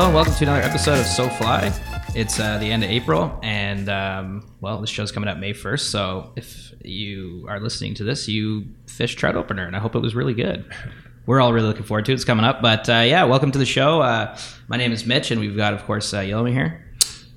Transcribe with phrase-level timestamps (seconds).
[0.00, 1.70] hello and welcome to another episode of So Fly.
[2.14, 5.80] It's uh, the end of April, and um, well, this show's coming up May 1st.
[5.80, 9.98] So if you are listening to this, you fished trout opener, and I hope it
[9.98, 10.64] was really good.
[11.26, 12.14] We're all really looking forward to it.
[12.14, 12.62] It's coming up.
[12.62, 14.00] But uh, yeah, welcome to the show.
[14.00, 16.82] Uh, my name is Mitch, and we've got, of course, uh, Yellowme here,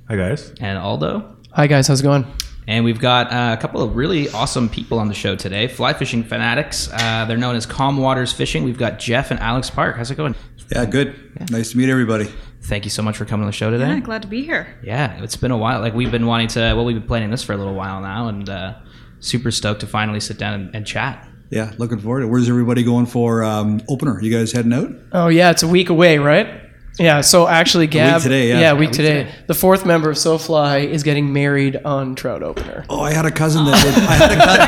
[0.07, 0.53] Hi guys.
[0.61, 1.35] and Aldo.
[1.51, 2.25] Hi guys, how's it going?
[2.67, 5.67] And we've got uh, a couple of really awesome people on the show today.
[5.67, 6.89] Fly fishing fanatics.
[6.91, 8.63] Uh, they're known as Calm Waters Fishing.
[8.63, 9.97] We've got Jeff and Alex Park.
[9.97, 10.35] How's it going?
[10.71, 11.49] Yeah, good.
[11.51, 12.29] Nice to meet everybody.
[12.61, 13.89] Thank you so much for coming on the show today.
[13.89, 14.77] Yeah, glad to be here.
[14.81, 15.81] Yeah, it's been a while.
[15.81, 16.59] Like we've been wanting to.
[16.59, 18.75] Well, we've been planning this for a little while now, and uh,
[19.19, 21.27] super stoked to finally sit down and, and chat.
[21.49, 22.29] Yeah, looking forward to it.
[22.29, 24.21] Where's everybody going for um, opener?
[24.21, 24.89] You guys heading out?
[25.11, 26.62] Oh yeah, it's a week away, right?
[26.99, 27.21] Yeah.
[27.21, 28.21] So actually, Gab.
[28.21, 28.59] today, yeah.
[28.59, 29.23] Yeah, week, week today.
[29.23, 29.35] today.
[29.47, 32.85] The fourth member of SoFly is getting married on trout opener.
[32.89, 34.03] Oh, I had a cousin that did.
[34.03, 34.59] I had a, cousin,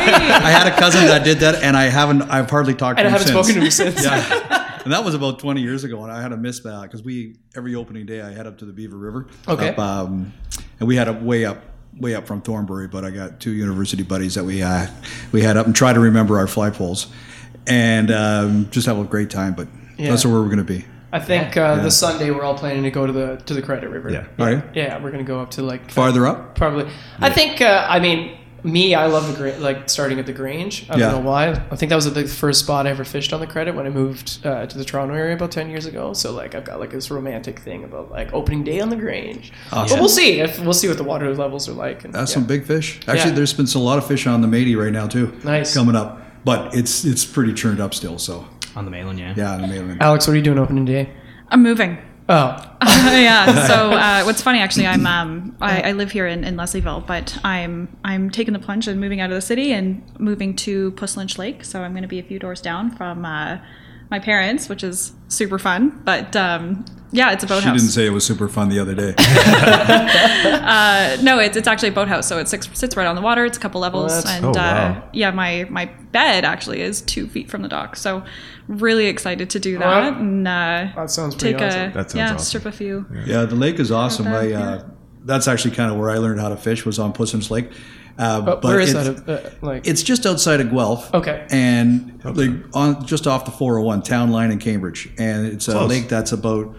[0.46, 2.24] I had a cousin that did that, and I haven't.
[2.24, 3.48] I've hardly talked to And I him haven't since.
[3.48, 4.04] spoken to him since.
[4.04, 7.04] yeah, and that was about 20 years ago, and I had a miss that because
[7.04, 9.28] we every opening day I head up to the Beaver River.
[9.48, 9.70] Okay.
[9.70, 10.34] Up, um,
[10.80, 11.58] and we had a way up.
[11.98, 14.88] Way up from Thornbury, but I got two university buddies that we uh,
[15.32, 17.08] we had up and try to remember our fly poles,
[17.68, 19.54] and um, just have a great time.
[19.54, 20.10] But Yeah.
[20.10, 20.84] that's where we're going to be.
[21.16, 23.90] I think uh, the Sunday we're all planning to go to the to the Credit
[23.90, 24.10] River.
[24.12, 24.26] Yeah.
[24.40, 26.56] All right, Yeah, we're gonna go up to like farther up.
[26.56, 26.88] probably.
[27.20, 27.62] I think.
[27.62, 30.88] Uh, I mean, me, I love the Gra- like starting at the Grange.
[30.90, 31.12] I Yeah.
[31.12, 31.50] don't know why.
[31.50, 33.92] I think that was the first spot I ever fished on the Credit when I
[33.92, 36.14] moved uh, to the Toronto area about ten years ago.
[36.14, 39.54] So like I've got like this romantic thing about like opening day on the Grange.
[39.72, 42.04] But we'll see if we'll see what the water levels are like.
[42.06, 42.36] And, That's yeah.
[42.36, 43.00] some big fish.
[43.08, 43.36] Actually, Yeah.
[43.36, 45.32] there's been a lot of fish on the Matey right now too.
[45.44, 45.74] Nice.
[45.74, 48.18] coming up, but it's it's pretty churned up still.
[48.18, 49.34] So On the Maitland, yeah.
[49.36, 50.02] yeah, on the Maitland.
[50.02, 51.10] Alex, what are you doing opening day?
[51.50, 51.98] I'm moving.
[52.28, 53.68] Oh, yeah.
[53.68, 57.38] So uh, what's funny, actually, I'm um, I, I live here in, in Leslieville, but
[57.44, 61.38] I'm I'm taking the plunge and moving out of the city and moving to Puslinch
[61.38, 61.64] Lake.
[61.64, 63.60] So I'm going to be a few doors down from uh,
[64.12, 66.02] my parents, which is super fun.
[66.06, 67.64] But um, yeah, it's a boathouse.
[67.64, 67.82] She boathouse.
[67.82, 69.16] didn't say it was super fun the other day.
[71.24, 73.46] no, it's, it's actually a boathouse, so it sits, sits right on the water.
[73.46, 77.28] It's a couple levels, that's- and Oh, uh, yeah, my my bed actually is two
[77.28, 77.96] feet from the dock.
[77.96, 78.24] So
[78.68, 80.14] really excited to do that Alright.
[80.18, 81.92] and uh, that sounds pretty take awesome.
[81.92, 82.40] a That sounds yeah awesome.
[82.40, 83.06] strip a few.
[83.26, 84.26] yeah, the lake is awesome.
[84.26, 84.84] Not I, bad, uh,
[85.24, 87.72] that's actually kind of where I learned how to fish was on Puslinch Lake.
[88.18, 89.30] Uh, But but where is it's, that?
[89.46, 91.14] Uh, like, It's just outside of Guelph.
[91.14, 91.46] Okay.
[91.50, 96.08] And like on just off the 401 town line in Cambridge, and it's a lake
[96.08, 96.76] that's about.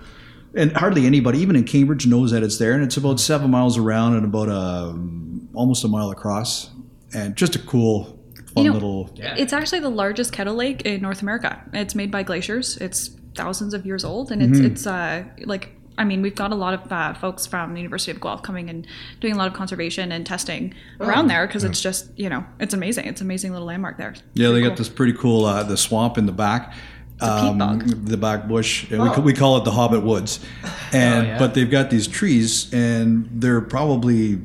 [0.55, 2.73] And hardly anybody, even in Cambridge, knows that it's there.
[2.73, 6.71] And it's about seven miles around and about um, almost a mile across.
[7.13, 8.19] And just a cool,
[8.55, 9.11] fun You know, little.
[9.19, 11.63] It's actually the largest kettle lake in North America.
[11.75, 12.79] It's made by glaciers.
[12.79, 14.65] It's thousands of years old, and Mm-hmm.
[14.65, 17.81] it's it's uh, like I mean we've got a lot of uh, folks from the
[17.81, 18.87] University of Guelph coming and
[19.21, 21.07] doing a lot of conservation and testing Oh.
[21.07, 23.07] around there because it's just you know it's amazing.
[23.07, 24.15] It's an amazing little landmark there.
[24.35, 26.75] Yeah, they Pretty got this pretty cool uh, the swamp in the back.
[27.21, 30.39] um, the back bush, and we, we call it the Hobbit Woods.
[30.93, 31.39] And yeah.
[31.39, 34.39] but they've got these trees, and they're probably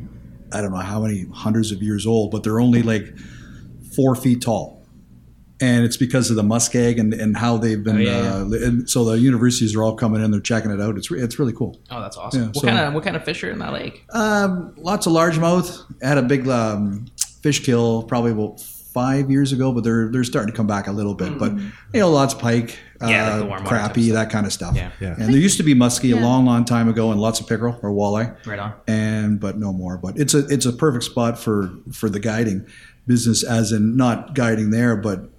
[0.53, 3.13] I don't know how many hundreds of years old, but they're only like
[3.95, 4.80] four feet tall.
[5.61, 7.97] And it's because of the muskeg and, and how they've been.
[7.97, 10.97] Oh, yeah, uh, and so the universities are all coming in, they're checking it out.
[10.97, 11.79] It's re- it's really cool.
[11.91, 12.41] Oh, that's awesome.
[12.41, 14.03] Yeah, what so- kind of what kind of fish are in that lake?
[14.11, 15.83] Um, lots of largemouth.
[16.03, 17.05] I had a big um,
[17.44, 20.91] fish kill probably about five years ago, but they're they're starting to come back a
[20.91, 21.38] little bit.
[21.38, 24.45] But you know, lots of pike, Yeah, like uh, the warm water crappie, that kind
[24.47, 24.75] of stuff.
[24.75, 24.91] Yeah.
[24.99, 25.13] Yeah.
[25.17, 27.79] And there used to be muskie a long, long time ago, and lots of pickerel
[27.83, 28.73] or walleye, Right on.
[28.88, 29.97] and but no more.
[29.97, 32.66] But it's a it's a perfect spot for for the guiding
[33.07, 35.29] business, as in not guiding there, but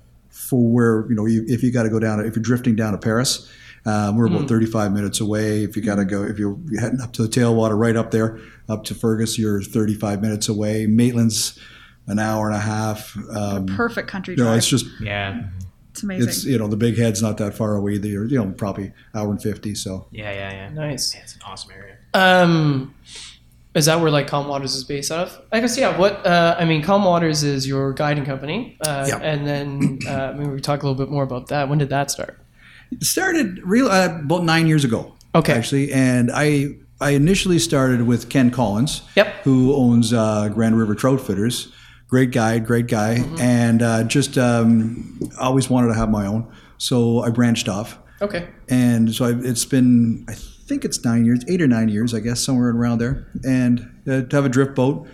[0.49, 2.93] for where you know you, if you got to go down, if you're drifting down
[2.93, 3.51] to Paris.
[3.85, 5.65] Um, we're about 35 minutes away.
[5.65, 8.39] If you got to go, if you're heading up to the tailwater, right up there,
[8.69, 10.87] up to Fergus, you're 35 minutes away.
[10.87, 11.59] Maitland's
[12.07, 13.17] an hour and a half.
[13.35, 14.59] Um, perfect country you know, drive.
[14.59, 15.47] it's just Yeah.
[15.91, 16.29] it's amazing.
[16.29, 17.99] it's you know the Bighead's not that far away.
[17.99, 19.75] They're you know probably hour and 50.
[19.75, 20.69] So Yeah, yeah, yeah.
[20.69, 21.13] nice.
[21.13, 21.97] Yeah, it's an awesome area.
[22.15, 22.95] Um,
[23.75, 25.41] is that where like Calm Waters is based out of?
[25.51, 25.97] I guess yeah.
[25.97, 29.19] What uh, I mean, Calm Waters is your guiding company, uh, Yeah.
[29.19, 31.69] and then uh, maybe we talk a little bit more about that.
[31.69, 32.39] When did that start?
[32.91, 35.15] it started real uh, about nine years ago.
[35.35, 35.55] Okay.
[35.55, 36.67] actually, and I
[37.01, 39.01] I initially started with Ken Collins.
[39.17, 39.27] Yep.
[39.45, 41.73] Who owns uh, Grand River Troutfitters?
[42.09, 46.47] Great guy, great guy, and uh, just um, always wanted to have my own.
[46.77, 48.49] So I branched off, Okay.
[48.69, 50.35] and so I, it's been I
[50.73, 54.23] think it's nine years, eight or nine years, I guess, somewhere around there, and uh,
[54.23, 55.07] to have a drift boat.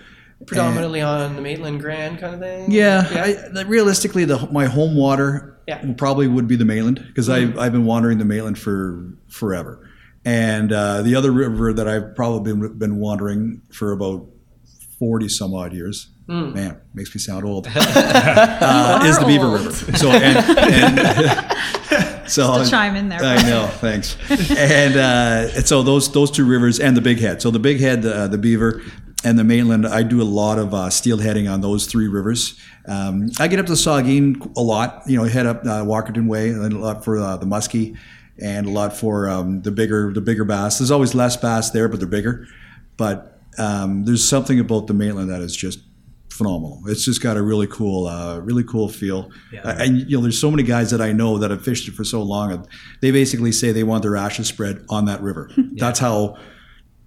[0.46, 2.70] Predominantly on the Maitland Grand kind of thing.
[2.70, 5.84] Yeah, I, the- realistically, the my home water Yeah.
[5.96, 9.90] probably would be the Maitland because I've, I've been wandering the Maitland for forever,
[10.24, 14.26] and uh, the other river that I've probably been, been wandering for about
[15.00, 16.10] forty some odd years.
[16.30, 17.66] Man, makes me sound old.
[17.74, 19.48] uh, is the Beaver.
[19.50, 19.72] River.
[19.96, 21.56] So and, and
[22.38, 23.20] So to chime in there.
[23.22, 24.16] I know, thanks.
[24.30, 27.40] and, uh, and so those those two rivers and the Bighead.
[27.40, 28.82] So the Bighead, uh, the Beaver,
[29.24, 32.58] and the Maitland, I do a lot of uh, steelheading on those three rivers.
[32.86, 35.02] Um, I get up to Saugeen a lot.
[35.06, 37.96] You know, head up uh, Walkerton Way, and a lot for uh, the muskie,
[38.40, 40.78] and a lot for um, the bigger the bigger bass.
[40.78, 42.46] There's always less bass there, but they're bigger.
[42.96, 45.80] But um, there's something about the Maitland that is just
[46.38, 46.80] phenomenal.
[46.86, 49.30] It's just got a really cool, uh, really cool feel.
[49.64, 51.94] Uh, and you know, there's so many guys that I know that have fished it
[51.94, 52.52] for so long.
[52.52, 52.66] and
[53.02, 55.50] They basically say they want their ashes spread on that river.
[55.74, 56.38] That's how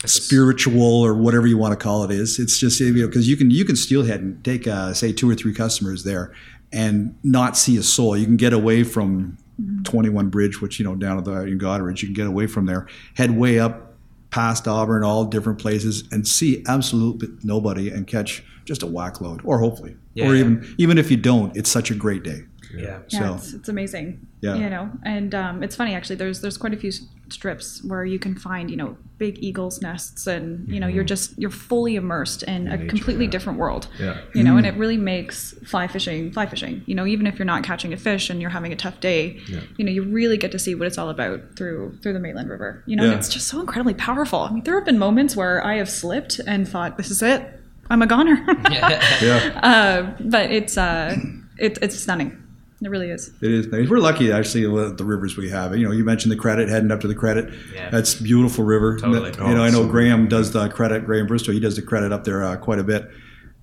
[0.06, 2.40] spiritual or whatever you want to call it is.
[2.40, 5.30] It's just you know because you can you can steelhead and take uh, say two
[5.30, 6.34] or three customers there
[6.72, 8.18] and not see a soul.
[8.18, 9.38] You can get away from
[9.84, 12.66] 21 Bridge, which you know down at the in Goderich, you can get away from
[12.66, 13.91] there, head way up
[14.32, 19.42] past Auburn, all different places, and see absolutely nobody and catch just a whack load,
[19.44, 20.42] or hopefully, Yeah, or yeah.
[20.42, 22.46] even even if you don't, it's such a great day.
[22.76, 23.00] Yeah.
[23.10, 24.28] Yeah, So it's, it's amazing.
[24.42, 24.56] Yeah.
[24.56, 26.16] You know, and um, it's funny actually.
[26.16, 26.92] There's there's quite a few
[27.30, 31.38] strips where you can find you know big eagles nests, and you know you're just
[31.38, 33.32] you're fully immersed in a nature, completely yeah.
[33.32, 33.88] different world.
[34.00, 34.20] Yeah.
[34.34, 36.84] You know, and it really makes fly fishing fly fishing.
[36.88, 39.40] You know, even if you're not catching a fish and you're having a tough day,
[39.48, 39.62] yeah.
[39.78, 42.50] you know, you really get to see what it's all about through through the Maitland
[42.50, 42.84] River.
[42.88, 43.18] You know, and Yeah.
[43.20, 44.40] it's just so incredibly powerful.
[44.40, 47.60] I mean, there have been moments where I have slipped and thought, "This is it.
[47.90, 51.16] I'm a goner." Yeah, uh, but it's uh,
[51.58, 52.41] it, it's stunning.
[52.82, 53.32] It really is.
[53.42, 53.68] it is.
[53.68, 53.88] nice.
[53.88, 55.78] We're lucky actually with the rivers we have.
[55.78, 57.54] You know, you mentioned the credit heading up to the credit.
[57.74, 57.92] Yeah.
[57.92, 58.98] That's beautiful river.
[58.98, 59.32] Totally.
[59.32, 61.06] You know, I know Graham does the credit.
[61.06, 63.08] Graham Bristow, he does the credit up there uh, quite a bit.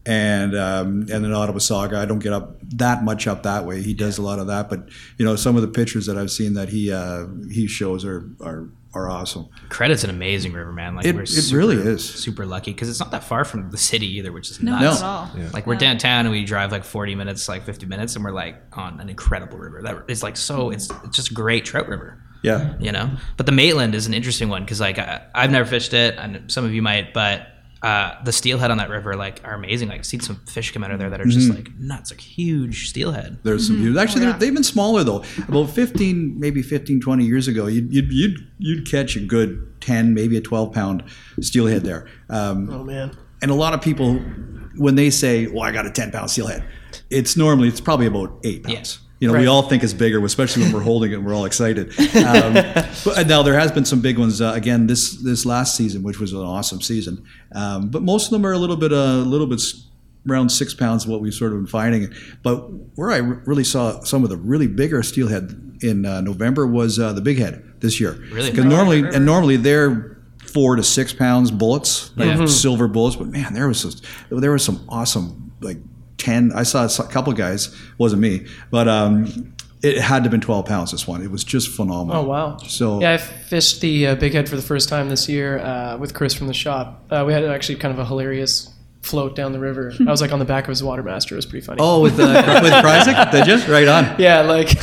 [0.06, 3.82] And um, and then Nottawasaga, I don't get up that much up that way.
[3.82, 4.88] He does a lot of that, but
[5.18, 8.30] you know some of the pictures that I've seen that he uh, he shows are
[8.40, 9.48] are are awesome.
[9.68, 10.96] Credit's an amazing river, man.
[10.96, 12.02] Like It- we're it super, really is.
[12.08, 15.00] super lucky because it's not that far from the city either, which is No, nuts.
[15.02, 15.50] not at all.
[15.52, 18.56] Like we're downtown and we drive like 40 minutes, like 50 minutes, and we're like
[18.72, 19.82] on an incredible river.
[19.82, 20.70] That is like so.
[20.70, 22.22] It's it's just great trout river.
[22.42, 23.10] Yeah, you know.
[23.36, 26.50] But the Maitland is an interesting one because like I, I've never fished it, and
[26.50, 27.46] some of you might, but
[27.82, 29.88] uh, the steelhead on that river like are amazing.
[29.88, 32.20] Like I've seen some fish come out of there that are just like nuts, like
[32.20, 33.38] huge steelhead.
[33.44, 33.84] There's some Mm-hmm.
[33.84, 33.98] beauty.
[34.00, 35.22] Actually, Oh, they're they've been smaller though.
[35.46, 40.12] About 15, maybe 15, 20 years ago, you'd, you'd, you'd, you'd catch a good 10,
[40.14, 41.04] maybe a 12 pound
[41.40, 42.08] steelhead there.
[42.28, 43.16] Um, Oh man.
[43.42, 44.14] and a lot of people,
[44.76, 46.64] when they say, well, I got a 10 pound steelhead,
[47.10, 48.98] it's normally, it's probably about eight pounds.
[49.20, 51.44] You know, we all think it's bigger, especially when we're holding it and we're all
[51.44, 51.92] excited.
[52.18, 52.54] Um,
[53.04, 56.18] but now there has been some big ones uh, again this this last season, which
[56.20, 57.24] was an awesome season.
[57.52, 59.60] Um, but most of them are a little bit a little bit
[60.28, 62.12] around six pounds of what we've sort of been finding.
[62.42, 62.56] But
[62.96, 67.12] where I really saw some of the really bigger steelhead in uh, November was uh,
[67.12, 68.12] the Bighead this year.
[68.32, 68.50] Really?
[68.50, 72.46] Because normally and normally they're four to six pounds bullets, like Yeah.
[72.46, 73.16] silver bullets.
[73.16, 75.78] But man, there was just, there was some awesome like
[76.18, 76.52] ten.
[76.54, 80.66] I saw a couple guys, wasn't me, but um, it had to have been twelve
[80.66, 80.90] pounds.
[80.92, 82.22] This one, it was just phenomenal.
[82.22, 82.56] Oh wow.
[82.58, 86.14] So Yeah, I fished the uh, Bighead for the first time this year uh, with
[86.14, 87.04] Chris from the shop.
[87.10, 88.70] Uh, we had actually kind of a hilarious
[89.02, 89.92] float down the river.
[90.00, 91.34] I was like on the back of his watermaster.
[91.34, 91.78] It was pretty funny.
[91.80, 93.72] oh, with the, with Kryzik, did you?
[93.72, 94.20] Right on.
[94.20, 94.70] Yeah, like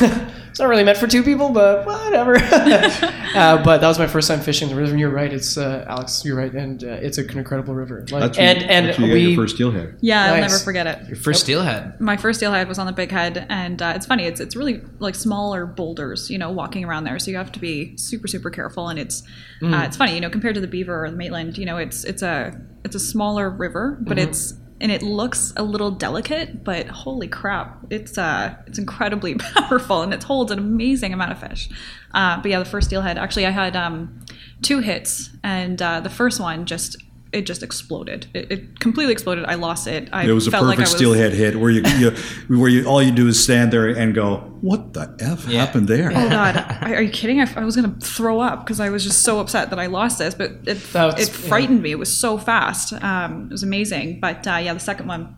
[0.56, 2.36] it's not really meant for two people, but whatever.
[2.40, 4.90] uh, but that was my first time fishing the river.
[4.90, 6.24] And you're right, it's uh, Alex.
[6.24, 8.06] You're right, and uh, it's an incredible river.
[8.10, 9.98] Like, That's and where- and that's where you got we your first steelhead.
[10.00, 11.08] Yeah, I'll never forget it.
[11.08, 12.00] Your first steelhead.
[12.00, 14.24] My first steelhead was on the Bighead, and uh, it's funny.
[14.24, 17.18] It's it's really like smaller boulders, you know, walking around there.
[17.18, 18.88] So you have to be super super careful.
[18.88, 19.24] And it's
[19.62, 22.02] uh, it's funny, you know, compared to the Beaver or the Maitland, you know, it's
[22.04, 26.86] it's a it's a smaller river, but it's and it looks a little delicate, but
[26.88, 31.68] holy crap, it's uh it's incredibly powerful, and it holds an amazing amount of fish.
[32.12, 33.18] Uh, but yeah, the first steelhead.
[33.18, 34.24] Actually, I had um,
[34.62, 36.96] two hits, and uh, the first one just.
[37.32, 38.28] It just exploded.
[38.34, 39.44] It, it completely exploded.
[39.46, 40.08] I lost it.
[40.12, 42.10] I It was a felt perfect like I was, steelhead hit where you, you
[42.58, 45.64] where you all you do is stand there and go, "What the f Yeah.
[45.64, 47.40] happened there?" Oh God, I- are you kidding?
[47.40, 50.18] I, I was gonna throw up because I was just so upset that I lost
[50.18, 51.90] this, but it That's- it frightened me.
[51.90, 52.92] It was so fast.
[52.92, 54.20] Um, it was amazing.
[54.20, 55.36] But uh, yeah, the second one,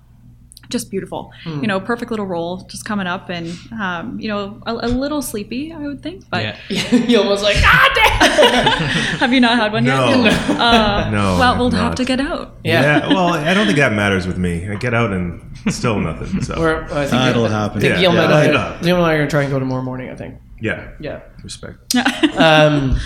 [0.68, 1.32] just beautiful.
[1.44, 1.60] Hmm.
[1.60, 3.48] You know, perfect little roll, just coming up, and
[3.80, 6.28] um, you know, a, a little sleepy, I would think.
[6.30, 6.94] But Yeah.
[6.94, 8.86] you almost like ah damn.
[9.18, 10.24] have you not had one No.
[10.24, 10.50] yet?
[10.58, 12.56] Uh, No, Well, we'll have to get out.
[12.64, 13.08] Yeah.
[13.08, 14.68] Well, I don't think that matters with me.
[14.68, 16.42] I get out and still nothing.
[16.42, 17.80] So Or, uh, I think That'll I happen.
[17.80, 18.78] think Yeah, Gil yeah, and I- I know.
[18.82, 20.10] Gil and I are gonna try and go tomorrow morning.
[20.10, 20.36] I think.
[20.60, 21.20] Yeah, Yeah.
[21.44, 21.94] respect.
[22.38, 22.96] Um,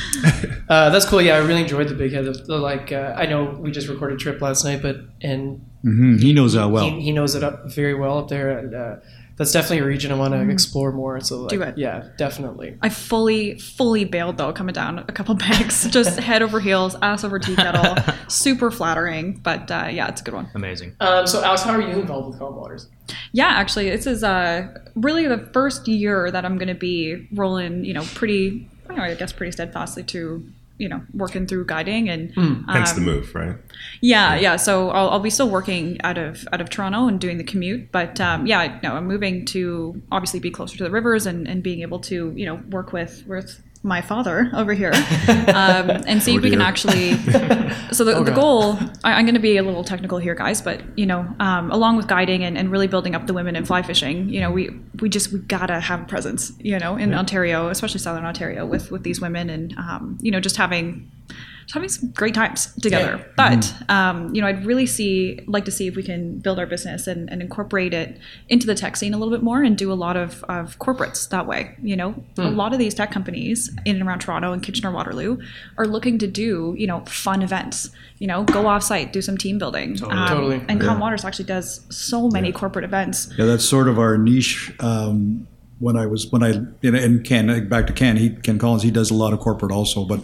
[0.69, 1.21] uh, that's cool.
[1.23, 2.25] Yeah, I really enjoyed the Bighead.
[2.25, 6.21] The, the, like, uh, I know we just recorded Trip last night, but and Mhm,
[6.23, 6.85] He knows that well.
[6.89, 8.57] he, he knows it up very well up there.
[8.59, 8.97] And uh,
[9.43, 11.21] that's definitely a region I want to explore more.
[11.21, 11.77] So like, Do it.
[11.77, 12.79] Yeah, definitely.
[12.81, 17.25] I fully, fully bailed though, coming down a couple pegs, just head over heels, ass
[17.25, 17.97] over tea kettle.
[18.29, 20.49] Super flattering, but uh, yeah, it's a good one.
[20.55, 20.95] Amazing.
[21.01, 22.87] Um, so Alex, how are you involved with Calm Waters?
[23.33, 27.85] Yeah, actually, this is uh, really the first year that I'm going to be rolling,
[27.85, 30.47] you know, pretty, I know, I guess pretty steadfastly to,
[30.79, 32.33] you know, working through guiding and
[32.69, 33.57] Hence um, the move, right?
[34.01, 34.57] Yeah, yeah.
[34.57, 37.93] So I'll, I'll be still working out of out of Toronto and doing the commute,
[37.93, 41.63] but um, yeah, no, I'm moving to obviously be closer to the rivers and, and
[41.63, 44.93] being able to you know work with with my father over here
[45.49, 47.17] um, and see Oh if we can actually.
[47.93, 50.81] So the, the goal, I, I'm going to be a little technical here, guys, but
[50.97, 53.83] you know, um, along with guiding and, and really building up the women in fly
[53.83, 54.71] fishing, you know, we
[55.01, 58.91] we just we gotta have a presence, you know, in Ontario, especially Southern Ontario, with
[58.91, 63.17] with these women and um, you know just having just having some great times together.
[63.19, 63.25] Yeah.
[63.37, 66.67] But um, you know, I'd really see like to see if we can build our
[66.67, 69.91] business and, and incorporate it into the tech scene a little bit more and do
[69.93, 71.75] a lot of, of corporates that way.
[71.83, 75.39] You know, a lot of these tech companies in and around Toronto and Kitchener Waterloo
[75.79, 77.91] are looking to do you know fun events.
[78.19, 80.01] You know, go off site, do some team building.
[80.05, 80.65] Um, Totally.
[80.69, 80.87] And Yeah.
[80.89, 83.29] Calm Waters actually does so many corporate events.
[83.37, 84.73] Yeah, that's sort of our niche.
[84.79, 85.49] Um,
[85.81, 88.91] when I was when I and- and Ken back to Ken, he Ken Collins, he
[88.93, 90.05] does a lot of corporate also.
[90.05, 90.21] But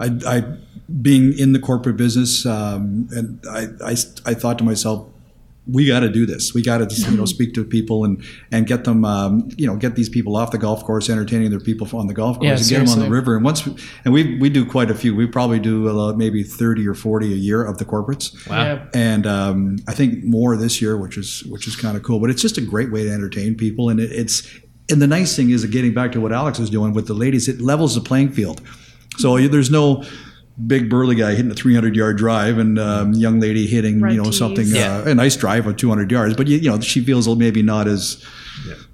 [0.00, 0.44] I, I
[1.02, 3.90] being in the corporate business, um, and I, I
[4.24, 5.08] I thought to myself,
[5.66, 6.54] we got to do this.
[6.54, 8.22] We got to you know speak to people and
[8.52, 11.60] and get them um, you know get these people off the golf course, entertaining their
[11.60, 13.34] people on the golf course, Yeah, and get them on the river.
[13.36, 13.74] And once we,
[14.04, 15.16] and we we do quite a few.
[15.16, 18.64] We probably do uh, maybe thirty or forty a year of the corporates Wow.
[18.64, 18.86] Yeah.
[18.94, 22.20] and um, I think more this year, which is which is kind of cool.
[22.20, 24.46] But it's just a great way to entertain people, and it, it's
[24.88, 27.48] and the nice thing is, getting back to what Alex is doing with the ladies,
[27.48, 28.60] it levels the playing field.
[29.18, 30.04] So there's no
[30.66, 34.18] big burly guy hitting a 300 yard drive and um, young lady hitting Red you
[34.18, 34.38] know tees.
[34.38, 34.98] something Yeah.
[34.98, 37.86] uh, a nice drive of 200 yards, but you, you know she feels maybe not
[37.88, 38.24] as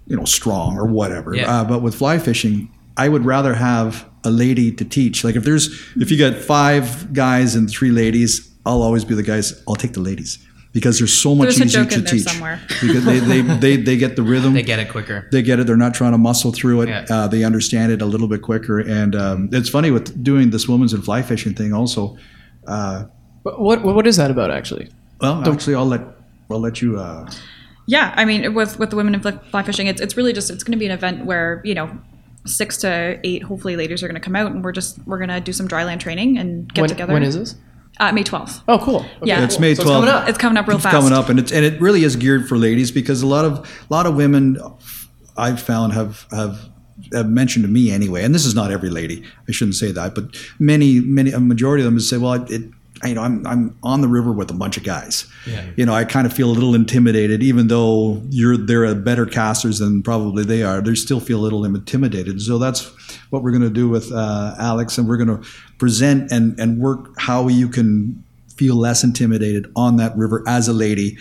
[0.07, 1.35] you know strong or whatever.
[1.35, 1.51] Yeah.
[1.61, 5.25] Uh, but with fly fishing, I would rather have a lady to teach.
[5.25, 9.23] Like if there's if you got five guys and three ladies, I'll always be the
[9.23, 9.63] guys.
[9.69, 10.39] I'll take the ladies
[10.73, 12.61] because there's so much There's a easier joke to in there teach somewhere.
[12.69, 14.55] because they, they, they, they get the rhythm.
[14.63, 15.29] They get it quicker.
[15.31, 15.67] They get it.
[15.67, 16.89] They're not trying to muscle through it.
[16.89, 17.07] Yeah.
[17.09, 18.81] Uh, they understand it a little bit quicker.
[18.81, 21.73] And um, it's funny with doing this women's and fly fishing thing.
[21.73, 22.17] Also,
[22.67, 23.05] uh,
[23.45, 24.89] But what what is that about actually?
[25.21, 26.03] well, actually, I'll let
[26.51, 26.99] I'll let you.
[26.99, 27.31] Uh,
[27.87, 30.51] Yeah, I mean, with with the women in fly fly fishing, it's it's really just
[30.51, 31.91] it's going to be an event where you know
[32.47, 35.29] six to eight hopefully ladies are going to come out and we're just we're going
[35.29, 37.13] to do some dryland training and get when, together.
[37.13, 37.55] when is this?
[38.01, 38.63] Uh, May twelfth?
[38.69, 38.97] Oh, cool.
[38.97, 39.45] Okay, Yeah.
[39.45, 39.61] It's cool.
[39.61, 39.87] May So 12th.
[39.87, 40.29] It's coming up.
[40.29, 40.95] It's coming up real it's fast.
[40.97, 43.59] coming up, and it's and it really is geared for ladies because a lot of
[43.59, 44.59] a lot of women
[45.37, 46.69] I've found have have.
[47.13, 49.25] Have mentioned to me anyway, and this is not every lady.
[49.49, 50.25] I shouldn't say that, but
[50.61, 52.71] many, many, a majority of them say, "Well, it, I,
[53.05, 55.27] you know, I'm I'm on the river with a bunch of guys.
[55.47, 55.65] Yeah.
[55.77, 59.27] You know, I kind of feel a little intimidated, even though you're they're a better
[59.27, 60.81] casters than probably they are.
[60.81, 62.41] They still feel a little intimidated.
[62.41, 62.91] So that's
[63.31, 66.79] what we're going to do with uh, Alex, and we're going to present and and
[66.79, 68.23] work how you can
[68.57, 71.19] feel less intimidated on that river as a lady.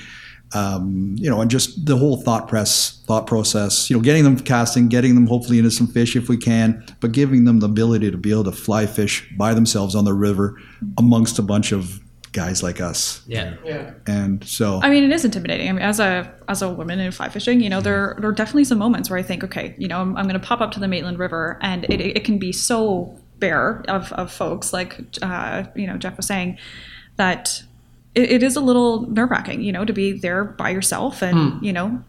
[0.54, 3.90] Um, you know, and just the whole thought press, thought process.
[3.90, 7.14] You know, getting them casting, getting them hopefully into some fish if we can, but
[7.14, 10.60] giving them the ability to be able to fly fish by themselves on the river
[10.98, 12.02] amongst a bunch of
[12.34, 13.22] guys like us.
[13.28, 13.56] Yeah.
[13.66, 13.94] Yeah.
[14.08, 15.70] And so, I mean, it is intimidating.
[15.70, 18.34] I mean, as a as a woman in fly fishing, you know, there there are
[18.34, 20.72] definitely some moments where I think, okay, you know, I'm, I'm going to pop up
[20.72, 25.00] to the Maitland River, and it, it can be so bare of, of folks, like
[25.22, 26.58] uh, you know, Jeff was saying,
[27.18, 27.64] that
[28.16, 31.62] it, it is a little nerve wracking, you know, to be there by yourself and
[31.64, 32.04] you know,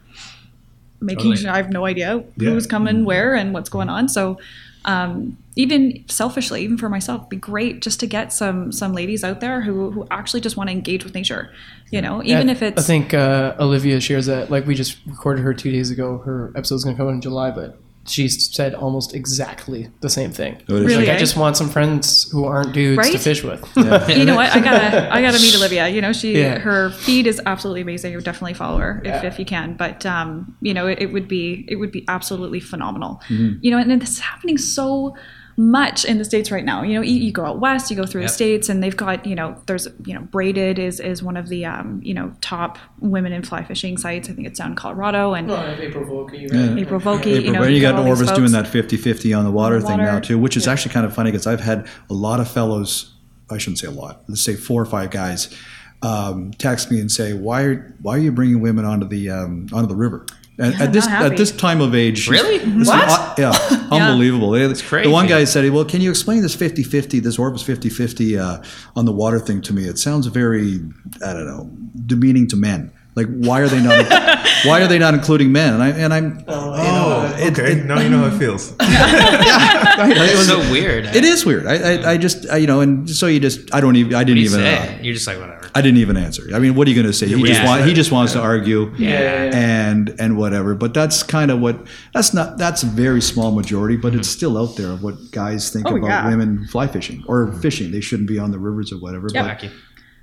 [1.01, 1.37] making Totally.
[1.37, 2.51] sure I have no idea Yeah.
[2.51, 4.09] who's coming where and what's going on.
[4.09, 4.39] So.
[4.85, 9.23] Um, even selfishly, even for myself, it'd be great just to get some some ladies
[9.23, 11.53] out there who who actually just want to engage with nature.
[11.93, 14.51] You know, even I- if it's I think uh, Olivia shares that.
[14.51, 16.19] Like we just recorded her two days ago.
[16.25, 20.61] Her episode's gonna come out in July, but she said almost exactly the same thing.
[20.69, 20.87] Oh, it is.
[20.87, 23.61] Really, Like, I just want some friends who aren't dudes to fish with.
[23.77, 25.89] you know what I gotta I gotta meet Olivia.
[25.89, 26.59] You know she Yeah.
[26.59, 28.11] her feed is absolutely amazing.
[28.13, 29.27] You would definitely follow her if, Yeah.
[29.27, 29.75] if you can.
[29.77, 33.21] But um, you know it, it would be it would be absolutely phenomenal.
[33.29, 33.59] Mm-hmm.
[33.61, 35.15] You know, and this is happening so
[35.57, 36.83] much in the states right now.
[36.83, 38.31] You know, you, you go out west, you go through Yep.
[38.31, 41.49] the states, and they've got you know there's you know braided is is one of
[41.49, 44.29] the um, you know top women in fly fishing sites.
[44.29, 45.51] I think it's down in Colorado and.
[45.51, 46.77] April Vokey, Yeah.
[46.81, 48.39] April Vokey, April, you know, and you got all Orvis folks.
[48.39, 51.05] doing that 50-50 on the water On the thing now too, which is actually kind
[51.07, 53.15] of funny because I've had a lot of fellows,
[53.51, 55.55] I shouldn't say a lot, let's say four or five guys,
[56.03, 59.69] um, text me and say, "Why are why are you bringing women onto the um,
[59.73, 60.27] onto the river?"
[60.63, 62.59] And Yeah, at this at this time of age, Really?
[62.59, 63.09] this is- What?
[63.09, 64.55] uh, yeah, unbelievable.
[64.55, 65.09] It's crazy.
[65.09, 68.63] The one guy said, "Well, can you explain this 50-50, this Orvis 50-50 uh,
[68.95, 69.83] on the water thing to me?
[69.93, 70.81] It sounds very,
[71.27, 71.69] I don't know,
[72.07, 74.07] demeaning to men." Like, why are they not?
[74.65, 75.75] why are they not including men?
[75.75, 77.73] And I and I'm, you know, Oh, it- okay.
[77.73, 78.73] it- now you know how it feels.
[78.81, 78.81] right,
[80.17, 81.05] it It's was- so weird.
[81.07, 81.67] It is weird.
[81.67, 84.25] I, I, I just, I, you know, and so you just, I don't even, I
[84.25, 85.69] didn't You even, say, uh, You're just like whatever.
[85.75, 86.45] I didn't even answer.
[86.55, 87.27] I mean, what are you going to say?
[87.29, 89.51] He what just want, he just wants to argue, Yeah, yeah, yeah.
[89.91, 90.75] and and whatever.
[90.75, 92.59] But that's kind of what that's not.
[92.59, 95.97] That's a very small majority, but it's still out there of what guys think Oh,
[95.97, 96.29] about yeah.
[96.29, 97.91] women fly fishing or fishing.
[97.91, 99.29] They shouldn't be on the rivers or whatever.
[99.33, 99.43] Yeah.
[99.49, 99.71] But Wacky.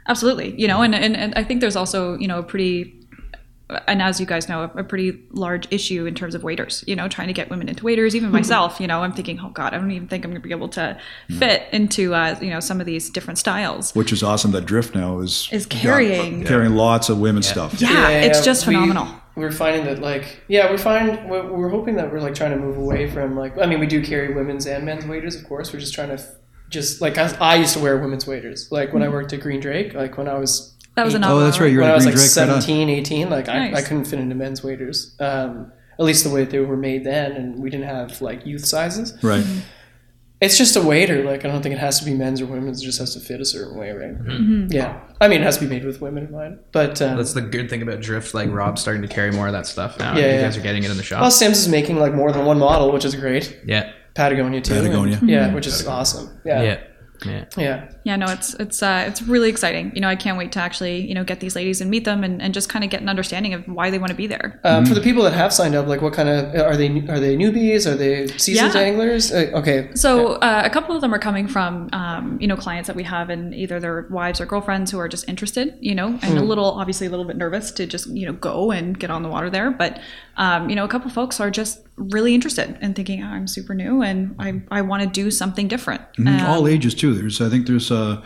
[0.10, 0.60] Absolutely.
[0.60, 2.96] You know, and, and, and I think there's also, you know, a pretty,
[3.88, 6.96] and as you guys know, a, a pretty large issue in terms of waders, you
[6.96, 8.16] know, trying to get women into waders.
[8.16, 10.48] Even myself, you know, I'm thinking, oh God, I don't even think I'm going to
[10.48, 10.98] be able to
[11.38, 13.94] fit into, uh, you know, some of these different styles.
[13.94, 16.44] which is awesome that Drift now is Is carrying.
[16.44, 17.80] carrying lots of women's stuff.
[17.80, 19.08] Yeah, it's just phenomenal.
[19.36, 22.58] We're finding that, like, yeah, we're find we're, we're hoping that we're like trying to
[22.58, 23.58] move away from like.
[23.58, 25.72] I mean, we do carry women's and men's waders, of course.
[25.72, 26.32] We're just trying to, f-
[26.70, 29.60] just like I, I used to wear women's waders, like when I worked at Green
[29.60, 31.72] Drake, like when I was That was eight- another Oh, that's right.
[31.72, 32.24] You're when at I was like Drake.
[32.24, 33.76] right 17, 18, like I, Nice.
[33.84, 35.16] I couldn't fit into men's waders.
[35.20, 38.66] Um, at least the way they were made then, and we didn't have like youth
[38.66, 39.18] sizes.
[39.22, 39.46] Right.
[40.42, 41.26] It's just a wader.
[41.26, 42.82] Like I don't think it has to be men's or women's.
[42.82, 44.18] It just has to fit a certain way, right?
[44.18, 44.68] Mm-hmm.
[44.72, 44.98] Yeah.
[45.20, 46.60] I mean, it has to be made with women in mind.
[46.72, 48.34] But um, That's the good thing about Drift.
[48.34, 50.14] Like Rob's starting to carry more of that stuff now.
[50.16, 50.42] Yeah, you yeah.
[50.44, 51.20] guys are getting it in the shop.
[51.20, 53.60] well, Simms is making like more than one model, which is great.
[53.66, 53.92] yeah.
[54.16, 54.74] Patagonia too.
[54.74, 55.18] Patagonia.
[55.20, 55.56] and- yeah, mm-hmm.
[55.56, 56.30] which is awesome.
[56.46, 56.62] Yeah.
[56.64, 56.78] Yeah.
[57.26, 57.46] Yeah.
[57.58, 57.92] Yeah.
[58.10, 59.92] Yeah, no, it's it's uh, it's really exciting.
[59.94, 62.24] You know, I can't wait to actually you know get these ladies and meet them
[62.24, 64.60] and, and just kind of get an understanding of why they want to be there.
[64.64, 66.90] Um, For the people that have signed up, like what kind of are they?
[67.14, 67.86] Are they newbies?
[67.86, 68.82] Are they seasoned Yeah.
[68.82, 69.32] anglers?
[69.32, 69.78] Uh, okay.
[69.94, 70.10] So
[70.50, 73.30] uh, a couple of them are coming from um, you know clients that we have,
[73.30, 76.72] and either their wives or girlfriends who are just interested, you know, and a little
[76.82, 79.52] obviously a little bit nervous to just you know go and get on the water
[79.52, 79.70] there.
[79.70, 80.00] But
[80.38, 83.76] um, you know, a couple folks are just really interested and thinking, oh, I'm super
[83.76, 86.02] new and I I want to do something different.
[86.18, 87.14] Um, All ages too.
[87.14, 88.22] There's, I think there's, uh,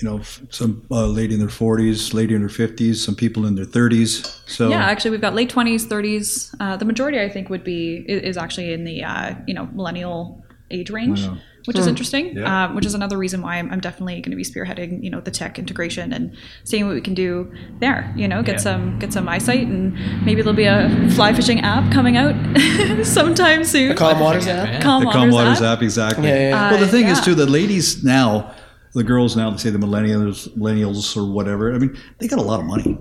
[0.00, 3.54] you know, some uh, lady in their 40s, lady in their 50s, some people in
[3.54, 4.10] their 30s.
[4.46, 6.54] So Yeah, actually, we've got late twenties, thirties.
[6.60, 10.42] Uh, the majority, I think, would be is actually in the uh, you know millennial
[10.70, 11.38] age range, Wow.
[11.66, 12.24] which is interesting.
[12.36, 12.46] Yeah.
[12.66, 15.20] Um, which is another reason why I'm, I'm definitely going to be spearheading you know
[15.28, 17.50] the tech integration and seeing what we can do
[17.84, 18.12] there.
[18.20, 18.66] You know, get Yeah.
[18.68, 19.94] some get some eyesight, and
[20.26, 22.34] maybe there'll be a fly fishing app coming out
[23.18, 23.96] sometime soon.
[23.96, 24.44] Calm waters.
[24.52, 24.64] Yeah.
[24.72, 24.80] Yeah.
[24.82, 25.78] Calm the Calm Waters Waters app.
[25.78, 26.28] app, exactly.
[26.28, 26.70] Yeah, yeah, yeah.
[26.72, 27.24] Well, the Uh, thing is yeah.
[27.24, 28.52] too, the ladies now,
[28.96, 31.72] the girls now, they say the millennials, millennials or whatever.
[31.74, 32.96] I mean, they got a lot of money,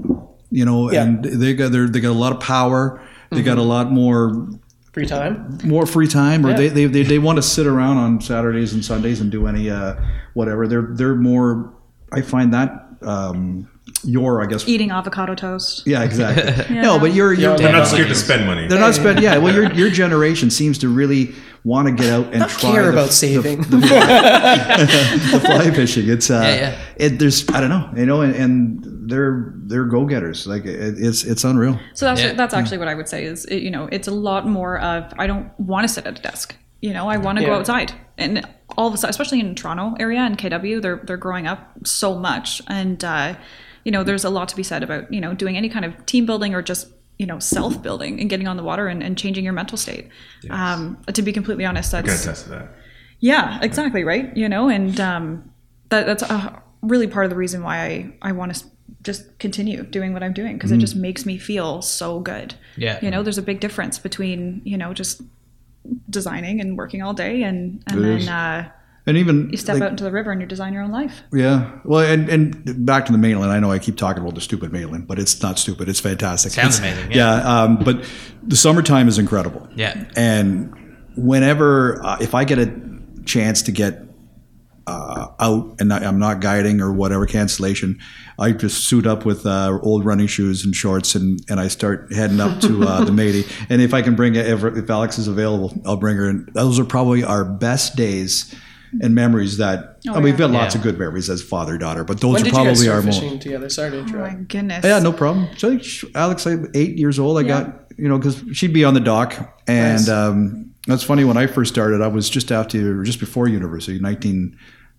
[0.51, 1.03] you know, Yeah.
[1.03, 3.01] and they got their, they got a lot of power.
[3.31, 3.69] They got a Mm-hmm.
[3.69, 4.47] lot more
[4.93, 5.57] Free time.
[5.63, 6.57] more free time, or Yeah.
[6.57, 9.69] they, they, they, they want to sit around on Saturdays and Sundays and do any
[9.69, 9.95] uh,
[10.35, 10.67] whatever.
[10.67, 11.73] They're they're more.
[12.13, 12.69] I find that
[13.01, 13.67] um,
[14.05, 14.67] your I guess.
[14.67, 15.85] Eating avocado toast.
[15.85, 16.45] Yeah, exactly.
[16.75, 16.81] Yeah.
[16.81, 17.51] No, but you're you're.
[17.51, 18.67] Yeah, They're not scared to spend money.
[18.67, 19.19] They're not spend.
[19.21, 22.83] Yeah, well, your your generation seems to really want to get out and try Care
[22.83, 23.61] the- about the- saving.
[23.69, 26.09] the fly fishing.
[26.09, 26.79] It's uh, Yeah, yeah.
[26.97, 30.47] It, there's I don't know, you know, and, and they're they're go getters.
[30.47, 31.79] Like it, it's it's unreal.
[31.93, 32.33] So that's Yeah.
[32.33, 35.13] that's actually what I would say is it, you know it's a lot more of
[35.17, 36.55] I don't want to sit at a desk.
[36.81, 38.45] You know, I want to go outside, and
[38.77, 42.19] all of a sudden, especially in Toronto area and KW, they're they're growing up so
[42.19, 43.35] much, and uh,
[43.85, 46.05] you know, there's a lot to be said about you know doing any kind of
[46.05, 49.17] team building or just you know self building and getting on the water and, and
[49.17, 50.09] changing your mental state.
[50.49, 52.75] Um, to be completely honest, I can that's attest to that.
[53.21, 54.35] yeah, exactly right.
[54.35, 55.49] You know, and um,
[55.89, 58.65] that that's uh, really part of the reason why I I want to
[59.01, 62.55] just continue doing what I'm doing because it just makes me feel so good.
[62.75, 62.99] Yeah.
[63.03, 65.21] You know, there's a big difference between you know just
[66.09, 68.27] designing and working all day and and There then is.
[68.27, 68.69] uh,
[69.07, 71.21] And even you step like, out into the river and you design your own life.
[71.31, 71.71] Yeah.
[71.83, 73.51] Well, and, and back to the Maitland.
[73.51, 75.87] I know I keep talking about the stupid Maitland, but it's not stupid.
[75.89, 76.51] It's fantastic.
[76.53, 77.33] Sounds It's- amazing, Yeah.
[77.63, 78.03] um, but
[78.41, 79.67] the summertime is incredible.
[79.75, 80.05] Yeah.
[80.15, 80.73] And
[81.15, 82.73] whenever, uh, if I get a
[83.25, 84.01] chance to get
[84.87, 87.99] uh, out and I- I'm not guiding or whatever cancellation,
[88.37, 92.11] I just suit up with uh, old running shoes and shorts and, and I start
[92.13, 93.45] heading up to uh, the Matey.
[93.69, 96.29] And if I can bring it, if, if Alex is available, I'll bring her.
[96.29, 98.53] And those are probably our best days
[99.01, 100.79] and memories that I mean, we've got lots Yeah.
[100.79, 103.01] of good memories as father daughter, but those When are did you probably start our
[103.01, 103.41] fishing most.
[103.41, 103.69] together?
[103.69, 104.13] Sorry to interrupt.
[104.15, 104.37] Oh interrupt.
[104.39, 104.85] my goodness.
[104.85, 105.47] Yeah, no problem.
[105.57, 107.47] So I think Alex, like eight years old, I Yeah.
[107.47, 109.33] got you know because she'd be on the dock,
[109.67, 110.09] and Nice.
[110.09, 111.23] um, that's funny.
[111.23, 114.55] When I first started, I was just after, just before university, nineteen,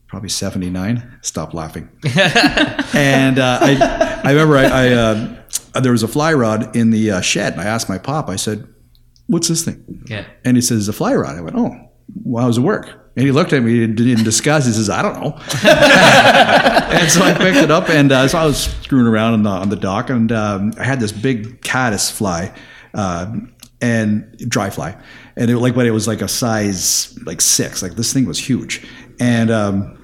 [0.08, 1.02] probably seventy nine.
[1.22, 1.88] Stop laughing.
[2.94, 7.10] and uh, I, I remember I, I uh, there was a fly rod in the
[7.12, 8.28] uh, shed, and I asked my pop.
[8.28, 8.66] I said,
[9.26, 10.24] "What's this thing?" Yeah.
[10.44, 11.74] And he says, "It's "A fly rod." I went, "Oh,
[12.24, 14.66] well, how does it work?" And he looked at me in in disgust.
[14.66, 15.32] He says, "I don't know."
[17.00, 19.50] and so I picked it up, and uh, so I was screwing around on the,
[19.50, 22.52] on the dock, and um, I had this big caddis fly,
[22.92, 23.34] uh,
[23.80, 25.00] and dry fly,
[25.36, 27.82] and it like, but it was like a size like six.
[27.82, 28.86] Like this thing was huge,
[29.18, 29.98] and um,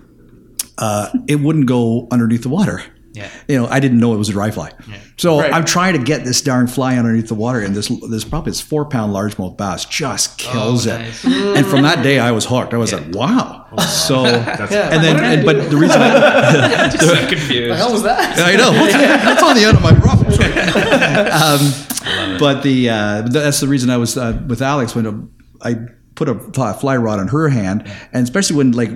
[0.78, 2.82] uh, it wouldn't go underneath the water.
[3.14, 3.28] Yeah.
[3.46, 4.72] You know, I didn't know it was a dry fly.
[5.18, 5.52] So Right.
[5.52, 8.60] I'm trying to get this darn fly underneath the water, and this this probably this
[8.62, 11.24] four pound largemouth bass just kills Oh, it.
[11.58, 12.72] And from that day, I was hooked.
[12.72, 13.66] I was like, wow.
[13.86, 14.88] So That's Yeah.
[14.94, 18.02] and then, What did I and, but the reason I, Just so the hell was
[18.02, 18.38] that?
[18.38, 20.32] I know that's on the end of my problem.
[21.32, 25.76] um, but the uh, that's the reason I was uh, with Alex when I
[26.14, 28.90] put a fly- fly rod on her hand, and especially when like.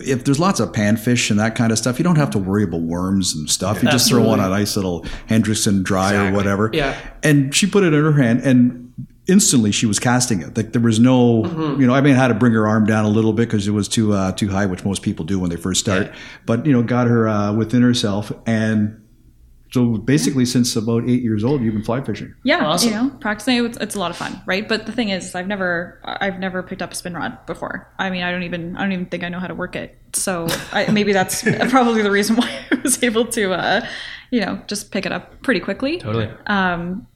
[0.00, 2.64] If there's lots of panfish and that kind of stuff, you don't have to worry
[2.64, 3.82] about worms and stuff.
[3.82, 6.70] You just throw on a nice little Hendrickson dry or whatever.
[6.72, 6.98] Yeah.
[7.22, 8.92] And she put it in her hand, and
[9.28, 10.56] instantly she was casting it.
[10.56, 11.44] Like there was no,
[11.78, 13.68] you know, I mean, I had to bring her arm down a little bit because
[13.68, 16.12] it was too uh, too high, which most people do when they first start.
[16.46, 19.01] But you know, got her uh, within herself, and
[19.72, 22.34] so basically, since about eight years old, you've been fly fishing.
[22.44, 22.88] Yeah, Awesome.
[22.90, 24.68] you know, practicing it's, it's a lot of fun, right?
[24.68, 27.88] But the thing is, I've never I've never picked up a spin rod before.
[27.98, 29.98] I mean, I don't even I don't even think I know how to work it.
[30.12, 33.86] So I, maybe that's probably the reason why I was able to, uh,
[34.30, 35.96] you know, just pick it up pretty quickly.
[35.98, 36.28] Totally.
[36.46, 37.06] Um,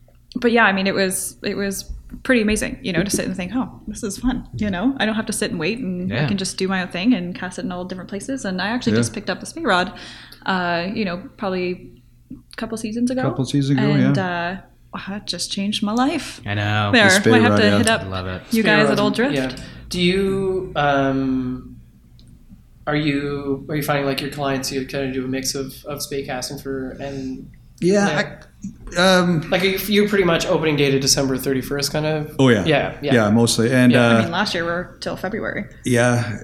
[0.40, 1.92] but yeah, I mean, it was it was
[2.22, 4.48] pretty amazing, you know, to sit and think, oh, this is fun.
[4.56, 6.80] You know, I don't have to sit and wait, and I can just do my
[6.82, 8.44] own thing and cast it in all different places.
[8.46, 9.00] And I actually Yeah.
[9.00, 9.92] just picked up a spin rod,
[10.46, 11.95] uh, you know, probably a
[12.56, 13.22] couple seasons ago.
[13.22, 14.60] Couple seasons ago, and, yeah.
[14.94, 16.40] uh, wow, it just changed my life.
[16.46, 16.90] I know.
[16.92, 18.42] There, spin might have to hit up love it.
[18.50, 19.34] you guys at Old Drift.
[19.34, 19.56] Yeah.
[19.88, 21.80] Do you um,
[22.86, 25.84] are you are you finding like your clients you kind of do a mix of
[25.86, 28.38] of spey casting for and Yeah.
[28.96, 32.34] I, um, like you, you pretty much opening day to December thirty first kind of
[32.38, 32.64] oh yeah.
[32.64, 33.72] yeah yeah, Yeah, mostly.
[33.72, 34.06] And Yeah.
[34.06, 35.66] uh, I mean, last year we are till February.
[35.84, 36.40] Yeah,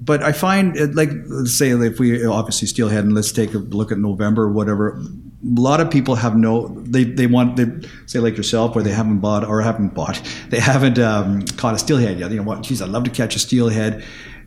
[0.00, 3.90] but I find like let's say if we obviously steelhead and let's take a look
[3.92, 5.00] at November or whatever.
[5.44, 7.66] A lot of people have no they they want they
[8.06, 11.78] say like yourself where they haven't bought or haven't bought they haven't um, caught a
[11.78, 12.30] steelhead yet.
[12.30, 12.62] You know what?
[12.62, 14.02] Geez, I'd love to catch a steelhead,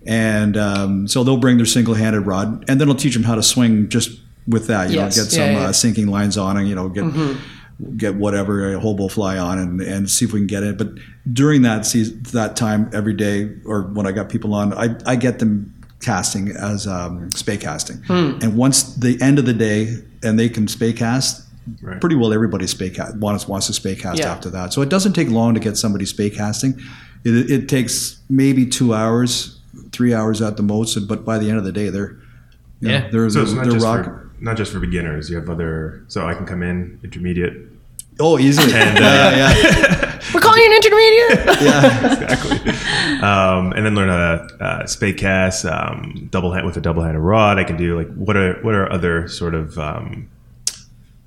[0.06, 3.44] and um, so they'll bring their single-handed rod and then I'll teach them how to
[3.44, 4.90] swing just with that.
[4.90, 5.16] You Yes.
[5.18, 5.60] know, get some yeah.
[5.70, 7.06] Uh, sinking lines on and you know get
[7.98, 10.78] get whatever a hobo fly on and, and see if we can get it.
[10.78, 10.90] But
[11.32, 15.16] during that season, that time every day, or when I got people on, I, I
[15.16, 18.02] get them casting as um, spey casting.
[18.10, 21.46] And once the end of the day, and they can spey cast.
[21.82, 22.02] Right.
[22.02, 24.32] Pretty well, everybody spey cast wants wants to spey cast Yeah.
[24.32, 24.74] after that.
[24.74, 26.78] So it doesn't take long to get somebody spey casting.
[27.24, 29.60] It, it takes maybe two hours,
[29.92, 30.98] three hours at the most.
[31.08, 32.18] But by the end of the day, they're
[32.82, 33.10] you know, Yeah.
[33.12, 34.04] they're So it's not they're rock.
[34.06, 35.30] for not just for beginners.
[35.30, 36.04] You have other.
[36.08, 37.54] So I can come in intermediate.
[38.20, 38.74] Oh, easily.
[38.74, 41.62] And, uh, yeah, yeah, We're calling you an intermediate.
[41.62, 42.12] yeah.
[42.24, 42.70] exactly.
[43.22, 47.02] um, and then learn how to uh, spey cast, um, double hand with a double
[47.04, 47.58] handed rod.
[47.58, 50.30] I can do like what are what are other sort of um,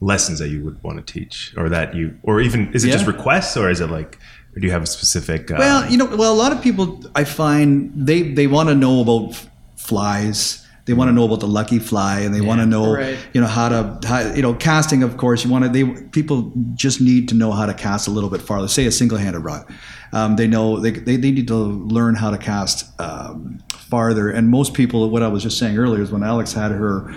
[0.01, 3.07] lessons that you would want to teach, or that you, or even is it just
[3.07, 4.19] requests, or is it like,
[4.55, 5.51] or do you have a specific?
[5.51, 8.75] Uh, Well, you know, well, a lot of people I find they they want to
[8.75, 9.41] know about
[9.77, 10.62] flies.
[10.85, 13.17] They want to know about the lucky fly, and they want to know, Right.
[13.33, 15.05] you know, how to, how, you know, casting.
[15.05, 15.71] Of course, you want to.
[15.71, 18.67] They people just need to know how to cast a little bit farther.
[18.67, 19.65] Say a single-handed rod.
[20.13, 24.29] Um, they know they, they they need to learn how to cast um, farther.
[24.29, 27.15] And most people, what I was just saying earlier, is when Alex had her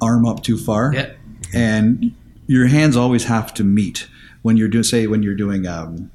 [0.00, 1.10] arm up too far, Yeah.
[1.54, 2.12] and
[2.48, 4.08] your hands always have to meet
[4.42, 6.10] when you're doing say when you're doing um,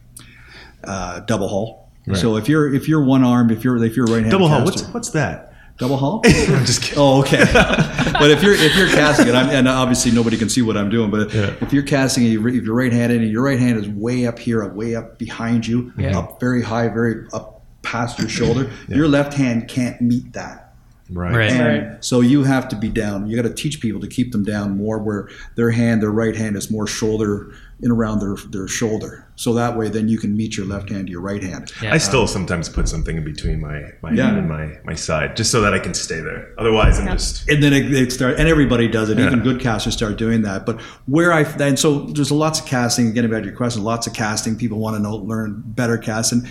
[0.83, 1.89] uh, double haul.
[2.13, 4.65] So if you're if you're one armed, if you're if you're right handed double haul.
[4.65, 5.50] What's what's that?
[5.81, 6.21] Double haul?
[6.25, 6.99] I'm just kidding.
[6.99, 7.43] oh, okay.
[7.53, 10.91] but if you're if you're casting it, I'm, and obviously nobody can see what I'm
[10.91, 11.55] doing, but Yeah.
[11.59, 14.37] if you're casting it, if you're right handed and your right hand is way up
[14.37, 19.07] here, uh, way up behind you, up very high, very up past your shoulder, your
[19.07, 20.70] left hand can't meet that.
[21.13, 21.35] Right.
[21.35, 21.49] Right.
[21.51, 23.27] And so you have to be down.
[23.27, 26.35] You got to teach people to keep them down more, where their hand, their right
[26.35, 29.27] hand, is more shoulder in around their their shoulder.
[29.35, 31.71] So that way, then you can meet your left hand to your right hand.
[31.81, 31.93] Yeah.
[31.93, 34.25] I still sometimes put something in between my my Yeah.
[34.27, 36.53] hand and my my side, just so that I can stay there.
[36.57, 39.17] Otherwise, I'm just And then it, it start, and everybody does it.
[39.17, 39.27] Yeah.
[39.27, 40.65] Even good casters start doing that.
[40.65, 43.13] But where I and so there's lots of casting.
[43.13, 44.55] getting back to your question, lots of casting.
[44.55, 46.47] People want to know, learn better casting,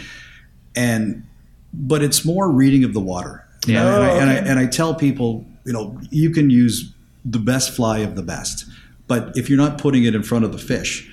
[0.77, 1.25] and
[1.73, 3.47] but it's more reading of the water.
[3.67, 3.83] You Yeah.
[3.85, 6.93] know, and, I, Oh, and, I, and I tell people, you know, you can use
[7.25, 8.65] the best fly of the best,
[9.07, 11.07] but if you're not putting it in front of the fish,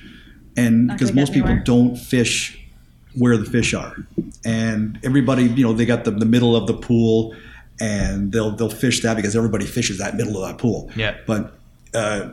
[0.56, 1.64] and because most people anywhere.
[1.66, 2.58] don't fish
[3.16, 3.96] where the fish are,
[4.46, 7.36] and everybody, you know, they got the, the middle of the pool,
[7.80, 10.90] and they'll they'll fish that because everybody fishes that middle of that pool.
[10.96, 11.16] Yeah.
[11.28, 11.54] But
[11.94, 12.30] uh,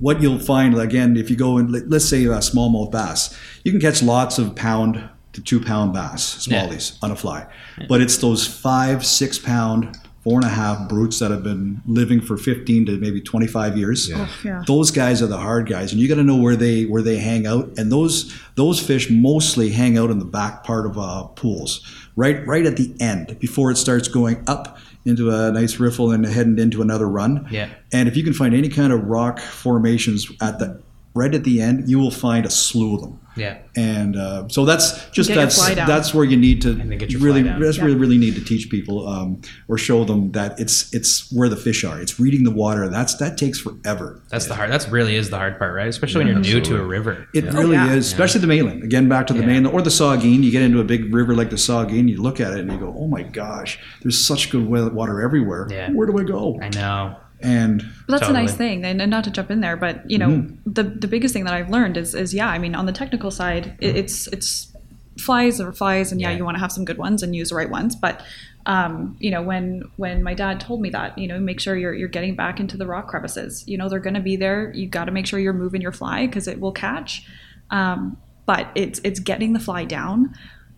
[0.00, 3.70] what you'll find again, if you go and let- let's say a smallmouth bass, you
[3.72, 5.02] can catch lots of pound
[5.34, 6.66] to two pound bass, Yeah.
[6.66, 7.46] smallies on a fly,
[7.88, 12.20] but it's those five, six pound, four and a half brutes that have been living
[12.20, 14.08] for fifteen to maybe twenty five years.
[14.08, 14.26] Yeah.
[14.44, 14.62] Yeah.
[14.66, 17.18] Those guys are the hard guys, and you got to know where they where they
[17.18, 17.68] hang out.
[17.76, 21.80] And those those fish mostly hang out in the back part of uh, pools,
[22.16, 26.24] right right at the end before it starts going up into a nice riffle and
[26.24, 27.46] heading into another run.
[27.50, 27.68] Yeah.
[27.92, 30.80] And if you can find any kind of rock formations at the
[31.14, 33.20] right at the end, you will find a slew of them.
[33.36, 33.58] Yeah.
[33.76, 37.60] And uh, so that's just that's that's where you need to then really fly down.
[37.60, 41.32] that's where you really need to teach people um, or show them that it's it's
[41.32, 42.00] where the fish are.
[42.00, 42.88] It's reading the water.
[42.88, 44.22] That's that takes forever.
[44.28, 44.70] That's the hard.
[44.70, 45.88] That's really is the hard part, right?
[45.88, 47.26] Especially when you're new to a river.
[47.34, 47.92] It really yeah.
[47.92, 48.84] is, especially the Maitland.
[48.84, 49.46] Again, back to the Yeah.
[49.46, 50.44] Maitland or the Saugeen.
[50.44, 52.78] You get into a big river like the Saugeen, you look at it and you
[52.78, 55.66] go, "Oh my gosh, there's such good water everywhere.
[55.92, 57.16] Where do I go?" I know.
[57.44, 60.46] And that's a nice thing, and, and not to jump in there, but you know,
[60.66, 63.30] the the biggest thing that I've learned is is yeah, I mean, on the technical
[63.30, 64.72] side, it, it's it's
[65.18, 66.38] flies or flies, and yeah, Yeah.
[66.38, 68.22] you want to have some good ones and use the right ones, but
[68.66, 71.92] um, you know, when when my dad told me that, you know, make sure you're
[71.94, 73.62] you're getting back into the rock crevices.
[73.68, 74.72] You know, they're going to be there.
[74.74, 77.26] You got to make sure you're moving your fly because it will catch.
[77.70, 80.34] Um, but it's it's getting the fly down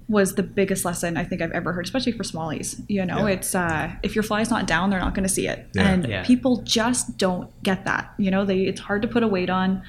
[0.09, 2.81] was the biggest lesson I think I've ever heard, especially for smallies.
[2.88, 3.35] You know, Yeah.
[3.35, 5.88] it's uh, if your fly's not down, they're not going to see it, Yeah.
[5.88, 6.25] and Yeah.
[6.25, 8.12] people just don't get that.
[8.19, 9.83] You know, they it's hard to put a weight on.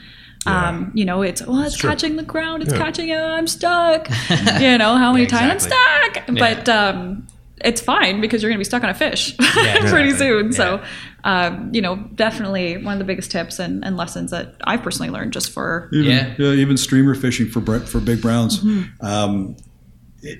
[0.45, 1.89] Um, you know, it's well, it's true.
[1.89, 2.79] catching the ground, it's Yeah.
[2.79, 4.09] catching it, I'm stuck.
[4.61, 6.23] you know, how many Yeah, times exactly.
[6.27, 6.65] I'm stuck?
[6.65, 7.27] But um,
[7.63, 10.11] it's fine because you're going to be stuck on a fish pretty exactly.
[10.11, 10.45] soon.
[10.45, 10.51] Yeah.
[10.51, 10.83] So,
[11.25, 15.11] um, you know, definitely one of the biggest tips and, and lessons that I've personally
[15.11, 16.47] learned just for even, Yeah.
[16.51, 18.63] even streamer fishing for bre- for big browns.
[19.01, 19.63] Um, it-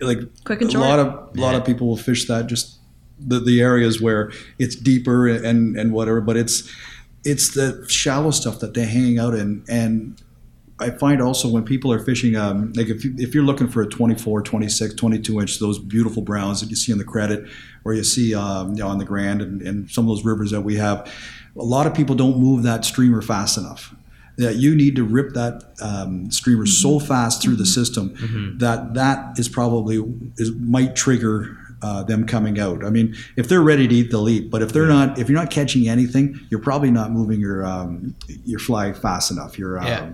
[0.01, 2.79] like Quick and a lot of a lot of people will fish that just
[3.19, 6.71] the, the areas where it's deeper and and whatever, but it's
[7.23, 10.21] it's the shallow stuff that they're hanging out in and.
[10.79, 13.81] I find also when people are fishing, um, like if, you, if you're looking for
[13.81, 17.49] a 24, 26, 22 inch, those beautiful browns that you see on the credit
[17.83, 20.51] or you see um, you know, on the Grand and, and some of those rivers
[20.51, 21.11] that we have,
[21.57, 23.95] a lot of people don't move that streamer fast enough.
[24.37, 29.39] That you need to rip that um, streamer so fast through the system that that
[29.39, 29.97] is probably
[30.37, 32.85] is might trigger uh, them coming out.
[32.85, 34.51] I mean, if they're ready to eat, they'll eat.
[34.51, 38.15] But if they're not, if you're not catching anything, you're probably not moving your um,
[38.45, 39.57] your fly fast enough.
[39.57, 40.09] Your um, Yeah.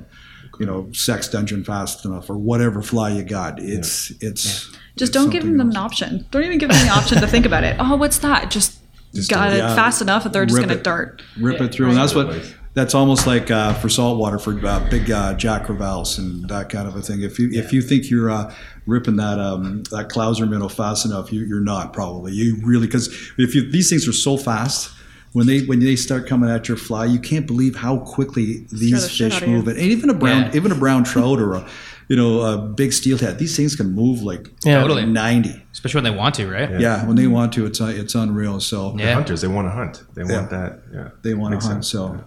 [0.60, 3.60] you know sex dungeon fast enough or whatever fly you got.
[3.60, 6.26] It's it's just it's don't give something them an option.
[6.32, 7.76] Don't even give them the option to think about it.
[7.80, 8.52] Oh, what's that?
[8.52, 8.80] Just,
[9.14, 9.56] Just got it.
[9.56, 9.76] it Yeah.
[9.76, 10.84] fast enough that they're just going to it.
[10.84, 11.22] dart.
[11.38, 11.90] rip it through.
[11.90, 12.28] And that's what
[12.74, 16.88] that's almost like uh, for saltwater for uh, big uh, Jack Crevalle and that kind
[16.88, 17.22] of a thing.
[17.22, 18.54] If you if you think you're uh,
[18.86, 22.32] ripping that um, that Clouser minnow fast enough, you, you're not probably.
[22.34, 23.08] You really because
[23.38, 24.92] if you these things are so fast.
[25.34, 29.02] When they when they start coming at your fly, you can't believe how quickly these
[29.02, 29.56] the fish out of you.
[29.56, 29.68] move.
[29.68, 30.56] And even a brown Yeah.
[30.58, 31.68] even a brown trout or a
[32.08, 34.80] you know a big steelhead, these things can move like Yeah.
[34.82, 35.08] Totally.
[35.08, 35.60] ninety.
[35.72, 36.80] Especially when they want to, right?
[36.80, 38.60] Yeah, when they want to, it's uh, it's unreal.
[38.60, 40.04] So The hunters, they want to hunt.
[40.14, 40.38] They Yeah.
[40.38, 40.84] want that.
[40.94, 41.10] Yeah.
[41.24, 41.84] they want to hunt.
[41.84, 41.88] sense.
[41.88, 42.24] So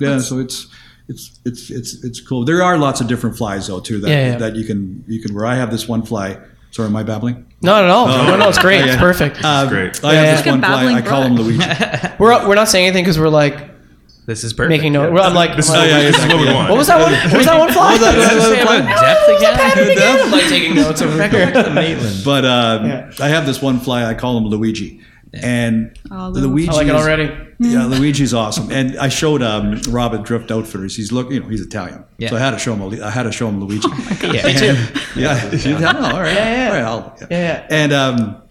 [0.00, 0.66] yeah, so it's
[1.08, 2.44] it's it's it's it's cool.
[2.44, 4.36] There are lots of different flies though too that Yeah, yeah.
[4.38, 5.34] that you can you can.
[5.34, 6.38] Where I have this one fly.
[6.70, 7.46] Sorry, am I babbling?
[7.62, 8.06] Not at all.
[8.08, 8.80] no, no, it's great.
[8.82, 9.00] It's yeah.
[9.00, 9.42] perfect.
[9.42, 10.04] Um, great.
[10.04, 10.36] I Yeah, have yeah.
[10.42, 10.68] this one fly.
[10.68, 11.34] babbling I call him.
[11.36, 11.64] Luigi.
[12.18, 13.56] we're we're not saying anything because we're like
[14.26, 14.68] This is perfect.
[14.76, 15.14] making note.
[15.14, 15.22] Yeah.
[15.22, 16.68] I'm like, This is, I'm like, we- this is what we want.
[16.68, 17.12] what was that one?
[17.14, 17.96] What was that one fly?
[17.96, 18.76] that- what was that Say fly?
[18.76, 20.20] about depth again?
[20.26, 21.72] I'm like taking notes over here.
[21.72, 22.22] Maitland.
[22.22, 23.10] But um, Yeah.
[23.18, 24.04] I have this one fly.
[24.04, 25.00] I call him Luigi,
[25.34, 26.68] and Oh, Luigi.
[26.70, 27.36] I like it is- already.
[27.60, 28.70] Yeah, Luigi's awesome.
[28.70, 30.94] And I showed um, Rob at Drift Outfitters.
[30.96, 32.30] He's look, you know, he's Italian, Yeah.
[32.30, 32.82] so I had to show him.
[32.82, 33.88] a- I had to show him Luigi.
[34.22, 34.46] Yeah.
[34.46, 34.76] Me too.
[35.16, 35.92] Yeah, yeah.
[35.96, 36.66] Oh, all right, Yeah, yeah.
[36.66, 36.84] all right.
[36.84, 37.26] I'll, yeah.
[37.30, 37.66] Yeah, yeah.
[37.70, 38.42] And um,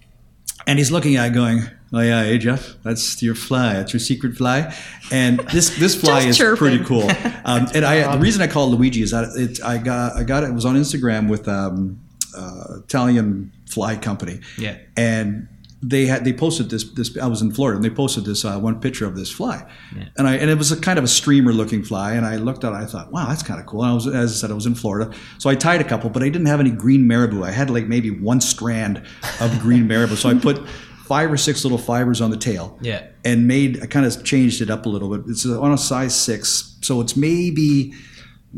[0.65, 1.61] and he's looking at it going,
[1.93, 4.75] oh yeah, hey Jeff, that's your fly, that's your secret fly.
[5.09, 6.57] And this this fly is chirping.
[6.57, 7.09] pretty cool.
[7.45, 10.23] Um, and I the reason I call it Luigi is that it I got I
[10.23, 12.01] got it, it was on Instagram with um,
[12.37, 14.41] uh, Italian fly company.
[14.57, 14.77] Yeah.
[14.97, 15.47] And
[15.81, 18.57] they had they posted this this I was in Florida and they posted this uh,
[18.59, 19.63] one picture of this fly,
[19.95, 20.05] Yeah.
[20.17, 22.63] and I and it was a kind of a streamer looking fly, and I looked
[22.63, 23.83] at it, I thought, wow, that's kind of cool.
[23.83, 26.09] And I was as I said, I was in Florida, so I tied a couple,
[26.09, 27.43] but I didn't have any green marabou.
[27.43, 29.03] I had like maybe one strand
[29.39, 30.67] of green marabou, so I put
[31.05, 33.05] five or six little fibers on the tail, Yeah.
[33.23, 35.29] and made I kind of changed it up a little bit.
[35.29, 37.93] It's on a size six, so it's maybe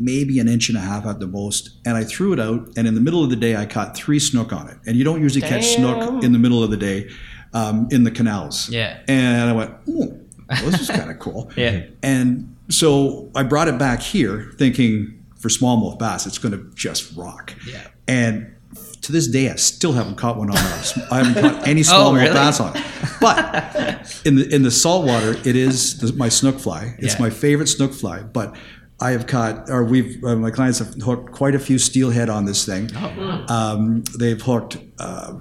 [0.00, 1.70] maybe an inch and a half at the most.
[1.84, 4.18] And I threw it out, and in the middle of the day, I caught three
[4.18, 4.78] snook on it.
[4.86, 7.08] And you don't usually catch snook in the middle of the day
[7.52, 8.68] um, in the canals.
[8.68, 8.98] Yeah.
[9.06, 11.50] And I went, oh, well, this is kind of cool.
[11.56, 11.84] Yeah.
[12.02, 17.16] And so I brought it back here, thinking for smallmouth bass, it's going to just
[17.16, 17.54] rock.
[17.66, 17.86] Yeah.
[18.08, 18.54] And
[19.02, 20.92] to this day, I still haven't caught one on it.
[21.10, 22.32] I haven't caught any smallmouth Oh, really?
[22.32, 22.84] bass on it.
[23.20, 26.94] But in the in the saltwater, it is the, my snook fly.
[26.98, 27.20] It's Yeah.
[27.20, 28.22] my favorite snook fly.
[28.22, 28.54] But
[29.00, 32.44] I have caught, or we've uh, my clients have hooked quite a few steelhead on
[32.44, 32.90] this thing.
[32.94, 34.78] Oh, Um, they've hooked.
[34.98, 35.34] Uh,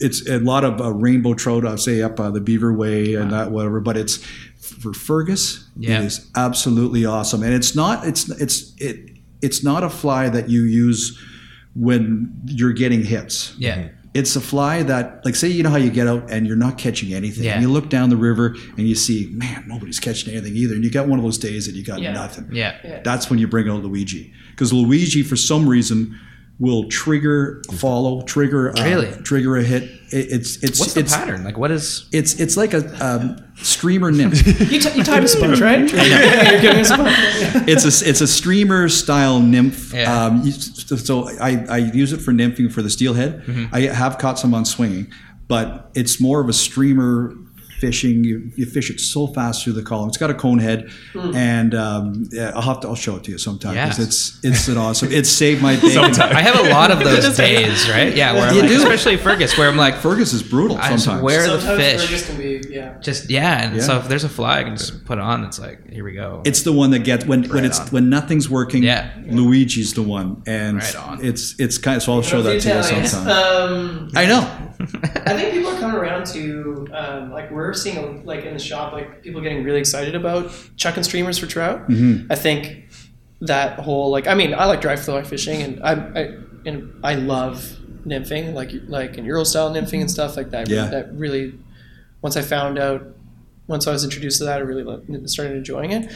[0.00, 3.30] it's a lot of uh, rainbow trout, I'll say up uh, the Beaver Way and
[3.32, 3.80] that whatever.
[3.80, 4.16] But it's
[4.58, 5.68] for Fergus.
[5.76, 6.00] Yeah.
[6.00, 8.06] It is absolutely awesome, and it's not.
[8.06, 9.10] It's it's it.
[9.42, 11.18] It's not a fly that you use
[11.74, 13.54] when you're getting hits.
[13.58, 13.88] Yeah.
[14.14, 16.78] It's a fly that, like, say, you know how you get out and you're not
[16.78, 17.44] catching anything.
[17.44, 17.54] Yeah.
[17.54, 20.74] And you look down the river and you see, man, nobody's catching anything either.
[20.74, 22.12] And you got one of those days that you got Yeah.
[22.12, 22.48] nothing.
[22.52, 22.76] Yeah.
[22.84, 23.00] Yeah.
[23.02, 24.32] That's when you bring out Luigi.
[24.52, 26.18] Because Luigi, for some reason,
[26.60, 29.10] will trigger follow, trigger a, Really?
[29.22, 29.82] trigger a hit.
[30.12, 31.42] It, it's it's What's the it's, pattern?
[31.42, 32.08] Like, what is?
[32.12, 34.46] it's it's like a um, streamer nymph.
[34.70, 35.92] You, t- you tied a sponge, right?
[35.92, 37.08] yeah, you're giving a sponge.
[37.08, 37.64] Yeah.
[37.66, 39.92] it's a it's a streamer style nymph.
[39.92, 40.26] Yeah.
[40.26, 43.42] Um, so so I, I use it for nymphing for the steelhead.
[43.42, 43.74] Mm-hmm.
[43.74, 45.10] I have caught some on swinging,
[45.48, 47.34] but it's more of a streamer
[47.84, 48.24] fishing.
[48.24, 50.08] You, you fish it so fast through the column.
[50.08, 53.30] It's got a cone head, and um, yeah, I'll have to I'll show it to
[53.32, 54.04] you sometime because Yeah.
[54.06, 55.12] it's it's an awesome.
[55.12, 55.96] It's saved my day.
[56.40, 58.14] I have a lot of those days, right?
[58.14, 58.76] Yeah, where I'm You like, do?
[58.78, 61.20] especially Fergus, where I'm like, Fergus is brutal I sometimes.
[61.20, 62.00] swear the Sometimes fish.
[62.06, 62.98] Fergus can be, yeah.
[63.00, 63.82] Just yeah, and Yeah.
[63.82, 65.44] so if there's a fly, I can just put it on.
[65.44, 66.42] It's like here we go.
[66.44, 67.86] It's the one that gets when when it's on.
[67.88, 68.82] when nothing's working.
[68.82, 69.10] Yeah.
[69.26, 71.24] Luigi's the one, and Right on.
[71.24, 72.02] it's it's kind of.
[72.02, 73.10] So I'll show that to you Italians.
[73.10, 73.72] sometime.
[73.72, 74.70] Um, I know.
[75.26, 78.92] I think people are coming around to um, like we're seeing like in the shop
[78.92, 81.88] like people getting really excited about chucking streamers for trout.
[81.88, 82.30] Mm-hmm.
[82.30, 82.88] I think
[83.40, 86.34] that whole like I mean I like dry fly fishing and I, I
[86.66, 90.68] and I love nymphing like like in Euro style nymphing and stuff like that.
[90.68, 90.86] Yeah.
[90.86, 91.58] That really
[92.22, 93.06] once I found out
[93.66, 96.12] once I was introduced to that I really started enjoying it.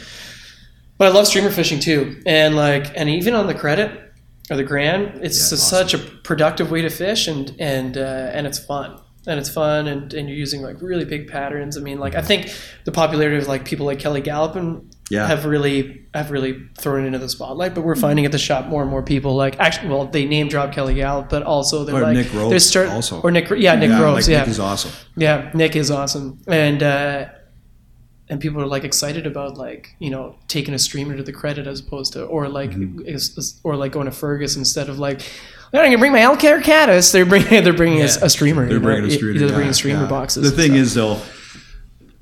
[0.97, 4.08] But I love streamer fishing too, and like and even on the credit
[4.49, 8.31] or the grand, it's Yeah, a- such a productive way to fish and and uh,
[8.33, 11.77] and it's fun and it's fun and, and you're using like really big patterns.
[11.77, 12.51] I mean, like I think
[12.85, 15.27] the popularity of like people like Kelly Gallopin Yeah.
[15.27, 17.75] have really have really thrown into the spotlight.
[17.75, 20.47] But we're finding at the shop more and more people like actually well they name
[20.47, 23.21] drop Kelly Galloup, but also they're Or like Nick Rhodes they're start also.
[23.21, 24.91] or Nick yeah Nick yeah, Rhodes like yeah Nick is awesome.
[25.17, 27.25] yeah, Nick is awesome, and uh,
[28.29, 31.67] and people are like excited about like you know taking a streamer to the credit
[31.67, 33.59] as opposed to or like Mm-hmm.
[33.63, 35.21] or like going to Fergus instead of like
[35.73, 37.11] I'm gonna bring my Elk Hair Caddis.
[37.11, 38.17] They're bringing they're bringing a, Yeah.
[38.23, 38.63] a streamer.
[38.65, 38.85] They're you know?
[38.85, 39.37] bringing a streamer.
[39.39, 40.09] They're yeah, bringing streamer yeah.
[40.09, 40.49] boxes.
[40.49, 41.21] The thing is, though,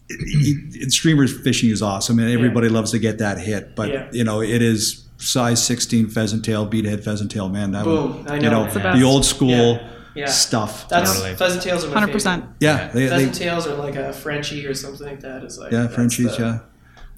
[0.10, 3.76] it, it, streamer fishing is awesome, and everybody loves to get that hit.
[3.76, 7.50] But you know, it is size 16 pheasant tail, beadhead pheasant tail.
[7.50, 8.24] Man, that Boom.
[8.24, 8.50] one, I you know.
[8.52, 9.80] know, It's the the, old school
[10.18, 10.26] Yeah.
[10.26, 10.32] Yeah.
[10.32, 10.88] stuff.
[10.90, 11.36] that's Totally.
[11.36, 12.44] pheasant tails are my Hundred percent.
[12.44, 12.56] favorite.
[12.60, 15.44] yeah, they, they, Pheasant tails are like a Frenchie or something like that.
[15.44, 16.60] Is like yeah, Frenchies, the- yeah,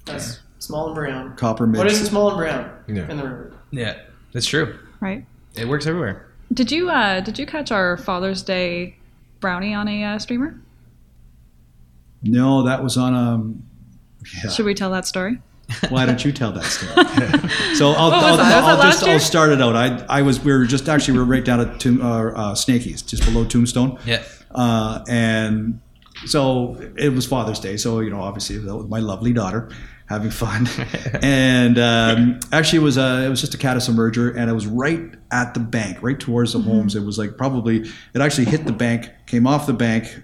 [0.04, 1.36] That's small and brown.
[1.36, 1.94] copper What mix.
[1.94, 3.10] isn't small and brown Yeah.
[3.10, 3.52] in the river?
[3.70, 3.98] yeah,
[4.32, 4.78] that's true.
[5.00, 5.24] Right.
[5.56, 6.26] It works everywhere.
[6.52, 8.96] Did you uh, did you catch our Father's Day
[9.40, 10.60] brownie on a uh, streamer?
[12.22, 13.62] No, that was on um.
[14.44, 14.50] Yeah.
[14.50, 15.40] Should we tell that story?
[15.88, 16.94] Why don't you tell that story?
[17.76, 18.62] so I'll, What was I'll, that?
[18.62, 19.14] Was I'll just year?
[19.14, 19.76] I'll start it out.
[19.76, 22.54] I I was we were just actually we were right down at Tomb, uh, uh,
[22.54, 23.98] Snakey's, just below Tombstone.
[24.04, 24.22] Yeah.
[24.50, 25.80] Uh, and
[26.26, 27.76] so it was Father's Day.
[27.76, 29.70] So, you know, obviously with my lovely daughter
[30.06, 30.68] having fun.
[31.22, 34.66] and um, actually it was, a, it was just a caddis emerger and it was
[34.66, 36.68] right at the bank, right towards the Mm-hmm.
[36.68, 36.96] homes.
[36.96, 40.22] It was like probably, it actually hit the bank, came off the bank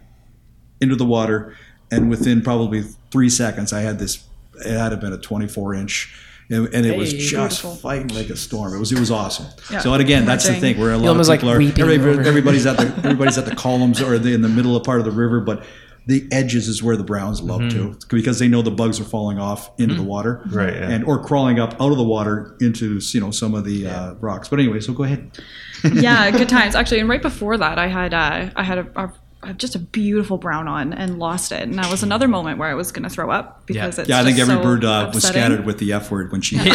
[0.80, 1.56] into the water.
[1.92, 2.82] And within probably
[3.12, 4.24] three seconds, I had this,
[4.64, 6.14] it had to have been a 24 inch
[6.48, 7.30] and, and it was just
[7.62, 7.74] beautiful.
[7.74, 8.72] fighting like a storm.
[8.74, 9.46] It was it was awesome.
[9.70, 9.80] Yeah.
[9.80, 10.74] So and again, that's the Imagine.
[10.74, 11.50] thing where a lot Yilma's, of like, people
[11.88, 14.84] are everybody- everybody's at the everybody's at the columns or the, in the middle of
[14.84, 15.64] part of the river, but
[16.06, 17.98] the edges is where the browns love Mm-hmm.
[17.98, 20.88] to because they know the bugs are falling off into the water, Right, yeah.
[20.90, 24.14] and or crawling up out of the water into you know some of the uh,
[24.20, 24.48] rocks.
[24.48, 25.36] But anyway, so go ahead.
[25.82, 27.00] yeah, good times actually.
[27.00, 29.12] And right before that, I had uh, I had a, a, a-
[29.52, 32.74] just a beautiful brown on and lost it, and that was another moment where I
[32.74, 35.10] was going to throw up because it's Yeah, I think just every so bird uh,
[35.12, 36.56] was scattered with the F word when she.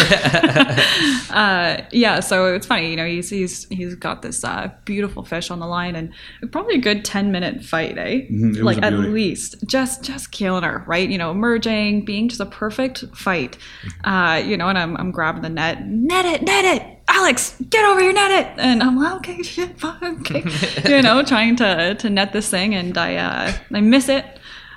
[1.31, 5.49] Uh, yeah, so it's funny, you know, he's he's he's got this uh, beautiful fish
[5.49, 6.11] on the line, and
[6.51, 8.27] probably a good ten minute fight, eh?
[8.29, 11.09] Mhm, it was like a at least, just just killing her, right?
[11.09, 13.57] You know, merging, being just a perfect fight.
[14.03, 17.00] Uh, you know, and I'm I'm grabbing the net, net it, net it.
[17.07, 20.43] Alex, get over here, net it, and I'm like, okay, shit, fine, okay,
[20.89, 24.25] you know, trying to to net this thing, and I uh, I miss it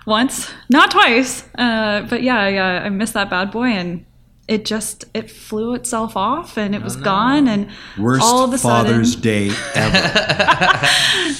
[0.07, 4.05] once, not twice, uh, but yeah, I, uh, I missed that bad boy, and
[4.47, 8.59] it just it flew itself off, and it was gone, and Worst all of a
[8.59, 10.01] Father's sudden, Day ever.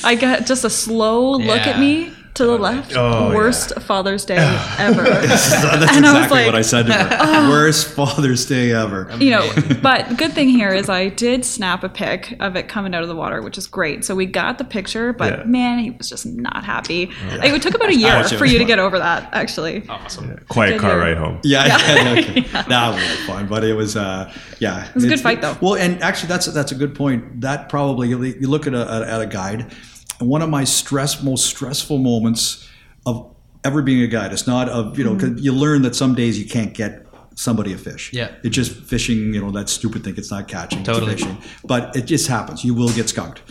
[0.05, 2.97] I got just a slow look at me to the left.
[2.97, 3.35] Oh, yeah.
[3.35, 4.37] Worst Father's Day
[4.78, 5.03] ever.
[5.05, 5.53] That's
[5.97, 7.49] And I was exactly like, what I said to her.
[7.51, 9.09] Worst Father's Day ever.
[9.20, 9.49] you know,
[9.82, 13.09] but good thing here is I did snap a pic of it coming out of
[13.09, 14.05] the water, which is great.
[14.05, 15.45] So we got the picture, but Yeah.
[15.45, 17.11] man, he was just not happy.
[17.30, 19.89] It took about a year for you to get over that, actually.
[19.89, 20.37] Awesome.
[20.49, 21.01] Quiet car year.
[21.01, 21.41] ride home.
[21.45, 22.41] Yeah, yeah, okay.
[22.41, 25.57] that was fun, but it was, uh, yeah, it was a good fight, though.
[25.61, 27.41] Well, and actually, that's that's a good point.
[27.43, 29.72] That probably you you look at a at a guide.
[30.21, 32.69] And One of my stress most stressful moments
[33.07, 33.35] of
[33.65, 34.33] ever being a guide.
[34.33, 37.07] It's not of you know 'cause you learn that some days you can't get
[37.37, 38.11] somebody a fish.
[38.12, 38.29] Yeah.
[38.45, 39.35] it's just fishing.
[39.35, 40.15] You know that stupid thing.
[40.17, 40.83] It's not catching.
[40.85, 41.12] Totally.
[41.12, 42.65] It's fishing, but it just happens.
[42.65, 43.43] You will get skunked.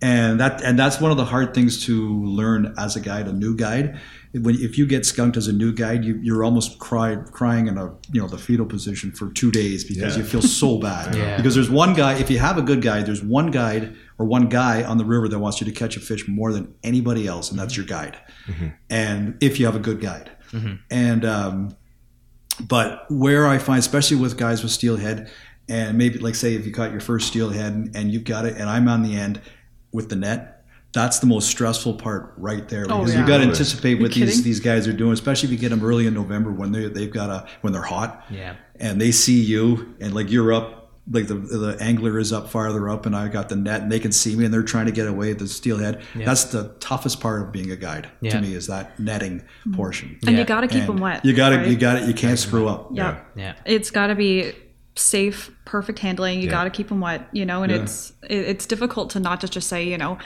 [0.00, 1.94] and that and that's one of the hard things to
[2.24, 3.98] learn as a guide, a new guide.
[4.32, 7.76] When if you get skunked as a new guide, you, you're almost cry, crying in
[7.78, 10.22] a you know the fetal position for two days because Yeah.
[10.22, 11.14] you feel so bad.
[11.22, 11.36] Yeah.
[11.36, 12.12] Because there's one guy.
[12.14, 15.28] If you have a good guide, there's one guide or one guy on the river
[15.28, 17.88] that wants you to catch a fish more than anybody else, and that's mm-hmm.
[17.88, 18.18] your guide.
[18.46, 18.68] Mm-hmm.
[18.90, 20.74] And if you have a good guide, mm-hmm.
[20.90, 21.76] and um,
[22.60, 25.30] but where I find, especially with guys with steelhead,
[25.68, 28.56] and maybe like say if you caught your first steelhead and, and you've got it,
[28.56, 29.40] and I'm on the end
[29.92, 33.20] with the net, that's the most stressful part right there oh, because yeah.
[33.20, 35.84] you got to anticipate what these these guys are doing, especially if you get them
[35.84, 38.56] early in November when they they've got a when they're hot Yeah.
[38.76, 40.87] and they see you and like you're up.
[41.10, 43.98] Like the the angler is up farther up, and I got the net, and they
[44.00, 46.02] can see me, and they're trying to get away at the steelhead.
[46.14, 48.32] That's the toughest part of being a guide Yeah.
[48.32, 49.74] to me is that netting mm-hmm.
[49.74, 50.18] portion.
[50.26, 50.40] And Yeah.
[50.40, 51.24] you got to keep And them wet.
[51.24, 51.68] You got to right?
[51.68, 52.08] you got it.
[52.08, 52.88] You can't screw up.
[52.92, 53.20] Yeah.
[53.36, 53.54] Yeah.
[53.64, 54.52] It's got to be
[54.96, 56.40] safe, perfect handling.
[56.40, 56.50] You Yeah.
[56.50, 57.82] got to keep them wet, you know, and Yeah.
[57.82, 60.18] it's it's difficult to not just just say, you know,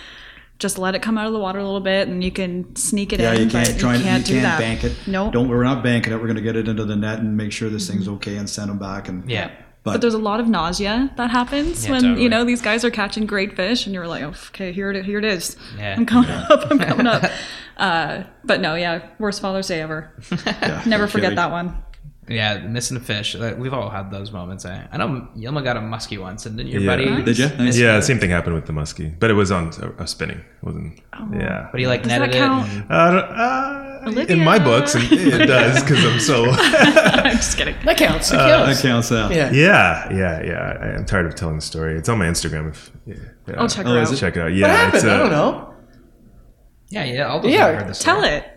[0.58, 3.12] just let it come out of the water a little bit and you can sneak
[3.12, 3.36] it Yeah, in.
[3.36, 4.58] Yeah, you can't try you can't you do can't that.
[4.58, 4.96] bank it.
[5.06, 5.30] No.
[5.30, 6.20] Don't we're not banking it.
[6.20, 8.14] We're gonna get it into the net and make sure this thing's mm-hmm.
[8.14, 9.50] okay and send them back and Yeah.
[9.84, 12.22] But there's a lot of nausea that happens Yeah, when totally.
[12.22, 15.04] you know these guys are catching great fish, and you're like, oh, okay, here it
[15.04, 15.56] here it is.
[15.76, 15.96] Yeah.
[15.98, 16.70] I'm coming up.
[16.70, 17.30] I'm coming up.
[17.74, 20.12] Uh, but no, yeah, worst Father's Day ever.
[20.46, 21.36] yeah, Never forget kidding.
[21.36, 21.82] that one.
[22.28, 23.34] Yeah, missing a fish.
[23.34, 24.64] Like, We've all had those moments.
[24.66, 26.86] I, I know Yilma got a muskie once, and didn't your Yeah.
[26.86, 27.22] buddy?
[27.24, 27.48] Did ya?
[27.58, 27.76] Nice.
[27.76, 30.38] Yeah, the same thing happened with the muskie, but it was on a, a spinning.
[30.38, 31.00] It wasn't.
[31.32, 31.68] Yeah.
[31.72, 32.68] But he like Does netted that count?
[32.68, 32.74] it.
[32.76, 34.36] and- Uh, uh, Olivia.
[34.36, 36.46] in my books, it, it does because I'm so.
[36.50, 37.76] I'm just kidding.
[37.84, 38.30] That counts.
[38.30, 38.82] It That counts.
[38.82, 39.32] counts out.
[39.34, 39.50] Yeah.
[39.52, 40.78] yeah, yeah, yeah.
[40.80, 41.96] I, I'm tired of telling the story.
[41.96, 42.70] It's on my Instagram.
[42.70, 43.14] If yeah,
[43.48, 43.54] yeah.
[43.60, 44.14] I'll check Oh, her is out.
[44.14, 44.18] it?
[44.18, 44.52] check it out.
[44.54, 45.08] Yeah, What happened?
[45.10, 45.74] uh, I don't know.
[46.90, 47.22] Yeah, yeah.
[47.28, 48.48] All those Yeah, have heard the Tell it.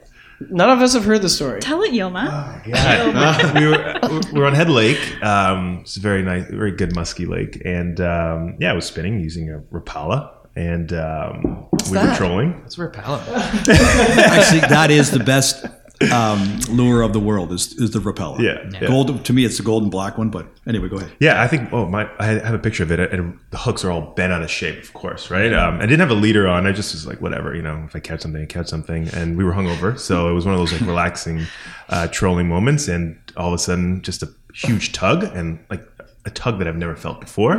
[0.49, 1.61] None of us have heard the story.
[1.61, 2.65] Tell it, Yilma.
[2.67, 4.99] Yeah, we were we were on Head Lake.
[5.23, 9.21] Um, it's a very nice, very good musky lake, and um, yeah, I was spinning
[9.21, 12.61] using a Rapala, and um, we were trolling.
[12.61, 13.27] That's a repellent.
[13.29, 15.65] Actually, that is the best
[16.11, 17.51] um, lure of the world.
[17.51, 18.39] Is is the Rapala?
[18.39, 18.87] Yeah, yeah.
[18.87, 20.29] Gold to me, it's the gold and black one.
[20.29, 21.11] But anyway, go ahead.
[21.19, 21.71] Yeah, I think.
[21.71, 22.09] Oh, my!
[22.19, 24.81] I have a picture of it, and the hooks are all bent out of shape,
[24.81, 25.53] of course, right?
[25.53, 26.65] Um, I didn't have a leader on.
[26.65, 27.83] I just was like, whatever, you know.
[27.85, 29.09] If I catch something, I catch something.
[29.09, 31.45] And we were hungover, so it was one of those like relaxing,
[31.89, 32.87] uh, trolling moments.
[32.87, 35.85] And all of a sudden, just a huge tug, and like
[36.25, 37.55] a tug that I've never felt before.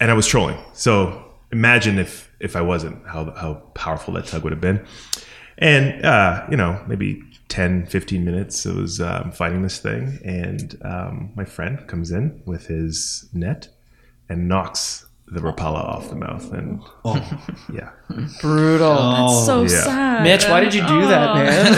[0.00, 0.56] And I was trolling.
[0.74, 4.84] So imagine if if I wasn't, how how powerful that tug would have been.
[5.58, 10.78] And uh, you know, maybe 10, 15 minutes, it was um, fighting this thing, and
[10.84, 13.68] um, my friend comes in with his net
[14.28, 17.16] and knocks the Rapala off the mouth, and Oh,
[17.72, 17.90] yeah,
[18.40, 18.96] Brutal.
[19.00, 19.68] Oh, so yeah.
[19.68, 20.22] sad.
[20.22, 21.34] Mitch, why did you do that, Oh.
[21.34, 21.74] man?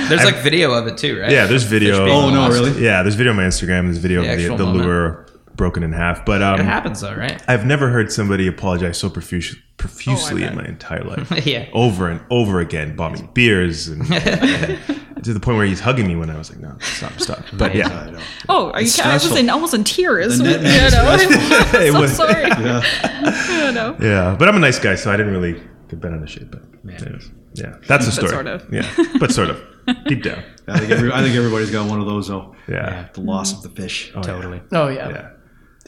[0.10, 1.30] There's like video of it too, right?
[1.30, 1.46] yeah.
[1.46, 1.98] There's video.
[1.98, 2.52] Fish being Oh, no, lost.
[2.54, 2.82] really?
[2.84, 3.84] Yeah, there's video on my Instagram.
[3.84, 5.26] There's video The of the, the lure
[5.60, 6.24] broken in half.
[6.24, 7.38] But um, It happens though, right?
[7.46, 11.46] I've never heard somebody apologize so profuse, profusely in my entire life.
[11.46, 11.68] Yeah.
[11.74, 16.08] Over and over again, bought me beers, and, and to the point where he's hugging
[16.08, 18.20] me when I was like, "No, stop, stop." But yeah, I know.
[18.48, 18.86] Oh, are you?
[18.86, 20.38] It's I was in almost in tears.
[20.38, 21.78] The net man is know?
[21.78, 22.48] It I'm so sorry.
[22.48, 22.80] Yeah.
[23.12, 23.96] I know.
[24.00, 24.34] yeah.
[24.38, 26.50] But I'm a nice guy, so I didn't really get bent out of shape.
[26.50, 28.30] But anyways, yeah, that's the story.
[28.30, 28.66] sort of.
[28.72, 28.88] Yeah,
[29.18, 29.60] but sort of
[30.06, 30.42] deep down.
[30.68, 32.54] I think every, I think everybody's got one of those though.
[32.66, 34.10] Yeah, The loss of the fish.
[34.14, 34.22] Oh, yeah.
[34.22, 34.60] Totally.
[34.72, 35.30] Oh yeah, Yeah,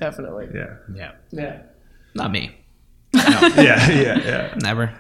[0.03, 0.49] definitely.
[0.55, 1.13] yeah, Yeah.
[1.31, 1.63] Yeah.
[2.15, 2.55] Not me.
[3.15, 4.55] yeah, yeah, yeah.
[4.57, 4.93] Never.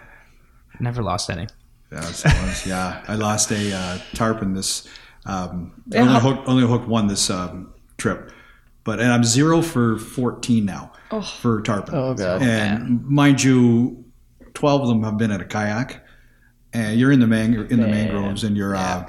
[0.81, 1.47] Never lost any.
[1.91, 2.67] Yeah, that's.
[2.67, 4.89] Yeah, I lost a uh, tarpon this.
[5.27, 8.33] Um, Yeah, only hooked, only hooked one this um, trip,
[8.85, 10.93] but and I'm zero for 14 now
[11.41, 11.95] for tarpon.
[11.95, 12.43] Oh, God.
[12.43, 14.05] And mind you,
[14.55, 16.05] 12 of them have been at a kayak,
[16.73, 18.77] and you're in the mang in the mangroves, and you're.
[18.77, 19.09] Uh,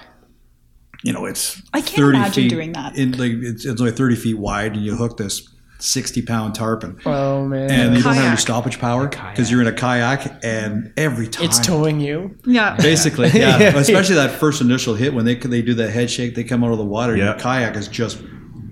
[1.04, 2.98] you know, it's I can't 30 imagine feet doing that.
[2.98, 5.53] In, like it's, it's only 30 feet wide, and you hook this
[5.84, 7.00] 60 pound tarpon.
[7.06, 7.70] Oh man.
[7.70, 11.46] and you don't have any stoppage power because you're in a kayak, and every time
[11.46, 12.38] it's towing you.
[12.46, 12.76] Yeah.
[12.82, 13.60] Basically, yeah.
[13.60, 13.78] Yeah.
[13.78, 16.72] Especially that first initial hit when they they do that head shake, they come out
[16.72, 17.16] of the water.
[17.18, 17.26] Yeah.
[17.32, 18.22] Your kayak is just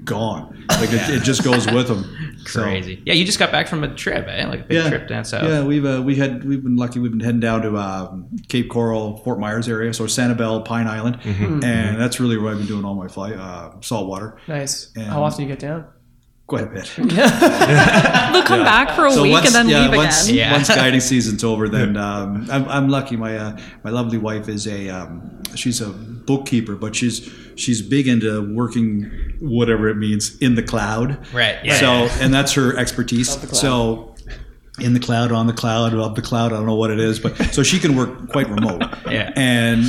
[0.05, 0.65] gone.
[0.69, 2.17] Like it, it just goes with them.
[2.43, 2.99] So, Crazy.
[3.05, 4.47] Yeah, you just got back from a trip, eh?
[4.47, 5.43] Like a big yeah, trip down south.
[5.47, 5.63] yeah.
[5.63, 6.97] We've uh, we had we've been lucky.
[6.97, 11.19] We've been heading down to um, Cape Coral, Fort Myers area, so Sanibel, Pine Island,
[11.21, 11.63] Mm-hmm.
[11.63, 14.39] and that's really where I've been doing all my fly uh, saltwater.
[14.47, 14.91] Nice.
[14.95, 15.85] And- How often do you get down?
[16.51, 16.93] Quite a bit.
[16.97, 20.35] They'll come back for a So week once, and then yeah, leave once, again.
[20.35, 20.51] Yeah.
[20.51, 23.15] once guiding season's over, then um, I'm, I'm lucky.
[23.15, 28.09] My uh, my lovely wife is a um, she's a bookkeeper, but she's she's big
[28.09, 31.25] into working whatever it means in the cloud.
[31.33, 31.87] Right, yeah, So
[32.21, 33.29] and that's her expertise.
[33.57, 34.09] So.
[34.79, 37.19] In the cloud, on the cloud, above the cloud, I don't know what it is,
[37.19, 38.81] but so she can work quite remote.
[39.11, 39.31] Yeah.
[39.35, 39.83] And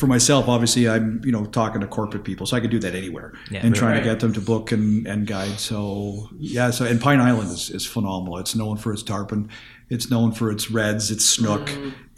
[0.00, 2.94] for myself, obviously, I'm you know talking to corporate people, so I could do that
[2.94, 3.60] anywhere Yeah.
[3.64, 3.98] and trying Right.
[4.00, 5.60] to get them to book and, and guide.
[5.60, 8.38] So yeah, so and Pine Island is, is phenomenal.
[8.38, 9.48] It's known for its tarpon.
[9.90, 11.68] It's known for its reds, its snook,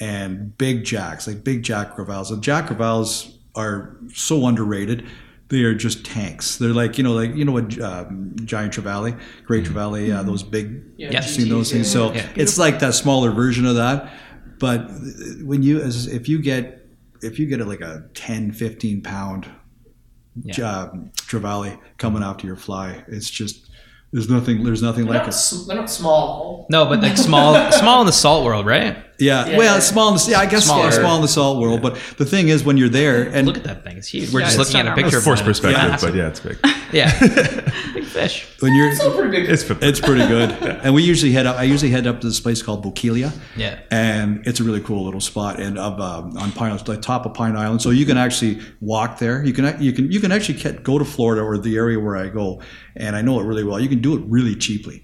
[0.00, 2.30] and big jacks like big jack crevalles.
[2.30, 5.04] The jack crevalles are so underrated.
[5.48, 6.56] They are just tanks.
[6.56, 10.42] They're like you know like you know what um, giant trevally, great trevally, uh, those
[10.42, 11.20] big Yeah, Yeah.
[11.22, 11.90] You've seen those things.
[11.90, 12.26] So Yeah.
[12.36, 14.10] it's like that smaller version of that.
[14.58, 14.88] But
[15.42, 16.81] when you, as if you get,
[17.22, 19.46] if you get a, like a 10, 15 pound
[20.42, 20.54] Yeah.
[20.90, 23.68] um, trevally coming after your fly, it's just,
[24.12, 25.66] there's nothing, there's nothing They're like not, it.
[25.68, 26.66] they're not small.
[26.70, 28.96] No, but like small, small in the salt world, right?
[29.22, 29.46] Yeah.
[29.46, 29.76] Yeah, well, yeah.
[29.78, 30.90] it's small in the, yeah, I guess Smaller.
[30.90, 31.80] small, small in the salt world.
[31.82, 34.32] But the thing is, when you're there and Look at that thing; it's huge.
[34.32, 35.18] We're Yeah, just looking at a picture.
[35.18, 35.40] of Force.
[35.40, 36.10] It's perspective, massive.
[36.10, 36.58] but yeah, it's big.
[36.92, 37.18] yeah,
[37.94, 38.46] big fish.
[38.60, 39.48] when you're, Still pretty big.
[39.50, 40.50] It's it's pretty good.
[40.82, 43.30] And we usually head up, I usually head up to this place called Bokeelia.
[43.56, 43.78] Yeah.
[43.92, 47.24] and it's a really cool little spot and of um, on Pine Island, the top
[47.24, 47.80] of Pine Island.
[47.82, 49.44] So you can actually walk there.
[49.44, 52.16] You can you can you can actually get, go to Florida or the area where
[52.16, 52.60] I go,
[52.96, 53.78] and I know it really well.
[53.78, 55.02] You can do it really cheaply,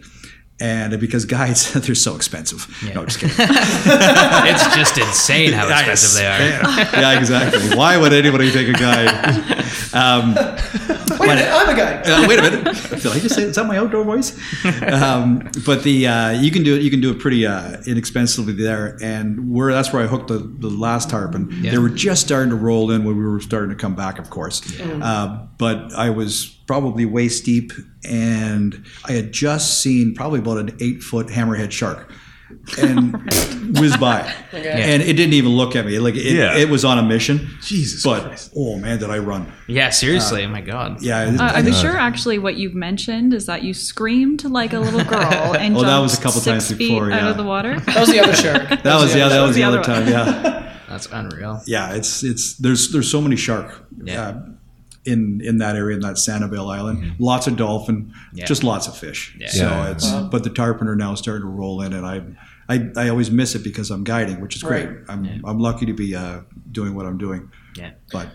[0.61, 2.67] and because guides they're so expensive.
[2.95, 3.37] No, just kidding.
[3.39, 7.01] it's just insane how expensive they are.
[7.01, 7.77] yeah, exactly.
[7.77, 9.65] Why would anybody take a guide?
[9.95, 10.35] Um,
[11.19, 12.03] Wait a minute, I'm a guy.
[12.05, 12.65] uh, wait a minute.
[12.65, 14.39] Did I just say is that my outdoor voice?
[14.83, 16.83] Um, but the uh, you can do it.
[16.83, 20.39] You can do it pretty uh, inexpensively there, and where that's where I hooked the,
[20.39, 21.49] the last tarpon.
[21.61, 21.73] Yeah.
[21.73, 24.31] They were just starting to roll in when we were starting to come back, of
[24.31, 24.63] course.
[24.81, 27.73] Uh, but I was probably waist deep,
[28.05, 32.13] and I had just seen probably about an eight foot hammerhead shark.
[32.77, 33.13] And
[33.79, 34.21] whizzed by,
[34.53, 35.99] and it didn't even look at me.
[35.99, 36.57] Like it, Yeah.
[36.57, 37.49] it was on a mission.
[37.63, 38.53] Jesus but Christ.
[38.57, 39.51] oh man, did I run?
[39.67, 40.45] Yeah, seriously.
[40.45, 41.01] oh my god.
[41.03, 45.05] Yeah, Uh, I'm sure actually what you've mentioned is that you screamed like a little
[45.05, 45.21] girl
[45.57, 47.79] and Oh, jumped that was a couple six times feet before, out of the water.
[47.87, 48.69] That was the other shark.
[48.83, 50.09] That was yeah, that was the the other other time.
[50.09, 51.63] Yeah, That's unreal.
[51.67, 51.95] yeah.
[51.95, 53.85] It's it's there's there's so many shark.
[54.03, 54.23] Yeah.
[54.29, 54.41] Uh,
[55.05, 58.45] in, in that area, in that Sanibel Island, lots of dolphin, Yeah.
[58.45, 59.35] just lots of fish.
[59.39, 59.49] Yeah.
[59.49, 59.91] So Yeah.
[59.93, 62.21] it's but the tarpon are now starting to roll in, and I,
[62.69, 64.87] I I always miss it because I'm guiding, which is great.
[64.89, 64.99] Right.
[65.09, 65.39] I'm Yeah.
[65.45, 66.41] I'm lucky to be uh,
[66.71, 67.51] doing what I'm doing.
[67.77, 67.93] Yeah.
[68.13, 68.29] But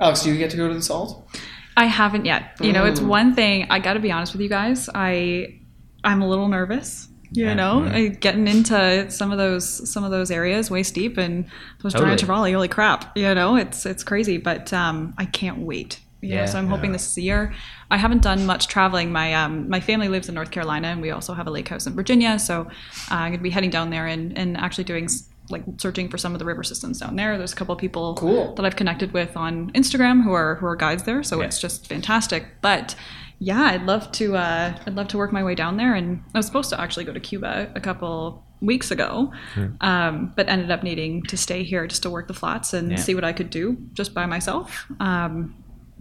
[0.00, 1.28] Alex, do you get to go to the salt?
[1.76, 2.56] I haven't yet.
[2.60, 3.66] You know, it's one thing.
[3.70, 4.88] I got to be honest with you guys.
[4.94, 5.60] I
[6.04, 7.08] I'm a little nervous.
[7.30, 7.54] You Yeah.
[7.54, 11.44] know, I, getting into some of those some of those areas waist deep and
[11.82, 12.16] those Totally.
[12.16, 12.52] giant trevally.
[12.54, 13.16] Holy crap!
[13.16, 14.38] You know, it's it's crazy.
[14.38, 16.00] But um, I can't wait.
[16.20, 16.46] You know, Yeah.
[16.46, 17.52] so I'm hoping this year.
[17.90, 19.12] I haven't done much traveling.
[19.12, 21.86] My um, my family lives in North Carolina, and we also have a lake house
[21.86, 22.38] in Virginia.
[22.38, 25.08] So uh, I'm going to be heading down there and, and actually doing
[25.50, 27.38] like searching for some of the river systems down there.
[27.38, 28.54] There's a couple of people Cool.
[28.56, 31.22] that I've connected with on Instagram who are who are guides there.
[31.22, 31.46] So Yeah.
[31.46, 32.46] it's just fantastic.
[32.60, 32.94] But
[33.38, 35.94] yeah, I'd love to uh, I'd love to work my way down there.
[35.94, 39.32] And I was supposed to actually go to Cuba a couple weeks ago,
[39.80, 42.96] um, but ended up needing to stay here just to work the flats and Yeah.
[42.96, 44.84] see what I could do just by myself.
[44.98, 45.54] Um,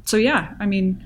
[0.08, 1.04] so yeah, I mean,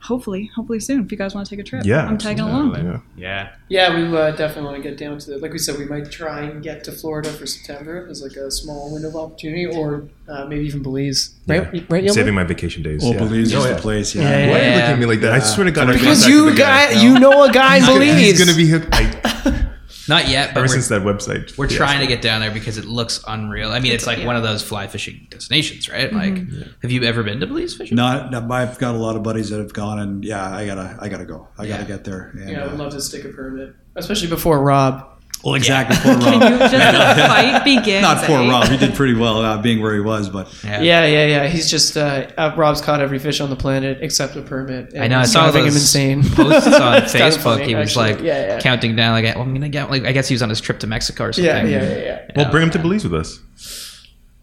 [0.00, 1.02] hopefully, hopefully soon.
[1.04, 2.74] If you guys want to take a trip, Yeah, I'm tagging along.
[2.74, 3.00] Yeah.
[3.16, 3.52] Yeah.
[3.68, 5.38] Yeah, we uh, definitely want to get down to the.
[5.38, 8.50] Like we said, we might try and get to Florida for September as like a
[8.50, 11.34] small window of opportunity, or uh, maybe even Belize.
[11.46, 11.80] Right, Yeah.
[11.88, 12.04] right.
[12.04, 12.14] Yellow?
[12.14, 13.00] Saving my vacation days.
[13.02, 13.18] oh, yeah.
[13.18, 13.72] Belize Oh, is yeah.
[13.72, 14.14] the place.
[14.14, 14.28] Yeah, Yeah.
[14.28, 15.32] yeah, Why are you looking at me like that?
[15.32, 17.88] I swear to God, I Because you the guy, you know a guy in He's
[17.88, 18.20] gonna- Belize.
[18.20, 18.88] He's going to be hooked.
[18.92, 19.70] I,
[20.08, 21.56] Not yet, but ever we're, since that website.
[21.56, 21.84] we're fiasco.
[21.84, 23.72] trying to get down there because it looks unreal.
[23.72, 24.26] I mean, it's, like yeah.
[24.26, 26.12] one of those fly fishing destinations, right?
[26.12, 26.36] Like,
[26.82, 27.96] have you ever been to Belize fishing?
[27.96, 30.98] Not, no, I've got a lot of buddies that have gone, and yeah, I gotta,
[31.00, 31.48] I gotta go.
[31.58, 32.30] I gotta get there.
[32.34, 35.13] And, Yeah, I would uh, love to stick a permit, especially before Rob.
[35.44, 35.96] Well, exactly.
[36.02, 36.50] Poor Can Rob.
[36.52, 38.02] you just the fight begins?
[38.02, 38.48] Not poor eh?
[38.50, 38.68] Rob.
[38.68, 40.80] He did pretty well uh, being where he was, but Yeah.
[40.80, 41.46] Yeah, yeah, yeah.
[41.48, 44.92] He's just uh, uh, Rob's caught every fish on the planet except a permit.
[44.94, 45.18] and I know.
[45.18, 46.34] I it's saw driving those him insane.
[46.34, 47.42] posts on Facebook.
[47.42, 48.14] funny, he was actually.
[48.14, 48.60] like Yeah, yeah.
[48.60, 49.12] counting down.
[49.12, 49.90] Like, well, I'm gonna get.
[49.90, 51.44] Like, I guess he was on his trip to Mexico or something.
[51.54, 52.20] yeah, yeah, yeah, yeah.
[52.36, 53.38] Well, bring him to Belize with us.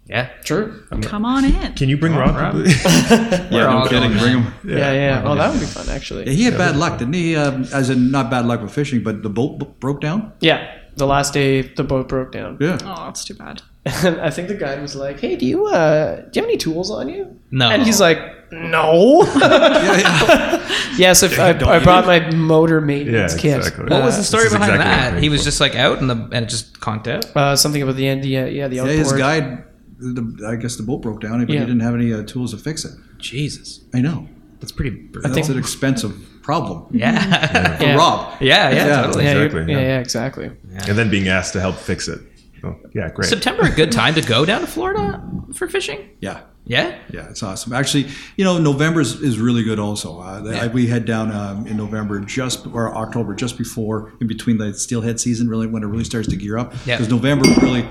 [0.07, 0.27] Yeah.
[0.43, 0.83] True.
[1.03, 1.73] Come on in.
[1.75, 2.35] Can you bring Rob?
[2.35, 2.55] Rob.
[2.65, 4.11] yeah, We're no kidding.
[4.17, 4.53] Bring him.
[4.65, 5.21] Yeah, yeah.
[5.25, 6.35] Oh, that would be fun, actually.
[6.35, 7.35] He had bad luck, didn't he?
[7.37, 10.33] Um, as in, not bad luck with fishing, but the boat b- broke down.
[10.41, 12.57] Yeah, the last day the boat broke down.
[12.59, 12.77] Yeah.
[12.83, 13.61] Oh, that's too bad.
[14.03, 16.57] And I think the guide was like, "Hey, do you uh, do you have any
[16.57, 17.69] tools on you?" No.
[17.69, 18.19] And he's like,
[18.51, 19.23] "No."
[20.97, 23.57] yes, if I, Don't I brought my motor maintenance Yeah, kit.
[23.57, 23.85] exactly.
[23.85, 25.23] What was the This story is behind exactly what I'm that?
[25.23, 27.25] He was just like out and the and it just conked out.
[27.35, 28.23] Uh, something about the end.
[28.25, 28.67] Yeah, yeah.
[28.67, 28.99] The Yeah, outboard.
[28.99, 29.63] his guide,
[29.97, 31.61] the, I guess the boat broke down, but Yeah.
[31.61, 32.91] he didn't have any uh, tools to fix it.
[33.17, 34.27] Jesus, I know.
[34.59, 34.91] that's pretty.
[34.95, 35.33] I Brutal.
[35.33, 37.77] think it's an expensive problem yeah.
[37.77, 37.95] for Yeah.
[37.95, 38.41] Rob.
[38.41, 39.01] yeah, yeah, Yeah.
[39.03, 39.23] totally.
[39.25, 39.87] Yeah, Exactly, yeah, yeah.
[39.87, 40.45] yeah, exactly.
[40.89, 42.19] and then being asked to help fix it.
[42.63, 43.27] Oh, yeah, great.
[43.29, 45.23] September a good time to go down to Florida
[45.55, 46.09] for fishing?
[46.19, 46.41] Yeah.
[46.63, 46.95] Yeah.
[47.11, 47.73] Yeah, it's awesome.
[47.73, 50.19] Actually, you know, November is, is really good also.
[50.21, 50.63] Uh, Yeah.
[50.63, 54.73] I, we head down um, in November, just or October, just before, in between the
[54.75, 56.73] steelhead season, really when it really starts to gear up.
[56.85, 56.97] Yeah.
[56.97, 57.83] Because November really,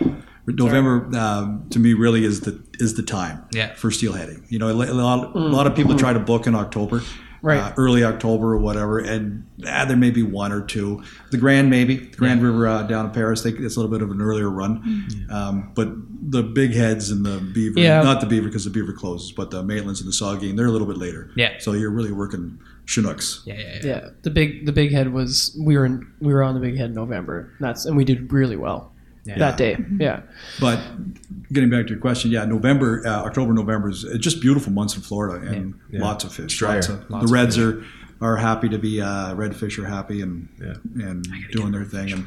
[0.46, 3.74] November um, to me really is the is the time Yeah.
[3.74, 4.44] for steelheading.
[4.48, 7.02] You know, a lot, a lot of people try to book in October,
[7.42, 7.58] Right.
[7.58, 11.02] uh, early October or whatever, and ah, there may be one or two.
[11.30, 14.02] The Grand maybe the Grand River uh, down in Paris, they, it's a little bit
[14.02, 15.88] of an earlier run, um, but
[16.22, 18.02] the Bigheads and the beaver, Yeah.
[18.02, 20.70] not the beaver because the beaver closes, but the Maitlands and the Saugeen, they're a
[20.70, 21.30] little bit later.
[21.34, 21.54] Yeah.
[21.60, 23.42] So you're really working Chinooks.
[23.46, 23.80] Yeah, yeah, yeah.
[23.84, 26.90] Yeah, the big the Bighead was we were in we were on the big head
[26.90, 27.52] in November.
[27.60, 28.92] That's and we did really well
[29.38, 29.76] that day.
[29.98, 30.20] Yeah,
[30.60, 30.80] But
[31.52, 35.02] getting back to your question, yeah, November, uh, October, November is just beautiful months in
[35.02, 36.00] Florida and Yeah.
[36.00, 36.60] lots of fish.
[36.62, 37.84] Lots of, Lots the of reds are
[38.22, 40.74] are happy to be uh, redfish are happy and Yeah.
[41.08, 42.26] and doing their thing and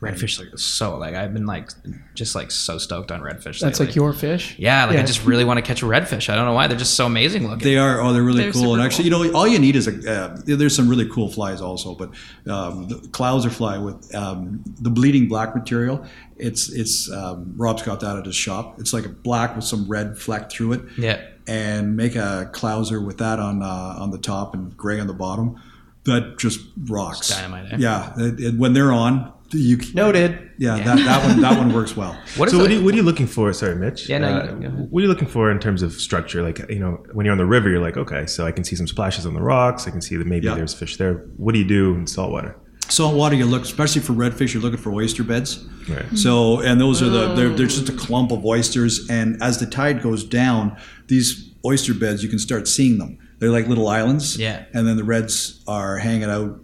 [0.00, 1.70] Redfish like so like I've been like
[2.14, 3.60] just like so stoked on redfish.
[3.60, 3.86] that's lately.
[3.86, 4.54] like your fish.
[4.58, 5.00] yeah, like Yeah.
[5.00, 6.28] I just really want to catch a redfish.
[6.28, 7.66] I don't know why they're just so amazing looking.
[7.66, 9.74] they are oh they're really They're cool and super actually you know all you need
[9.74, 12.10] is a uh, there's some really cool flies also but
[12.46, 16.04] um, the clouser fly with um, the bleeding black material
[16.36, 19.88] it's it's um, Rob's got that at his shop it's like a black with some
[19.88, 24.18] red fleck through it yeah, and make a clouser with that on uh, on the
[24.18, 25.58] top and gray on the bottom.
[26.04, 27.18] That just rocks.
[27.18, 27.76] It's dynamite, eh?
[27.80, 30.50] Yeah, it, it- when they're on, you Noted.
[30.58, 32.18] yeah, That, that one that one works well.
[32.36, 32.62] what is so it?
[32.62, 33.52] what are, you, what are you looking for?
[33.52, 34.08] Sorry, Mitch.
[34.08, 36.42] Yeah, no, Uh, you- what are you looking for in terms of structure?
[36.42, 38.76] Like, you know, when you're on the river, you're like, okay, so I can see
[38.76, 39.86] some splashes on the rocks.
[39.86, 40.54] I can see that maybe Yeah.
[40.54, 41.14] there's fish there.
[41.36, 42.56] What do you do in saltwater?
[42.88, 44.54] Saltwater, you look especially for redfish.
[44.54, 45.64] You're looking for oyster beds.
[45.88, 46.06] Right.
[46.16, 49.08] So, and those are the they're, they're just a clump of oysters.
[49.10, 50.76] And as the tide goes down,
[51.08, 53.18] these oyster beds you can start seeing them.
[53.40, 54.38] They're like little islands.
[54.38, 54.64] Yeah.
[54.72, 56.60] And then the reds are hanging out,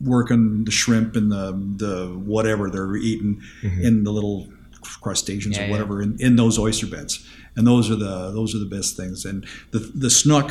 [0.00, 4.48] working the shrimp and the the whatever they're eating in the little
[5.00, 5.70] crustaceans Yeah, or yeah.
[5.72, 7.26] whatever in, in those oyster beds.
[7.56, 9.24] And those are the those are the best things.
[9.24, 10.50] And the the snook,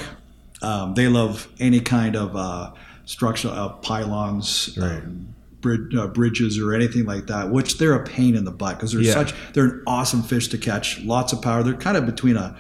[0.61, 2.71] um, they love any kind of uh,
[3.05, 4.77] structure, uh, pylons.
[4.77, 4.91] Right.
[5.03, 5.27] Um,
[5.61, 8.91] brid- uh, bridges or anything like that, which they're a pain in the butt because
[8.93, 9.13] they're Yeah.
[9.13, 11.63] such they're an awesome fish to catch, lots of power.
[11.63, 12.55] They're kind of between a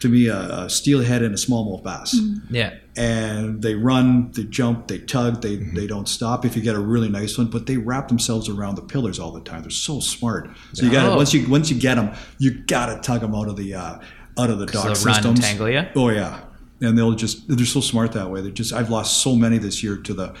[0.00, 2.18] to me a, a steelhead and a smallmouth bass,
[2.50, 5.74] yeah, and they run, they jump, they tug, they Mm-hmm.
[5.76, 8.74] they don't stop if you get a really nice one, but they wrap themselves around
[8.76, 9.62] the pillars all the time.
[9.62, 10.50] They're so smart.
[10.72, 11.16] So you got to Oh.
[11.16, 13.98] once you once you get them, you got to tug them out of the uh,
[14.38, 15.40] out of the dock they'll run and systems.
[15.40, 15.84] tangle ya?
[15.96, 16.40] Oh yeah,
[16.80, 18.40] and they'll just they're so smart that way.
[18.40, 20.34] They're just I've lost so many this year to the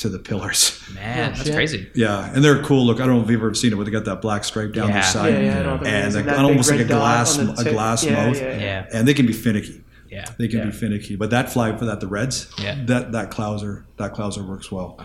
[0.00, 0.80] to the pillars.
[0.94, 1.54] man, Oh, that's shit.
[1.54, 1.88] crazy.
[1.94, 2.86] Yeah, and they're cool.
[2.86, 4.72] Look, I don't know if you've ever seen it, but they got that black stripe
[4.72, 4.94] down Yeah.
[4.94, 7.64] their side, Yeah, yeah, I know what that and like, almost like a glass, a
[7.70, 8.60] glass Yeah, mouth, yeah, yeah.
[8.60, 9.82] Yeah, and they can be finicky.
[10.10, 10.24] yeah.
[10.38, 10.64] They can Yeah.
[10.66, 12.76] be finicky, but that fly for that the reds, Yeah.
[12.86, 14.98] that that clouser, that clouser works well.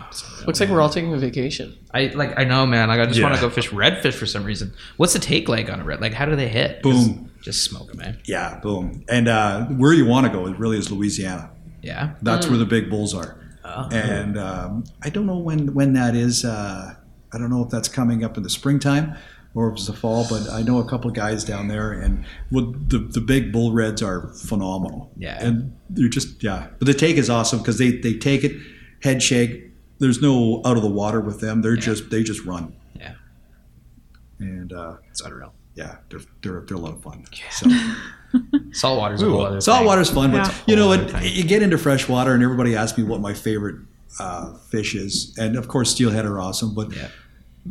[0.46, 1.74] Looks like we're all taking a vacation.
[1.94, 2.88] I like I know, man.
[2.88, 3.24] Like I just Yeah.
[3.26, 4.72] want to go fish redfish for some reason.
[4.96, 6.00] What's the take like on a red?
[6.00, 6.82] Like how do they hit?
[6.82, 7.30] Boom.
[7.42, 8.18] Just smoke them, man.
[8.24, 9.04] Yeah, boom.
[9.08, 11.50] And uh, where you want to go is really is Louisiana.
[11.82, 12.10] Yeah.
[12.22, 13.36] That's where the big bulls are.
[13.68, 13.88] Oh.
[13.92, 16.44] And um, I don't know when when that is.
[16.44, 16.94] Uh,
[17.32, 19.16] I don't know if that's coming up in the springtime
[19.54, 20.24] or if it's the fall.
[20.30, 23.72] But I know a couple of guys down there, and well, the the big bull
[23.72, 25.10] reds are phenomenal.
[25.16, 25.44] Yeah.
[25.44, 26.68] and they're just yeah.
[26.78, 28.52] But the take is awesome because they they take it
[29.02, 29.64] head shake.
[29.98, 31.62] There's no out of the water with them.
[31.62, 32.76] They're just they just run.
[32.94, 33.14] Yeah.
[34.38, 35.54] And uh, It's unreal.
[35.74, 37.24] yeah, they're, they're they're a lot of fun.
[37.50, 37.68] So.
[38.72, 39.86] Saltwater's a Ooh, whole other Salt thing.
[39.86, 40.54] water's fun, but Yeah.
[40.66, 41.24] you know what?
[41.24, 43.76] You get into fresh water, and everybody asks me what my favorite
[44.18, 47.08] uh, fish is, and of course, steelhead are awesome, but Yeah.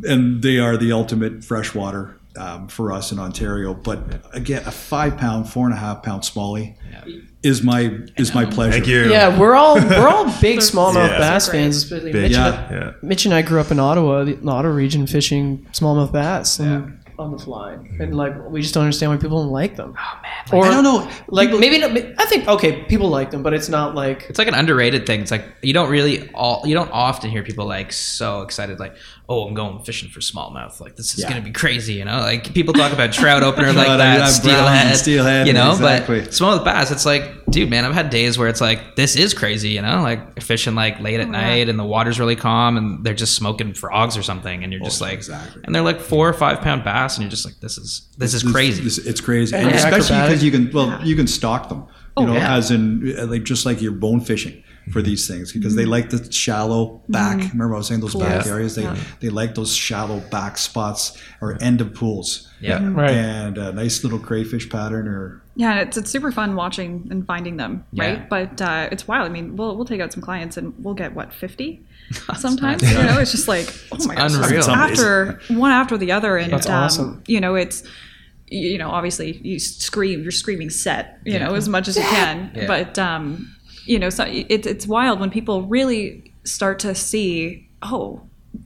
[0.04, 3.72] and they are the ultimate freshwater um, for us in Ontario.
[3.72, 7.14] But again, a five pound, four and a half pound smallie Yeah.
[7.42, 8.72] is my is my pleasure.
[8.72, 9.10] Thank you.
[9.10, 11.18] Yeah, we're all we're all big smallmouth Yeah.
[11.18, 11.76] bass fans.
[11.78, 12.22] Especially Big.
[12.24, 12.46] Mitch, Yeah.
[12.68, 12.90] and I, Yeah.
[13.02, 17.32] Mitch and I grew up in Ottawa, the Ottawa region, fishing smallmouth bass and on
[17.32, 19.94] the fly, and like we just don't understand why people don't like them.
[19.98, 20.32] Oh man.
[20.46, 21.10] Like, Or I don't know.
[21.28, 24.48] Like maybe not, I think okay, people like them, but it's not like it's like
[24.48, 25.20] an underrated thing.
[25.20, 28.96] It's like you don't really all you don't often hear people like so excited like,
[29.28, 30.80] oh, I'm going fishing for smallmouth.
[30.80, 31.30] Like this is Yeah.
[31.30, 32.18] gonna be crazy, you know?
[32.20, 35.52] Like people talk about trout opener like Trout, that, yeah, browns steelhead, and steelhead, you
[35.52, 35.72] know.
[35.72, 36.20] exactly.
[36.20, 39.34] But smallmouth bass, it's like, dude, man, I've had days where it's like this is
[39.34, 40.00] crazy, you know?
[40.02, 41.32] Like fishing like late at yeah.
[41.32, 44.82] night and the water's really calm and they're just smoking frogs or something, and you're
[44.82, 45.62] just Oh, like, exactly.
[45.64, 48.32] and they're like four or five pound bass, and you're just like, this is this
[48.32, 48.84] is crazy.
[48.84, 51.78] this- it's crazy, And and especially because you can well you can stock them.
[52.18, 52.56] You Oh, know, yeah.
[52.56, 54.62] as in uh, like just like you're bone fishing
[54.92, 57.38] for these things because they like the shallow back.
[57.52, 58.46] Remember I was saying those back Pools.
[58.46, 58.74] areas.
[58.76, 58.96] They Yeah.
[59.20, 62.48] they like those shallow back spots or end of pools.
[62.60, 62.80] yeah.
[62.92, 63.10] right.
[63.10, 67.56] And a nice little crayfish pattern or Yeah, it's it's super fun watching and finding
[67.56, 68.04] them, Yeah.
[68.04, 68.28] right?
[68.28, 69.26] But uh, it's wild.
[69.26, 71.80] I mean, we'll we'll take out some clients and we'll get what fifty
[72.38, 72.82] sometimes.
[72.82, 74.58] You know, it's just like oh my gosh, unreal.
[74.58, 77.22] it's after one after the other, and That's um, awesome.
[77.26, 77.82] You know, it's
[78.48, 81.48] you know obviously you scream, you're screaming set, you Yeah.
[81.48, 82.66] know, as much as you can, Yeah.
[82.68, 83.52] but um,
[83.86, 88.20] you know, so it's it's wild when people really start to see, oh,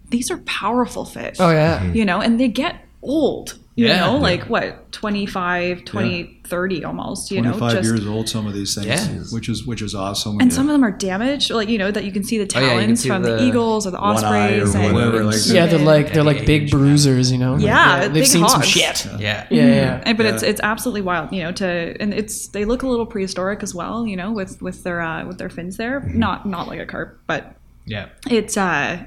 [0.09, 1.37] these are powerful fish.
[1.39, 3.59] oh yeah, you know, and they get old.
[3.81, 4.01] You Yeah.
[4.01, 4.21] know, Yeah.
[4.31, 8.87] like what, 25, 20, 30 almost, you know, 25 years old, some of these things,
[8.87, 9.23] Yeah.
[9.35, 10.39] which is which is awesome.
[10.39, 12.61] and some of them are damaged, like, you know, that you can see the Oh,
[12.61, 14.75] yeah, talons see from the, the eagles or the one eye or ospreys.
[14.75, 17.57] and whatever, like- Yeah, they're like they're like big bruisers, you know.
[17.57, 19.07] Yeah, they've big seen some shit.
[19.19, 19.47] Yeah.
[19.49, 20.03] Yeah, yeah.
[20.05, 21.53] And, but it's it's absolutely wild, you know.
[21.53, 21.67] To
[22.01, 25.25] and it's they look a little prehistoric as well, you know, with with their uh,
[25.27, 26.01] with their fins there.
[26.03, 26.19] Mm-hmm.
[26.19, 27.55] Not not like a carp, but
[27.87, 28.07] Yeah.
[28.29, 29.05] it's uh,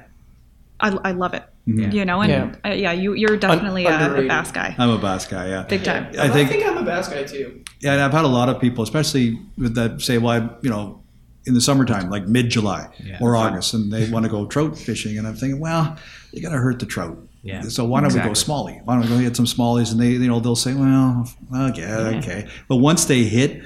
[0.80, 1.92] I, I love it, Mm-hmm.
[1.92, 2.20] you know.
[2.20, 2.52] And Yeah.
[2.64, 5.62] yeah, uh, yeah you you're definitely a, a bass guy, I'm a bass guy, yeah.
[5.62, 6.08] big time.
[6.18, 7.62] I think, I'm a bass guy too.
[7.80, 10.68] yeah, and I've had a lot of people, especially with that, say, well, I, you
[10.70, 11.02] know,
[11.46, 13.18] in the summertime, like mid July Yeah.
[13.20, 15.96] or August, and they want to go trout fishing, and I'm thinking, well,
[16.32, 17.16] you got to hurt the trout.
[17.42, 18.54] Yeah, So why don't we go exactly.
[18.54, 18.84] smallie?
[18.86, 19.92] Why don't we go get some smallies?
[19.92, 21.84] And they, you know, they'll say, well, okay,
[22.16, 22.46] okay.
[22.68, 23.62] But once they hit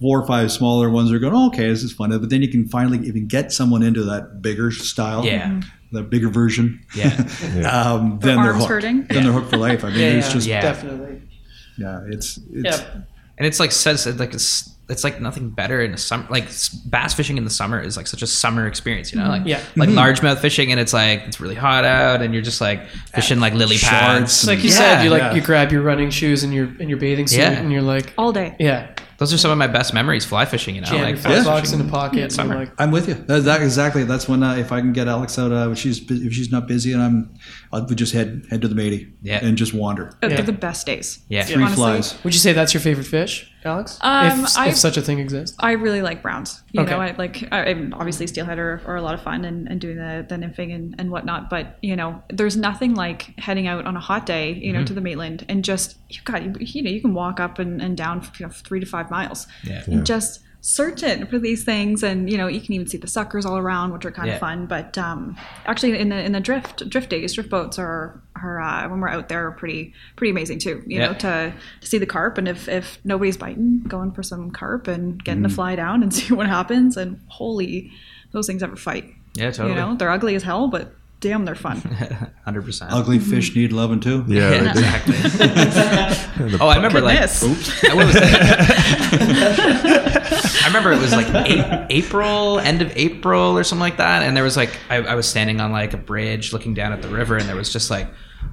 [0.00, 2.10] four or five smaller ones, they're going, oh, okay, this is fun.
[2.10, 5.48] But then you can finally, even get someone into that bigger style, Yeah.
[5.48, 5.68] Mm-hmm.
[5.96, 7.06] the bigger version, Yeah.
[7.70, 8.68] um, then they're hooked.
[8.68, 9.04] hurting?
[9.10, 9.84] Then they're hooked for life.
[9.84, 10.60] I mean, Yeah, it's yeah, just, Yeah.
[10.60, 11.22] definitely.
[11.78, 12.86] yeah, it's, it's Yeah,
[13.38, 16.26] And it's like says like it's it's like nothing better in the summer.
[16.30, 16.48] Like
[16.86, 19.24] bass fishing in the summer is like such a summer experience, you know.
[19.24, 19.32] Mm-hmm.
[19.32, 19.60] Like Yeah.
[19.76, 19.98] like mm-hmm.
[19.98, 23.52] largemouth fishing, and it's like it's really hot out, and you're just like fishing like
[23.52, 24.22] lily Shorts pads.
[24.32, 25.34] it's like you Yeah, said, you like yeah.
[25.34, 27.50] you grab your running shoes and your and your bathing suit, Yeah.
[27.52, 28.56] and you're like, all day.
[28.58, 28.88] yeah,
[29.18, 30.76] Those are some of my best memories fly fishing.
[30.76, 32.54] You know, jam like your fly fat box in a pocket, and summer.
[32.54, 33.14] like, I'm with you.
[33.14, 34.04] That's that, exactly.
[34.04, 36.68] That's when uh, if I can get Alex out, uh, if she's if she's not
[36.68, 37.34] busy, and I'm,
[37.72, 39.44] I'll just head head to the matey, Yeah.
[39.44, 40.16] and just wander.
[40.22, 40.28] Yeah.
[40.28, 41.18] They're the best days.
[41.28, 41.42] Yeah.
[41.42, 41.76] Three Honestly.
[41.76, 42.24] flies.
[42.24, 43.98] would you say that's your favorite fish, Alex?
[44.00, 45.56] Um, if, I- if such a thing exists.
[45.60, 46.62] I really like browns.
[46.72, 46.90] You Okay.
[46.90, 49.80] know, I like I, I'm obviously steelhead are, are a lot of fun and, and
[49.80, 51.48] doing the, the nymphing and, and whatnot.
[51.50, 54.92] But you know, there's nothing like heading out on a hot day, you know, to
[54.92, 57.96] the Maitland and just you got you, you know you can walk up and, and
[57.96, 59.82] down you know, three to five miles Yeah.
[59.86, 63.46] and just searching for these things and you know you can even see the suckers
[63.46, 64.34] all around which are kind Yeah.
[64.34, 65.36] of fun but um
[65.66, 69.08] actually in the in the drift drift days drift boats are are uh, when we're
[69.08, 72.48] out there are pretty pretty amazing too you know to to see the carp and
[72.48, 76.34] if if nobody's biting going for some carp and getting to fly down and see
[76.34, 77.92] what happens and holy
[78.32, 79.70] those things ever fight Yeah, totally.
[79.70, 81.80] you know they're ugly as hell but damn they're fun
[82.44, 82.92] Hundred percent.
[82.92, 83.30] Ugly mm-hmm.
[83.30, 84.24] fish need loving too.
[84.26, 84.50] Yeah.
[84.50, 85.16] Yeah, exactly.
[86.60, 87.42] oh, I remember like Goodness.
[87.42, 88.16] What was?
[90.60, 94.36] I remember it was like A- April, end of April or something like that, and
[94.36, 97.08] there was like I, I was standing on like a bridge looking down at the
[97.08, 98.08] river, and there was just like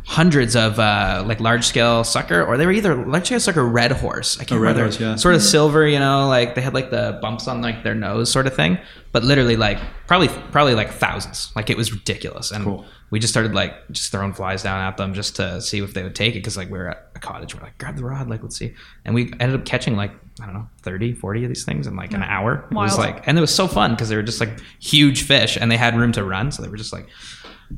[0.05, 3.91] hundreds of uh, like large scale sucker, or they were either large scale sucker red
[3.91, 4.39] horse.
[4.39, 4.83] I can't Oh, red remember.
[4.91, 5.15] horse, yeah.
[5.15, 8.31] Sort of silver, you know, like they had like the bumps on like their nose,
[8.31, 8.77] sort of thing.
[9.11, 11.51] But literally, like probably probably like thousands.
[11.55, 12.85] Like it was ridiculous, and Cool.
[13.09, 16.03] we just started like just throwing flies down at them just to see if they
[16.03, 18.27] would take it because like we were at a cottage we're like grab the rod
[18.27, 18.73] like let's see
[19.05, 20.11] and we ended up catching like
[20.41, 23.25] i don't know 30 40 of these things in like an hour it was like
[23.25, 25.95] and it was so fun because they were just like huge fish and they had
[25.95, 27.07] room to run so they were just like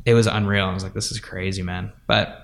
[0.05, 2.43] it was unreal i was like this is crazy man but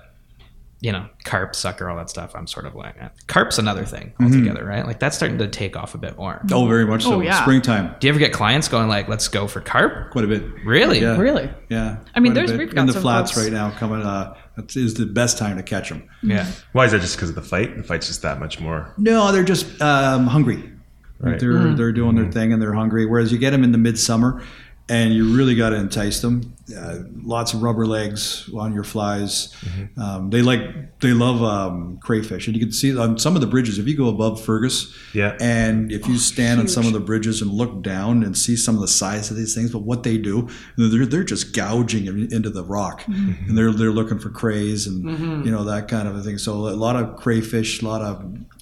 [0.80, 3.08] you know carp sucker all that stuff i'm sort of like eh.
[3.26, 6.66] carp's another thing altogether right like that's starting to take off a bit more Oh,
[6.66, 7.14] very much so.
[7.14, 7.40] Oh, yeah.
[7.40, 10.42] Springtime, do you ever get clients going like let's go for carp quite a bit.
[10.64, 11.16] really Yeah.
[11.16, 11.48] Really?
[11.70, 11.98] Yeah.
[12.14, 12.58] I mean, quite there's- bit.
[12.58, 14.02] we've in the flats folks- right now coming.
[14.02, 16.02] Uh, it is the best time to catch them.
[16.22, 17.00] yeah Why is that?
[17.00, 17.76] Just because of the fight?
[17.76, 18.92] The fight's just that much more.
[18.98, 20.70] No, they're just um, hungry.
[21.18, 21.40] Right.
[21.40, 23.06] they're they're doing their thing and they're hungry.
[23.06, 24.42] Whereas you get them in the midsummer,
[24.88, 26.54] and you really got to entice them.
[26.76, 29.54] Uh, lots of rubber legs on your flies.
[29.98, 33.46] Um, they like they love um, crayfish, and you can see on some of the
[33.46, 33.78] bridges.
[33.78, 35.36] If you go above Fergus, Yeah.
[35.40, 38.74] and if you stand on some of the bridges and look down and see some
[38.74, 42.48] of the size of these things, but what they do, they're, they're just gouging into
[42.50, 46.22] the rock, and they're they're looking for crays and you know that kind of a
[46.22, 46.38] thing.
[46.38, 48.16] So a lot of crayfish, a lot of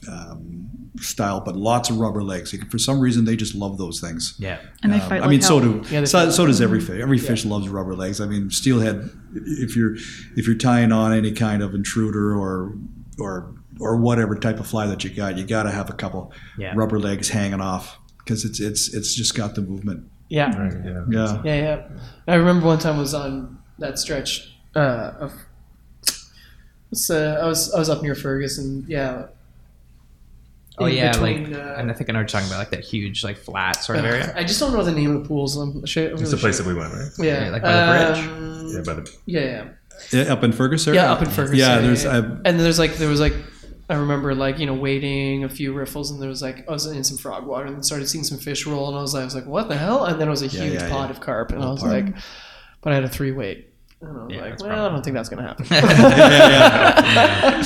[0.08, 0.70] um,
[1.00, 2.54] style, but lots of rubber legs.
[2.70, 4.34] For some reason, they just love those things.
[4.38, 5.60] yeah and they Um, fight I like mean, hell.
[5.60, 6.32] so do Yeah, so, fight.
[6.32, 7.00] so does every fish.
[7.00, 8.20] Every fish loves rubber legs.
[8.20, 9.08] I mean, steelhead.
[9.34, 9.94] If you're
[10.36, 12.74] if you're tying on any kind of intruder or
[13.18, 16.30] or or whatever type of fly that you got, you got to have a couple
[16.58, 16.72] Yeah.
[16.76, 20.04] rubber legs hanging off because it's it's it's just got the movement.
[20.28, 20.54] Yeah.
[20.58, 20.72] Right.
[20.84, 21.04] Yeah.
[21.10, 21.42] Yeah.
[21.44, 21.88] Yeah, yeah.
[22.28, 25.32] I remember one time I was on that stretch uh, of.
[26.90, 29.26] It's, uh, I was I was up near Fergus and yeah.
[30.78, 32.70] Oh yeah, between, like, uh, and I think I know what you're talking about, like
[32.70, 34.32] that huge, like flat sort of area.
[34.36, 35.56] I just don't know the name of the pools.
[35.56, 37.08] I'm sure, It's the place that we went, right?
[37.18, 38.26] Yeah, Yeah, like by the bridge.
[38.28, 39.40] Um, Yeah, by the yeah,
[40.12, 41.02] yeah, Yeah, up in Fergus, area?
[41.02, 41.12] yeah.
[41.12, 41.58] Up in Fergus.
[41.58, 42.04] Yeah, there's.
[42.04, 42.10] yeah.
[42.12, 43.34] I, and there's like there was like
[43.90, 46.86] I remember like you know waiting a few riffles and there was like I was
[46.86, 49.20] in some frog water and then started seeing some fish roll and I was like
[49.22, 51.10] I was like what the hell and then it was a Yeah, huge yeah, pot
[51.10, 51.16] yeah.
[51.16, 51.90] of carp and I was pot.
[51.90, 52.14] like
[52.80, 53.71] but I had a three weight.
[54.02, 55.66] And I was Yeah, like, that's well, I don't think that's gonna happen.
[55.70, 55.86] yeah,
[57.00, 57.56] yeah.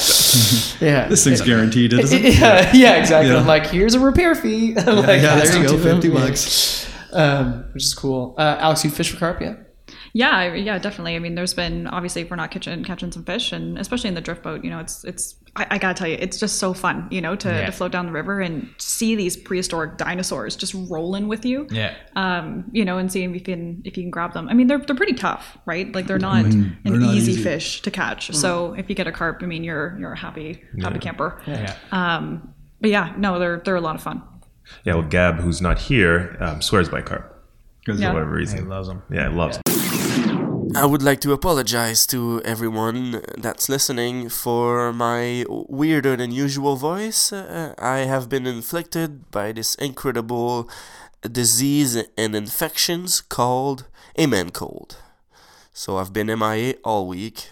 [0.81, 1.09] yeah.
[1.09, 2.39] This thing's guaranteed, isn't it?
[2.39, 3.33] yeah, yeah, exactly.
[3.33, 3.39] Yeah.
[3.41, 4.75] I'm like, here's a repair fee.
[4.87, 6.87] Like, yeah, "Pass there you go, 50 bucks.
[7.13, 8.35] Um, which is cool.
[8.37, 9.55] Uh, Alex, you fish for carp, yeah?
[10.17, 11.15] Yeah, yeah, definitely.
[11.15, 14.15] I mean, there's been obviously if we're not catching catching some fish, and especially in
[14.15, 15.35] the drift boat, you know, it's it's.
[15.57, 17.67] I, I gotta tell you, it's just so fun, you know, to, Yeah.
[17.67, 21.67] to float down the river and see these prehistoric dinosaurs just rolling with you.
[21.71, 21.95] Yeah.
[22.15, 24.49] Um, you know, and seeing if you can if you can grab them.
[24.49, 25.95] I mean, they're they're pretty tough, right?
[25.95, 26.63] Like they're not Mm-hmm.
[26.85, 27.43] They're an not easy, easy.
[27.43, 28.35] fish to catch.
[28.35, 31.41] So if you get a carp, I mean, you're you're a happy happy camper.
[31.47, 31.75] Yeah.
[31.93, 34.23] Um, but yeah, no, they're they're a lot of fun.
[34.85, 37.35] Yeah, well, Gab, who's not here, um, swears by carp
[37.81, 38.09] Because Yeah.
[38.11, 38.71] for whatever reason, He reason.
[38.71, 39.03] loves them.
[39.11, 39.59] Yeah, loves.
[40.77, 47.33] I would like to apologize to everyone that's listening for my weirder than usual voice.
[47.33, 50.69] Uh, I have been inflicted by this incredible
[51.23, 54.99] disease and infections called a man cold.
[55.73, 57.49] So I've been MIA all week.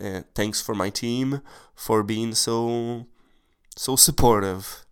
[0.00, 1.42] Uh, thanks for my team
[1.76, 3.06] for being so
[3.76, 4.84] so supportive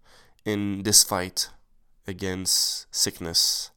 [0.44, 1.48] in this fight
[2.06, 3.72] against sickness.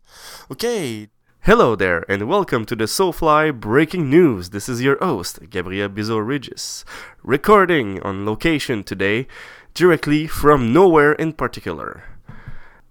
[0.52, 1.10] Okay,
[1.48, 4.50] Hello there, and welcome to the SoFly Breaking News.
[4.50, 6.84] This is your host, Gabriel Bizot-Regis,
[7.24, 9.28] recording on location today,
[9.74, 12.04] directly from nowhere in particular.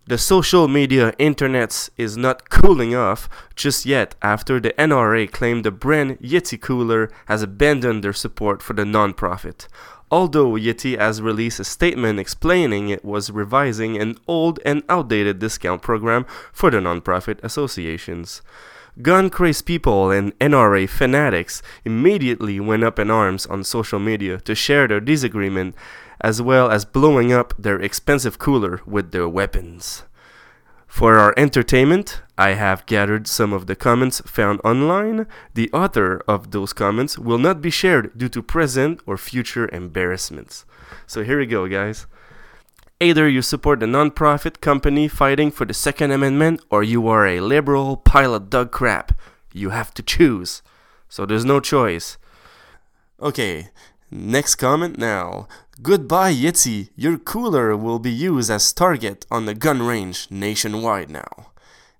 [0.06, 5.70] The social media internets is not cooling off just yet after the NRA claimed the
[5.70, 9.68] brand Yeti Cooler has abandoned their support for the nonprofit.
[10.10, 15.82] Although Yeti has released a statement explaining it was revising an old and outdated discount
[15.82, 18.40] program for the nonprofit associations.
[19.02, 24.54] Gun crazed people and NRA fanatics immediately went up in arms on social media to
[24.54, 25.74] share their disagreement,
[26.20, 30.04] as well as blowing up their expensive cooler with their weapons.
[30.96, 35.26] For our entertainment, I have gathered some of the comments found online.
[35.52, 40.64] The author of those comments will not be shared due to present or future embarrassments.
[41.06, 42.06] So here we go, guys.
[42.98, 47.40] Either you support the nonprofit company fighting for the Second Amendment, or you are a
[47.40, 49.12] liberal pile of dog crap.
[49.52, 50.62] You have to choose.
[51.10, 52.16] So there's no choice.
[53.20, 53.68] Okay,
[54.10, 55.48] next comment now.
[55.82, 56.90] Goodbye, Yeti.
[56.96, 61.52] Your cooler will be used as target on the gun range nationwide now.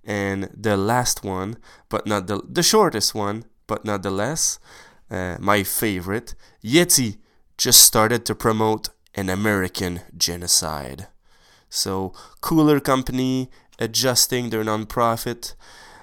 [0.05, 1.57] And the last one,
[1.89, 4.59] but not the the shortest one, but not the less,
[5.11, 6.35] uh, my favorite.
[6.65, 7.19] Yeti
[7.59, 11.09] just started to promote an American genocide.
[11.69, 15.55] So, cooler company adjusting their nonprofit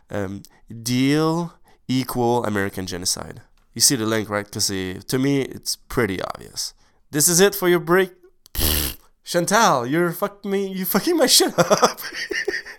[0.09, 0.43] um,
[0.81, 1.53] deal
[1.87, 3.41] equal American genocide.
[3.73, 4.45] You see the link, right?
[4.45, 6.73] Because to me, it's pretty obvious.
[7.11, 8.11] This is it for your break.
[9.23, 10.67] Chantal, you're fucking me.
[10.67, 11.99] You fucking my shit up.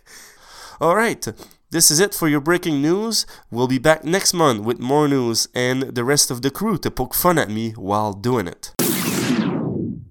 [0.80, 1.26] All right.
[1.70, 3.26] This is it for your breaking news.
[3.50, 6.90] We'll be back next month with more news and the rest of the crew to
[6.90, 8.72] poke fun at me while doing it.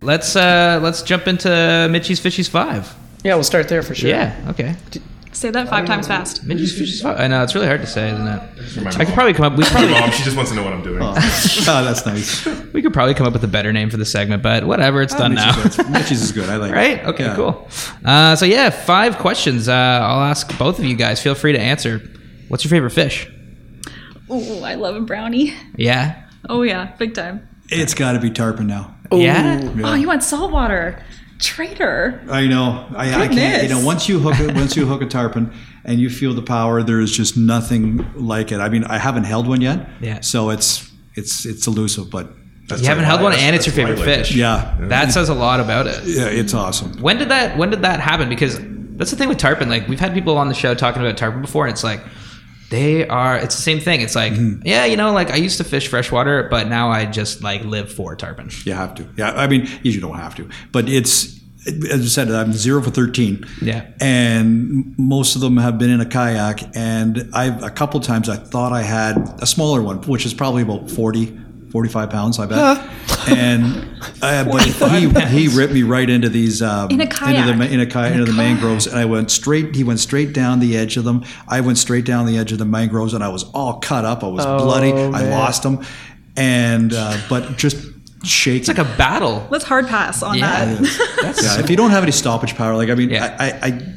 [0.01, 2.93] Let's uh let's jump into Mitchie's Fishies Five.
[3.23, 4.09] Yeah, we'll start there for sure.
[4.09, 4.35] Yeah.
[4.49, 4.75] Okay.
[5.33, 6.43] Say that five times fast.
[6.43, 7.19] Mitchie's Fishies Five.
[7.19, 8.41] I know it's really hard to say, isn't it?
[8.97, 9.53] I could probably come up.
[9.53, 11.01] We My probably mom, she just wants to know what I'm doing.
[11.03, 12.45] oh, that's nice.
[12.71, 15.01] we could probably come up with a better name for the segment, but whatever.
[15.01, 15.55] It's done now.
[15.63, 16.49] Mitch's, Mitch's is good.
[16.49, 16.75] I like it.
[16.75, 17.05] Right?
[17.05, 17.35] Okay, Yeah.
[17.35, 17.67] cool.
[18.05, 19.67] Uh, so yeah, five questions.
[19.67, 21.21] Uh, I'll ask both of you guys.
[21.21, 21.99] Feel free to answer.
[22.47, 23.27] What's your favorite fish?
[24.29, 25.53] Oh, I love a brownie.
[25.75, 26.23] Yeah.
[26.47, 27.47] Oh yeah, big time.
[27.69, 28.95] It's got to be tarpon now.
[29.11, 29.61] Yeah.
[29.83, 31.01] Oh, you want saltwater?
[31.39, 32.21] Traitor.
[32.29, 32.85] I know.
[32.95, 33.33] I, I can't.
[33.33, 33.71] You Goodness.
[33.71, 35.53] know, once you hook it, once you hook a tarpon
[35.83, 38.59] and you feel the power, there is just nothing like it.
[38.59, 39.87] I mean, I haven't held one yet.
[40.01, 40.21] Yeah.
[40.21, 42.31] So it's it's it's elusive, but
[42.67, 44.31] That's You haven't like held one, and it's your favorite like fish.
[44.31, 44.37] it.
[44.37, 46.01] yeah, That says a lot about it.
[46.05, 47.01] yeah, it's awesome.
[47.01, 47.57] When did that?
[47.57, 48.29] When did that happen?
[48.29, 48.57] Because
[48.95, 49.69] that's the thing with tarpon.
[49.69, 52.01] Like we've had people on the show talking about tarpon before, and it's like
[52.73, 53.37] they are.
[53.37, 54.01] It's the same thing.
[54.01, 54.65] It's like mm-hmm.
[54.65, 57.93] yeah, you know, like I used to fish freshwater, but now I just like live
[57.93, 58.49] for tarpon.
[58.65, 59.07] You have to.
[59.15, 62.89] Yeah, I mean, you don't have to, but it's as I said, I'm zero for
[62.89, 63.45] thirteen.
[63.61, 63.85] Yeah.
[64.01, 68.37] and most of them have been in a kayak, and I've a couple times I
[68.37, 71.25] thought I had a smaller one, which is probably about 40,
[71.73, 72.77] 45 pounds, I bet.
[73.29, 73.89] and
[74.21, 75.09] uh, but he
[75.47, 77.17] he ripped me right into these um, In a into
[77.57, 78.35] the in a kayak In a into the kayak.
[78.37, 79.75] mangroves, and I went straight.
[79.75, 81.25] He went straight down the edge of them.
[81.47, 84.23] I went straight down the edge of the mangroves, and I was all cut up.
[84.23, 84.93] I was bloody.
[84.93, 85.83] I lost him,
[86.37, 87.77] and uh, but just
[88.23, 88.59] shaking.
[88.59, 89.47] It's like a battle.
[89.49, 90.75] Let's hard pass on Yeah.
[90.75, 91.17] that.
[91.23, 93.35] That's Yeah, if you don't have any stoppage power, like I mean, Yeah.
[93.39, 93.95] I, I, I,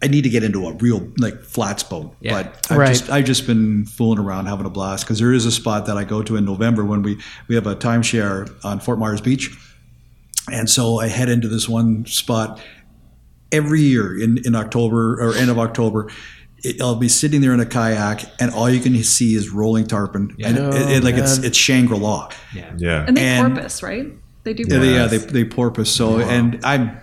[0.00, 2.14] I need to get into a real like flats boat.
[2.20, 2.42] Yeah.
[2.42, 2.88] But I've Right.
[2.88, 5.96] just I've just been fooling around having a blast because there is a spot that
[5.96, 7.18] I go to in November when we
[7.48, 9.50] we have a timeshare on Fort Myers Beach,
[10.52, 12.60] and so I head into this one spot
[13.50, 16.10] every year in in October or end of October.
[16.64, 19.86] It, I'll be sitting there in a kayak, and all you can see is rolling
[19.86, 21.44] tarpon, and it, it- like it's oh, man.
[21.46, 22.30] it's Shangri La.
[22.54, 22.72] Yeah.
[22.78, 23.04] yeah.
[23.06, 24.06] And they And- porpoise, right?
[24.44, 25.90] They do Yeah, they, yeah, they, they porpoise.
[25.90, 26.96] So, and I'm,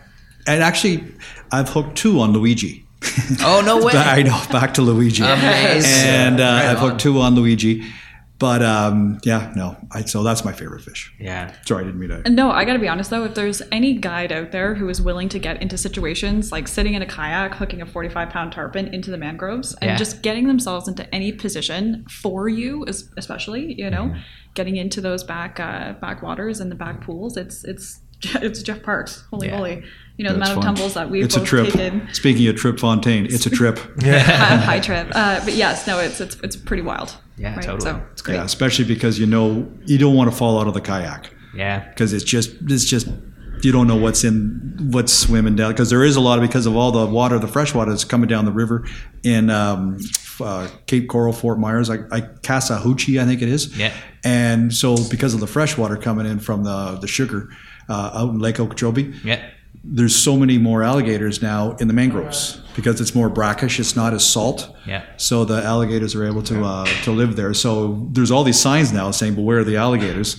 [0.48, 1.04] and actually,
[1.52, 2.85] I've hooked two on Luigi.
[3.44, 3.94] Oh no way!
[3.94, 5.24] I know, back to Luigi.
[5.24, 5.92] Amazing.
[6.08, 7.84] And uh, Right I've hooked two on Luigi.
[8.38, 9.78] But um, yeah, no.
[9.94, 11.14] I, so that's my favorite fish.
[11.18, 11.54] Yeah.
[11.66, 12.30] Sorry, I didn't mean to.
[12.30, 15.30] No, I gotta be honest though, if there's any guide out there who is willing
[15.30, 19.10] to get into situations like sitting in a kayak, hooking a 45 pound tarpon into
[19.10, 19.96] the mangroves, and Yeah.
[19.96, 24.20] just getting themselves into any position for you, es- especially, you know, Mm-hmm.
[24.54, 28.02] getting into those back uh, back waters and the back pools, it's it's
[28.42, 29.24] it's Jeff Parks.
[29.32, 29.56] Holy Yeah.
[29.58, 29.84] moly.
[30.18, 31.68] You know, the That's amount of tumbles that we've It's a trip.
[31.74, 32.08] taken.
[32.14, 33.80] Speaking of Trip Fontaine, it's a trip.
[34.02, 34.20] Yeah.
[34.72, 35.08] High trip.
[35.14, 37.16] Uh, but yes, no, it's it's it's pretty wild.
[37.38, 37.62] Yeah, right?
[37.64, 37.82] totally.
[37.92, 38.36] So it's great.
[38.36, 41.88] Yeah, especially because you know you don't want to fall out of the kayak Yeah.
[41.90, 43.08] because it's just it's just
[43.62, 46.66] you don't know what's in what's swimming down because there is a lot of because
[46.66, 48.86] of all the water, the fresh water that's coming down the river
[49.24, 49.98] in um,
[50.40, 53.76] uh, Cape Coral, Fort Myers, I, I Casahoochee, I think it is.
[53.78, 53.92] Yeah.
[54.24, 57.50] And so because of the fresh water coming in from the the sugar
[57.90, 59.44] uh, out in Lake Okeechobee, Yeah.
[59.88, 63.80] There's so many more alligators now in the mangroves because it's more brackish.
[63.80, 64.76] It's not as salt.
[64.86, 65.04] Yeah.
[65.18, 67.54] So the alligators are able to uh, to live there.
[67.54, 70.38] So there's all these signs now saying beware of the alligators.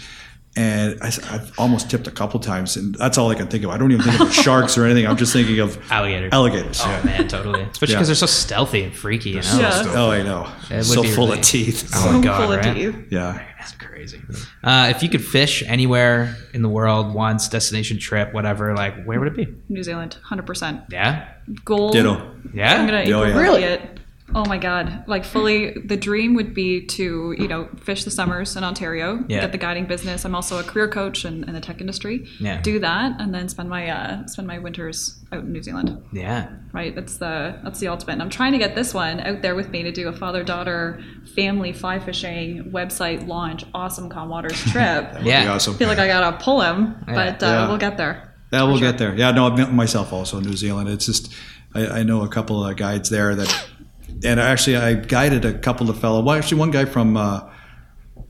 [0.59, 3.69] And I, have almost tipped a couple times, and that's all I can think of.
[3.69, 5.07] I don't even think of sharks or anything.
[5.07, 6.33] I'm just thinking of Alligators.
[6.33, 6.81] alligators.
[6.83, 7.61] Oh man, totally.
[7.65, 7.99] Especially Yeah.
[7.99, 9.59] because they're so stealthy and freaky, you know.
[9.59, 9.83] Yeah.
[9.89, 10.51] Oh, I know.
[10.71, 11.91] It would So full really- of teeth.
[11.95, 12.97] Oh my god, full of teeth.
[13.11, 13.47] Yeah.
[13.67, 14.23] That's crazy.
[14.63, 19.19] Uh, if you could fish anywhere in the world, once destination trip, whatever, like where
[19.19, 19.53] would it be?
[19.69, 20.87] New Zealand, 100%.
[20.93, 21.29] Yeah.
[21.65, 21.93] Gold.
[21.93, 22.33] Ditto.
[22.55, 22.75] Yeah.
[22.81, 23.37] I'm gonna Oh, yeah.
[23.41, 23.99] really it.
[24.35, 25.05] Oh my god!
[25.07, 29.41] Like fully, the dream would be to you know fish the summers in Ontario, Yeah.
[29.43, 30.25] get the guiding business.
[30.25, 32.27] I'm also a career coach in, in the tech industry.
[32.41, 32.61] Yeah.
[32.61, 36.03] Do that, and then spend my uh, spend my winters out in New Zealand.
[36.13, 36.51] Yeah.
[36.73, 36.95] Right.
[36.95, 38.15] That's the that's the ultimate.
[38.15, 40.43] And I'm trying to get this one out there with me to do a father
[40.43, 41.01] daughter
[41.37, 45.05] family fly fishing website launch, awesome calm waters trip.
[45.15, 45.43] I Yeah.
[45.45, 45.75] Be awesome.
[45.75, 47.69] feel like I gotta pull him, but uh, Yeah.
[47.69, 48.35] we'll get there.
[48.53, 48.91] Yeah, we'll sure.
[48.91, 49.15] get there.
[49.15, 50.89] Yeah, no, I've met myself also in New Zealand.
[50.89, 51.33] It's just
[51.75, 53.67] I, I know a couple of guides there that,
[54.25, 56.23] and actually I guided a couple of fellow.
[56.23, 57.49] Well, actually, one guy from uh,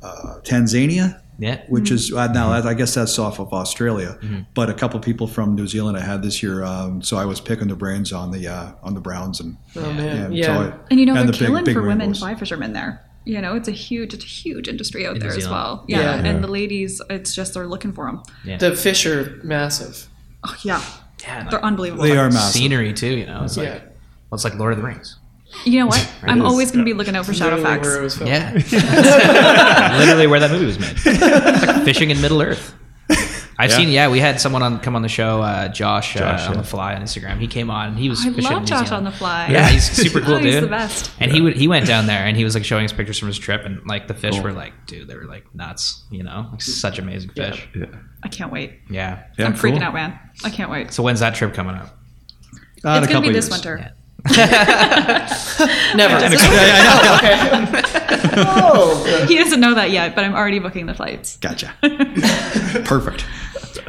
[0.02, 1.62] uh, Tasmania, Yeah.
[1.68, 4.40] which is uh, now I guess that's off of Australia, Mm-hmm.
[4.54, 6.64] but a couple of people from New Zealand I had this year.
[6.64, 9.92] Um, so I was picking their brains on the uh, on the browns and Oh
[9.92, 10.58] man, so yeah.
[10.58, 12.18] I- And you know, and they're the big- killing big for women rainbows.
[12.20, 13.02] fly fishermen there.
[13.24, 15.84] You know, it's a huge, it's a huge industry out In there as well.
[15.88, 15.98] Yeah.
[16.22, 16.30] Yeah.
[16.30, 18.22] and the ladies, it's just they're looking for them.
[18.44, 18.56] Yeah.
[18.58, 20.06] the fish are massive.
[20.44, 20.80] Oh, yeah,
[21.22, 21.42] yeah.
[21.42, 22.04] they're like, unbelievable.
[22.04, 22.52] They are massive.
[22.54, 23.16] scenery too.
[23.18, 23.78] You know, it's like Yeah.
[24.30, 25.18] well, it's like Lord of the Rings.
[25.64, 26.12] You know what?
[26.22, 27.82] I'm always going to be looking out for Literally Shadowfax.
[27.82, 28.32] where it was filmed.
[28.32, 28.52] Yeah.
[29.98, 30.92] Literally where that movie was made.
[30.96, 32.74] It's like fishing in Middle Earth.
[33.58, 33.76] I've Yeah.
[33.76, 33.88] seen.
[33.88, 36.60] Yeah, we had someone on come on the show, uh, Josh, Josh, uh, on yeah.
[36.60, 37.38] the fly on Instagram.
[37.38, 37.88] He came on.
[37.90, 39.06] and He was I fishing in love New Josh Zealand.
[39.06, 39.48] on the fly.
[39.50, 40.64] Yeah, he's super cool, Oh, he's dude.
[40.64, 41.10] the best.
[41.20, 43.28] And he would he went down there and he was like showing us pictures from
[43.28, 44.42] his trip and like the fish Cool.
[44.44, 46.04] were like, dude, they were like nuts.
[46.10, 47.66] You know, like such amazing fish.
[47.74, 47.86] Yeah.
[48.22, 48.74] I can't wait.
[48.90, 49.22] Yeah.
[49.38, 50.18] Yeah, I'm freaking out, man.
[50.44, 50.92] I can't wait.
[50.92, 51.86] So when's that trip coming up?
[51.86, 51.92] Uh, in
[52.58, 53.52] it's going to couple be this years.
[53.64, 53.92] winter.
[55.94, 56.16] Never.
[58.36, 61.36] oh, He doesn't know that yet, but I'm already booking the flights.
[61.38, 61.74] Gotcha.
[62.84, 63.24] Perfect.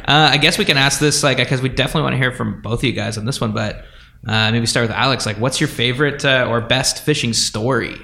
[0.06, 2.62] Uh, I guess we can ask this like because we definitely want to hear from
[2.62, 3.84] both of you guys on this one, but
[4.26, 5.26] uh, maybe start with Alex.
[5.26, 8.00] Like, what's your favorite uh, or best fishing story?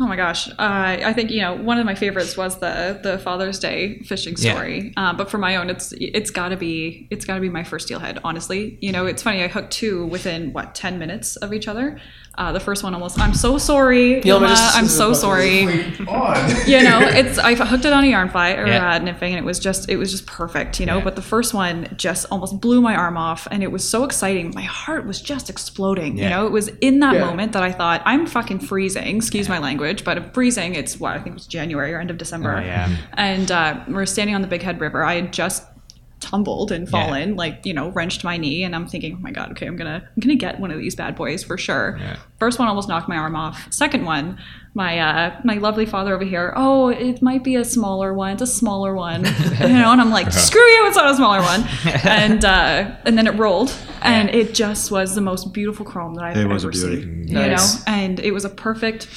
[0.00, 3.18] Oh my gosh, uh, I think you know one of my favorites was the the
[3.18, 4.54] Father's Day fishing Yeah.
[4.54, 4.92] story.
[4.96, 7.62] Uh, but for my own, it's it's got to be it's got to be my
[7.62, 8.18] first steelhead.
[8.24, 9.42] Honestly, you know, it's funny.
[9.44, 12.00] I hooked two within what ten minutes of each other.
[12.38, 13.18] Uh, the first one almost.
[13.20, 15.60] I'm so sorry, Yeah, Yilma, just- I'm so sorry.
[16.66, 18.92] you know, it's I hooked it on a yarn fly or Yeah.
[18.94, 20.80] uh, nymphing, and it was just it was just perfect.
[20.80, 21.04] You know, Yeah.
[21.04, 24.52] but the first one just almost blew my arm off, and it was so exciting.
[24.54, 26.16] My heart was just exploding.
[26.16, 26.24] Yeah.
[26.24, 27.26] You know, it was in that Yeah.
[27.26, 29.16] moment that I thought I'm fucking freezing.
[29.16, 30.74] Excuse my language, but I'm freezing.
[30.74, 32.56] It's what I think it was January or end of December.
[32.56, 32.88] Oh, yeah.
[33.12, 35.04] And uh, we're standing on the Bighead River.
[35.04, 35.64] I had just
[36.22, 39.50] tumbled and fallen, like you know, wrenched my knee, and I'm thinking, oh my god,
[39.52, 41.98] okay, I'm gonna I'm gonna get one of these bad boys for sure.
[42.00, 42.16] Yeah.
[42.38, 43.66] First one almost knocked my arm off.
[43.72, 44.38] Second one,
[44.74, 46.52] my uh, my lovely father over here.
[46.56, 48.32] Oh, it might be a smaller one.
[48.34, 49.24] It's a smaller one,
[49.60, 49.90] you know.
[49.92, 51.64] And I'm like, screw you, it's not a smaller one.
[52.04, 56.24] And uh, and then it rolled, and it just was the most beautiful chrome that
[56.24, 57.02] I've It ever was a beauty.
[57.02, 57.28] seen.
[57.28, 59.08] You know, and it was a perfect,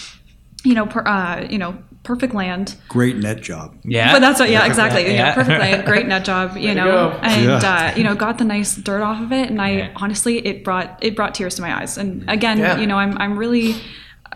[0.64, 2.76] you know, per, uh, you know, perfect land.
[2.88, 3.76] Great net job.
[3.84, 5.04] Yeah, But that's what, yeah, exactly.
[5.04, 5.12] Yeah.
[5.12, 5.34] Yeah.
[5.36, 7.20] perfect land, great net job, you to know, go.
[7.22, 7.92] and Yeah.
[7.92, 9.90] uh, you know, got the nice dirt off of it, and I Yeah.
[9.98, 11.98] honestly, it brought it brought tears to my eyes.
[11.98, 12.78] And again, Yeah.
[12.78, 13.76] you know, I'm I'm really,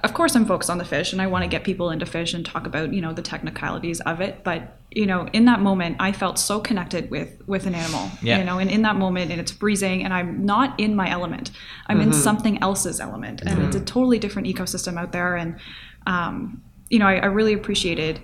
[0.03, 2.34] of course, I'm focused on the fish, and I want to get people into fish
[2.34, 4.43] and talk about you know the technicalities of it.
[4.43, 8.39] But you know, in that moment, I felt so connected with with an animal, Yeah.
[8.39, 11.51] you know, and in that moment, and it's freezing, and I'm not in my element.
[11.88, 15.55] I'm in something else's element, and it's a totally different ecosystem out there, and
[16.07, 18.20] um, you know, I, I really appreciated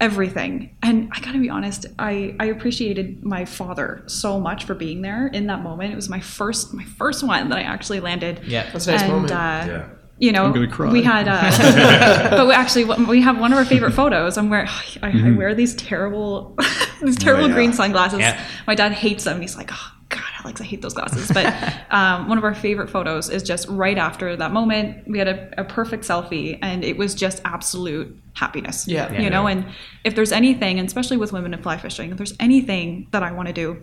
[0.00, 0.76] everything.
[0.82, 5.26] And I gotta be honest, I, I appreciated my father so much for being there
[5.26, 5.92] in that moment.
[5.92, 8.40] It was my first my first one that I actually landed.
[8.44, 8.70] Yeah.
[8.72, 9.32] That's a nice and, moment.
[9.32, 9.88] Uh, Yeah.
[10.18, 10.92] You know, I'm gonna cry.
[10.92, 14.36] we had, uh, but we actually we have one of our favorite photos.
[14.36, 14.68] I'm wearing,
[15.02, 16.58] I, I wear these terrible,
[17.02, 17.54] these terrible yeah.
[17.54, 18.18] green sunglasses.
[18.18, 18.38] Yeah.
[18.66, 19.40] My dad hates them.
[19.40, 19.99] He's like, oh God,
[20.44, 21.30] Alex, I hate those glasses.
[21.32, 21.52] But
[21.90, 25.06] um, one of our favorite photos is just right after that moment.
[25.06, 28.86] We had a, a perfect selfie, and it was just absolute happiness.
[28.86, 29.12] Yeah.
[29.20, 29.46] you know.
[29.46, 29.66] And
[30.04, 33.32] if there's anything, and especially with women in fly fishing, if there's anything that I
[33.32, 33.82] want to do,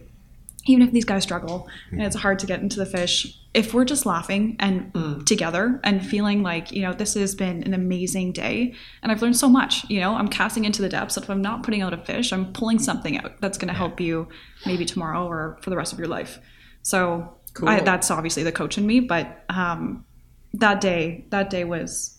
[0.68, 3.86] even if these guys struggle and it's hard to get into the fish, if we're
[3.86, 4.91] just laughing and
[5.26, 9.38] together and feeling like, you know, this has been an amazing day and I've learned
[9.38, 11.18] so much, you know, I'm casting into the depths.
[11.18, 13.99] If I'm not putting out a fish, I'm pulling something out that's going to help
[13.99, 14.28] you
[14.65, 16.39] maybe tomorrow or for the rest of your life.
[16.84, 20.05] So I, that's obviously the coach in me, but um,
[20.53, 22.16] that day, that day was,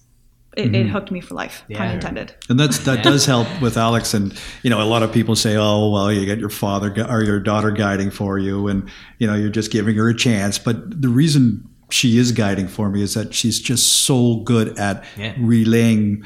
[0.57, 0.88] it, it mm-hmm.
[0.88, 2.34] hooked me for life, pun intended.
[2.49, 4.14] And that's that does help with Alex.
[4.14, 7.05] And you know, a lot of people say, "Oh, well, you get your father gu-
[7.05, 8.88] or your daughter guiding for you, and
[9.18, 12.88] you know, you're just giving her a chance." But the reason she is guiding for
[12.88, 15.34] me is that she's just so good at Yeah.
[15.38, 16.24] relaying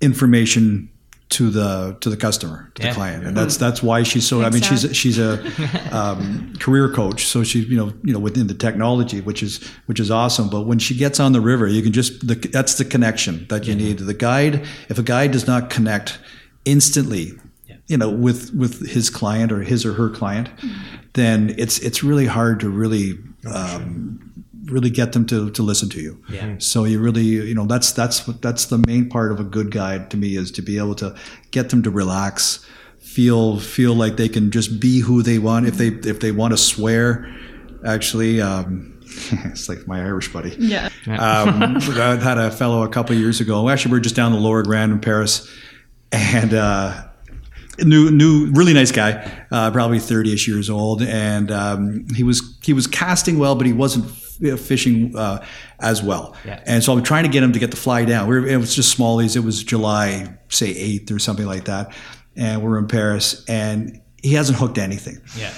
[0.00, 0.89] information
[1.30, 2.88] to the to the customer, to Yeah.
[2.88, 4.42] the client, and that's that's why she's so.
[4.42, 5.38] I mean, she's a, she's a
[5.96, 10.00] um, career coach, so she's you know you know within the technology, which is which
[10.00, 10.48] is awesome.
[10.50, 13.66] But when she gets on the river, you can just the, that's the connection that
[13.66, 13.98] you need.
[14.00, 16.18] The guide, if a guide does not connect
[16.64, 17.32] instantly,
[17.86, 20.48] you know, with with his client or his or her client,
[21.14, 23.18] then it's it's really hard to really.
[23.46, 24.29] Um,
[24.70, 26.22] really get them to, to listen to you.
[26.28, 26.56] Yeah.
[26.58, 29.70] So you really, you know, that's that's what that's the main part of a good
[29.70, 31.14] guide to me is to be able to
[31.50, 32.64] get them to relax,
[32.98, 35.66] feel feel like they can just be who they want.
[35.66, 37.34] If they if they want to swear,
[37.84, 39.00] actually, um,
[39.44, 40.56] it's like my Irish buddy.
[40.58, 40.88] Yeah.
[41.06, 43.68] Um, I had a fellow a couple of years ago.
[43.68, 45.50] Actually, we are just down the Lower Grand in Paris,
[46.12, 47.08] and uh,
[47.84, 52.72] new, new, really nice guy, uh, probably thirty-ish years old, and um, he was he
[52.72, 55.44] was casting well, but he wasn't f- fishing uh,
[55.78, 56.36] as well.
[56.44, 56.62] Yeah.
[56.66, 58.28] And so I'm trying to get him to get the fly down.
[58.28, 59.36] We were, it was just smallies.
[59.36, 61.92] It was July, say eighth or something like that,
[62.36, 65.50] and we're in Paris, and he hasn't hooked anything Yeah.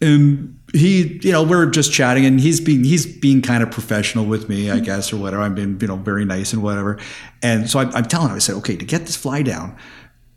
[0.00, 4.24] and he, you know, we're just chatting, and he's being he's being kind of professional
[4.24, 5.42] with me, I guess, or whatever.
[5.42, 6.98] I'm being, you know, very nice and whatever.
[7.42, 9.76] And so I'm, I'm telling him, I said, okay, to get this fly down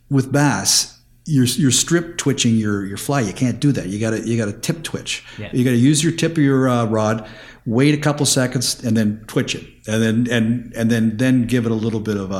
[0.09, 3.21] with bass, you're you're strip twitching your your fly.
[3.21, 3.87] You can't do that.
[3.87, 5.23] You got to you got to tip twitch.
[5.37, 5.49] Yeah.
[5.53, 7.27] You got to use your tip of your uh, rod,
[7.65, 11.65] wait a couple seconds, and then twitch it, and then and and then then give
[11.65, 12.35] it a little bit of a,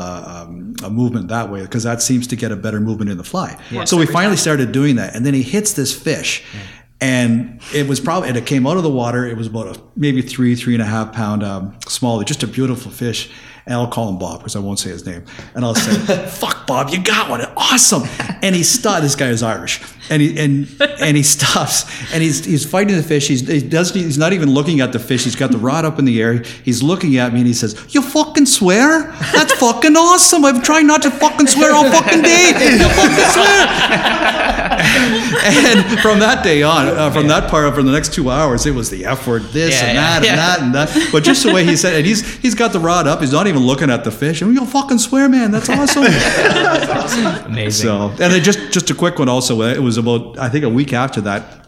[0.45, 3.23] um, a movement that way because that seems to get a better movement in the
[3.23, 3.57] fly.
[3.85, 6.43] So we finally started doing that, and then he hits this fish.
[7.01, 9.25] And it was probably, and it came out of the water.
[9.25, 12.47] It was about a, maybe three, three and a half pound um, small, just a
[12.47, 13.29] beautiful fish.
[13.65, 15.23] And I'll call him Bob because I won't say his name.
[15.55, 15.93] And I'll say,
[16.27, 18.03] "Fuck, Bob, you got one, awesome!"
[18.41, 19.03] And he stopped.
[19.03, 20.67] This guy is Irish, and he and
[20.99, 23.27] and he stops, and he's he's fighting the fish.
[23.27, 23.99] He's he doesn't.
[23.99, 25.23] He's not even looking at the fish.
[25.23, 26.43] He's got the rod up in the air.
[26.63, 29.11] He's looking at me, and he says, "You fucking swear?
[29.31, 30.45] That's fucking awesome!
[30.45, 32.49] I'm trying not to fucking swear all fucking day.
[32.49, 33.67] You fucking swear."
[34.83, 38.73] and from that day on, uh, from that part, for the next two hours, it
[38.73, 40.31] was the F word, this Yeah, and yeah, that yeah.
[40.31, 41.09] and that and that.
[41.11, 43.19] But just the way he said it, he's he's got the rod up.
[43.21, 44.41] He's not even looking at the fish.
[44.41, 45.51] And you fucking swear, man.
[45.51, 46.03] That's awesome.
[47.45, 47.87] Amazing.
[47.87, 49.29] so, and then just just a quick one.
[49.29, 51.61] Also, uh, it was about I think a week after that.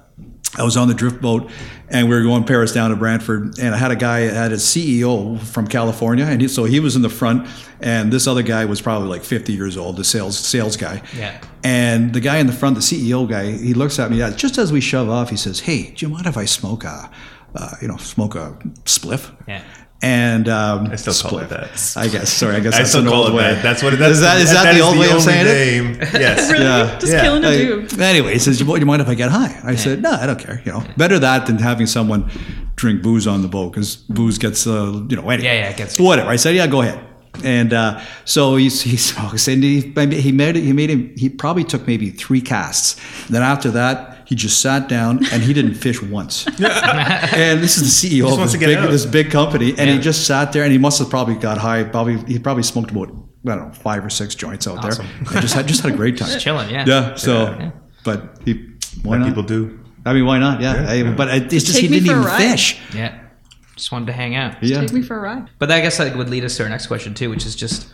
[0.58, 1.52] I was on the drift boat,
[1.90, 4.58] and we were going Paris down to Brantford, and I had a guy had a
[4.58, 7.48] CEO from California, and he, so he was in the front,
[7.82, 11.02] and this other guy was probably like 50 years old, the sales sales guy.
[11.16, 11.42] Yeah.
[11.64, 14.72] And the guy in the front, the CEO guy, he looks at me just as
[14.72, 15.30] we shove off.
[15.30, 17.10] He says, "Hey, do you mind if I smoke a,
[17.54, 19.62] uh, you know, smoke a spliff?" Yeah.
[20.02, 21.94] And um, I still call it that.
[21.98, 22.32] I guess.
[22.32, 23.54] Sorry, I guess I that's still an call old it way.
[23.56, 23.64] that.
[23.64, 23.98] That's what.
[23.98, 26.14] That's Is that- is that the old way of only saying it?
[26.14, 26.52] Yes.
[26.52, 26.64] Really?
[26.66, 27.00] Yeah.
[27.00, 27.22] Just Yeah.
[27.22, 28.00] killing a I- dude.
[28.00, 30.38] anyway, he says, "You you mind if I get high?" I said, "No, I don't
[30.40, 30.62] care.
[30.66, 32.30] You know, better that than having someone
[32.76, 35.44] drink booze on the boat because booze gets, uh, you know, anyway.
[35.44, 37.00] Yeah, yeah, it gets- whatever." I said, "Yeah, go ahead."
[37.44, 39.80] And uh, so he he smokes, and he
[40.22, 40.62] he made it.
[40.64, 41.14] He made him.
[41.18, 42.98] He probably took maybe three casts.
[43.30, 46.46] then after that, he just sat down and he didn't fish once.
[46.60, 49.94] and this is the CEO of this big, this big company, and Yeah.
[49.94, 51.84] he just sat there and he must have probably got high.
[51.84, 53.10] Probably he probably smoked about
[53.48, 55.06] I don't know five or six joints out Awesome.
[55.06, 56.30] there, and just had just had a great time.
[56.30, 56.70] Just chilling.
[56.70, 56.86] Yeah.
[56.88, 57.16] Yeah.
[57.16, 57.72] So, Yeah.
[58.04, 58.54] but he,
[59.04, 59.28] why What not?
[59.30, 59.80] people do.
[60.06, 60.62] I mean, why not?
[60.62, 60.92] Yeah.
[60.94, 62.80] Yeah, I- but it's just Take he didn't even fish.
[62.94, 63.20] Yeah.
[63.76, 64.64] Just wanted to hang out.
[64.64, 64.82] Yeah.
[64.82, 65.50] Take me for a ride.
[65.60, 67.88] But I guess that would lead us to our next question too, which is just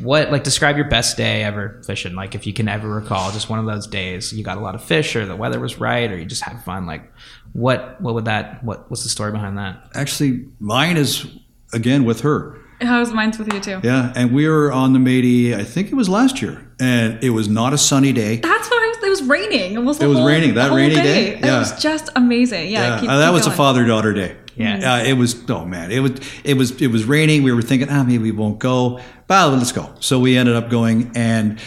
[0.00, 2.14] what like describe your best day ever fishing.
[2.14, 4.74] Like if you can ever recall, just one of those days you got a lot
[4.74, 6.86] of fish, or the weather was right, or you just had fun.
[6.86, 7.12] Like
[7.52, 9.90] what what would that what what's the story behind that?
[9.94, 11.26] Actually, mine is
[11.72, 12.58] again with her.
[12.80, 13.80] How was mine's with you too?
[13.82, 15.54] Yeah, and we were on the Métis.
[15.54, 18.36] I think it was last year, and it was not a sunny day.
[18.36, 18.96] That's what I was.
[19.02, 19.76] It was raining.
[19.76, 21.02] Almost the It was whole- raining, that rainy day.
[21.02, 21.38] day?
[21.38, 22.70] It was just amazing.
[22.70, 24.36] Yeah, Yeah, keep- uh, that keep was a father daughter day.
[24.56, 24.94] Yeah.
[24.94, 26.12] Uh, it was oh man, it was
[26.44, 27.42] it was it was raining.
[27.42, 29.00] We were thinking, ah, maybe we won't go.
[29.28, 29.94] Well, let's go.
[30.00, 31.58] So we ended up going, and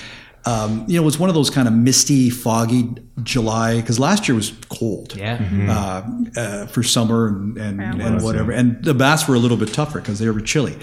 [0.45, 2.93] um, you know, it was one of those kind of misty, foggy
[3.23, 5.15] July because last year was cold.
[5.15, 5.39] Yeah.
[5.67, 8.23] Uh, uh, for summer and and, Yeah, and was.
[8.23, 10.77] whatever, and the baths were a little bit tougher because they were chilly.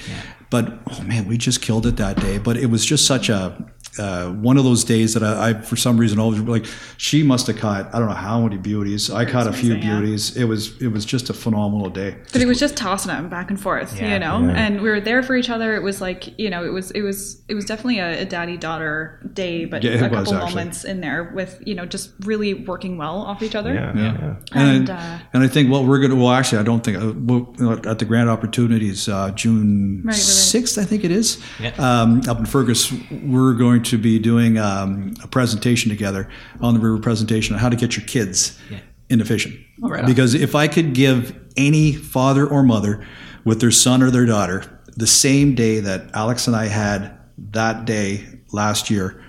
[0.50, 2.38] But oh man, we just killed it that day.
[2.38, 3.56] But it was just such a
[3.98, 6.66] uh, one of those days that I, I, for some reason, always like
[6.96, 9.10] she must have caught I don't know how many beauties.
[9.10, 9.98] I caught a few amazing, yeah.
[10.00, 10.36] beauties.
[10.36, 12.16] It was it was just a phenomenal day.
[12.32, 14.14] But it was just tossing them back and forth, Yeah.
[14.14, 14.48] you know.
[14.50, 15.76] And we were there for each other.
[15.76, 18.56] It was like, you know, it was it was it was definitely a, a daddy
[18.56, 20.48] daughter day, but Yeah, it a was, couple actually.
[20.50, 23.74] moments in there with you know just really working well off each other.
[23.74, 24.02] Yeah, Yeah.
[24.02, 24.34] yeah.
[24.52, 26.96] And, And, uh, and I think what we're going to, well, actually, I don't think,
[26.98, 30.16] uh, we'll, at the Grand Opportunities, uh, June Right, right, right.
[30.16, 31.72] 6th, I think it is, Yeah.
[31.78, 32.92] um, up in Fergus,
[33.24, 36.28] we're going to be doing um, a presentation together
[36.60, 38.78] on the river presentation on how to get your kids Yeah.
[39.08, 39.54] into fishing.
[39.80, 43.04] right because if I could give any father or mother
[43.44, 44.64] with their son or their daughter
[44.96, 47.18] the same day that Alex and I had
[47.52, 49.22] that day last year,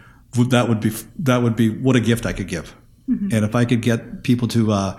[0.49, 2.75] that would be that would be what a gift I could give.
[3.09, 3.29] Mm-hmm.
[3.33, 4.97] And if I could get people to uh,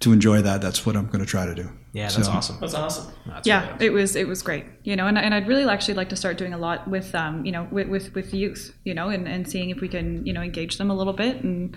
[0.00, 1.70] to enjoy that, that's what I'm going to try to do.
[1.92, 2.58] Yeah, that's So- awesome.
[2.60, 3.14] That's awesome.
[3.26, 3.86] That's yeah, really awesome.
[3.86, 6.36] it was it was great, you know, and, and I'd really actually like to start
[6.36, 9.48] doing a lot with um, you know, with with, with youth, you know, and, and
[9.48, 11.76] seeing if we can, you know, engage them a little bit, and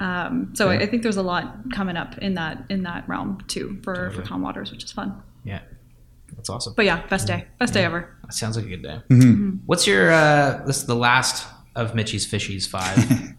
[0.00, 3.38] um, so I, I think there's a lot coming up in that in that realm
[3.48, 5.20] too for for Calm Waters, which is fun.
[5.44, 5.60] Yeah.
[6.36, 6.74] That's awesome.
[6.76, 8.14] But yeah, best day, best day ever.
[8.22, 9.00] That sounds like a good day.
[9.10, 9.50] Mm-hmm.
[9.66, 11.46] What's your uh this is the last
[11.78, 12.98] of Mitchie's Fishies five.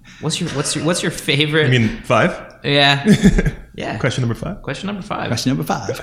[0.21, 2.31] what's your what's your what's your favorite I mean, five.
[2.63, 3.05] Yeah.
[3.75, 3.97] Yeah.
[3.97, 4.61] Question number five.
[4.61, 5.27] Question number five.
[5.27, 5.99] Question number five.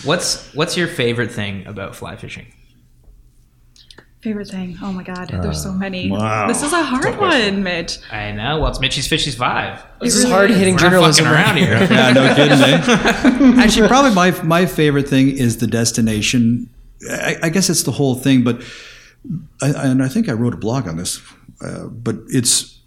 [0.04, 2.46] What's what's your favorite thing about fly fishing?
[4.20, 4.78] Favorite thing?
[4.80, 6.10] Oh my god, there's so many.
[6.10, 6.46] wow.
[6.46, 7.98] This is a hard one, Mitch.
[8.10, 8.60] I know.
[8.60, 9.84] Well, it's Mitchie's Fishies five.
[10.00, 11.88] This It is really hard hitting We're not journalism fucking around here.
[11.90, 12.58] yeah, no kidding.
[13.58, 13.62] Eh?
[13.62, 16.70] Actually, probably my my favorite thing is the destination.
[17.10, 18.62] I, I guess it's the whole thing, but
[19.62, 21.20] I, and I think I wrote a blog on this.
[21.60, 22.80] Uh, but it's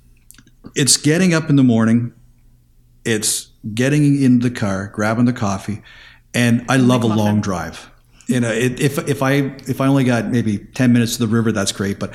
[0.76, 2.14] it's getting up in the morning.
[3.05, 5.81] It's getting in the car, grabbing the coffee,
[6.34, 7.89] and I love a long drive.
[8.27, 11.34] You know, it, if if I if I only got maybe ten minutes to the
[11.34, 11.99] river, that's great.
[11.99, 12.14] But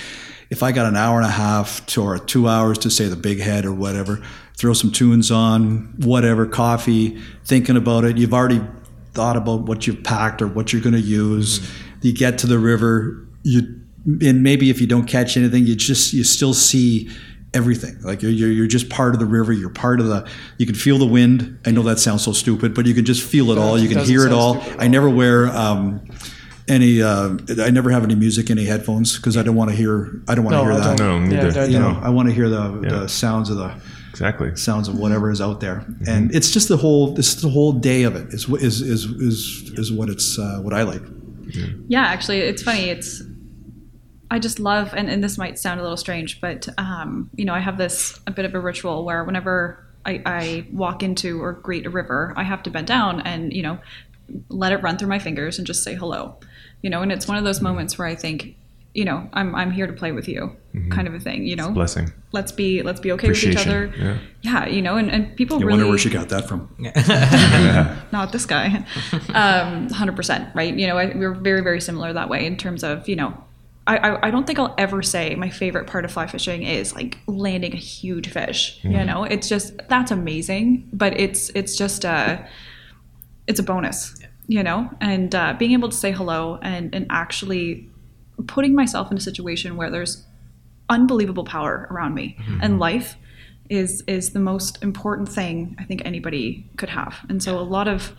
[0.50, 3.16] if I got an hour and a half to or two hours to say the
[3.16, 4.22] Bighead or whatever,
[4.56, 8.18] throw some tunes on, whatever, coffee, thinking about it.
[8.18, 8.60] You've already
[9.14, 11.66] thought about what you've packed or what you're going to use.
[12.02, 16.12] You get to the river, you and maybe if you don't catch anything, you just
[16.12, 17.08] you still see
[17.54, 18.00] everything.
[18.02, 19.52] Like you're, you're you're just part of the river.
[19.52, 20.28] You're part of the.
[20.58, 21.58] You can feel the wind.
[21.66, 23.78] I know that sounds so stupid, but you can just feel it all.
[23.78, 24.62] You can doesn't hear it sound all.
[24.78, 25.46] I never wear.
[25.48, 26.02] Um,
[26.68, 30.22] any, uh, I never have any music, any headphones, because I don't want to hear.
[30.28, 30.96] I don't want to No, hear that.
[30.96, 31.28] don't.
[31.28, 31.52] No, Yeah, neither.
[31.52, 32.04] don't- You know, don't.
[32.04, 32.88] I want to hear the, Yeah.
[33.00, 33.74] the sounds of the
[34.10, 34.54] Exactly.
[34.56, 37.14] sounds of whatever is out there, and it's just the whole.
[37.14, 38.32] This is the whole day of it.
[38.32, 41.02] Is what is is is is what it's uh, what I like.
[41.48, 41.66] Yeah.
[41.88, 42.84] Yeah, actually, it's funny.
[42.90, 43.22] It's
[44.32, 47.52] I just love, and, and this might sound a little strange, but um, you know,
[47.52, 51.52] I have this a bit of a ritual where whenever I, I walk into or
[51.52, 53.78] greet a river, I have to bend down and you know
[54.48, 56.38] let it run through my fingers and just say hello.
[56.80, 58.56] You know, and it's one of those moments where I think,
[58.94, 60.56] you know, I'm I'm here to play with you,
[60.88, 61.46] kind of a thing.
[61.46, 62.10] You know, Blessing.
[62.32, 63.92] let's be let's be okay with each other.
[63.98, 64.18] yeah.
[64.40, 66.74] Yeah, you know, and, and people You really wonder where she got that from.
[68.12, 68.86] not this guy.
[69.34, 70.74] Um, 100%, right?
[70.74, 73.32] You know, I, we're very, very similar that way in terms of, you know,
[73.86, 76.94] I, I, I don't think I'll ever say my favorite part of fly fishing is
[76.94, 78.78] like landing a huge fish.
[78.82, 79.06] You mm-hmm.
[79.06, 82.46] know, it's just that's amazing, but it's it's just a
[83.46, 84.14] it's a bonus,
[84.46, 87.88] you know, and uh, being able to say hello and and actually
[88.46, 90.24] putting myself in a situation where there's
[90.88, 92.58] unbelievable power around me mm-hmm.
[92.62, 93.16] and life
[93.68, 97.16] is is the most important thing I think anybody could have.
[97.28, 98.14] And so a lot of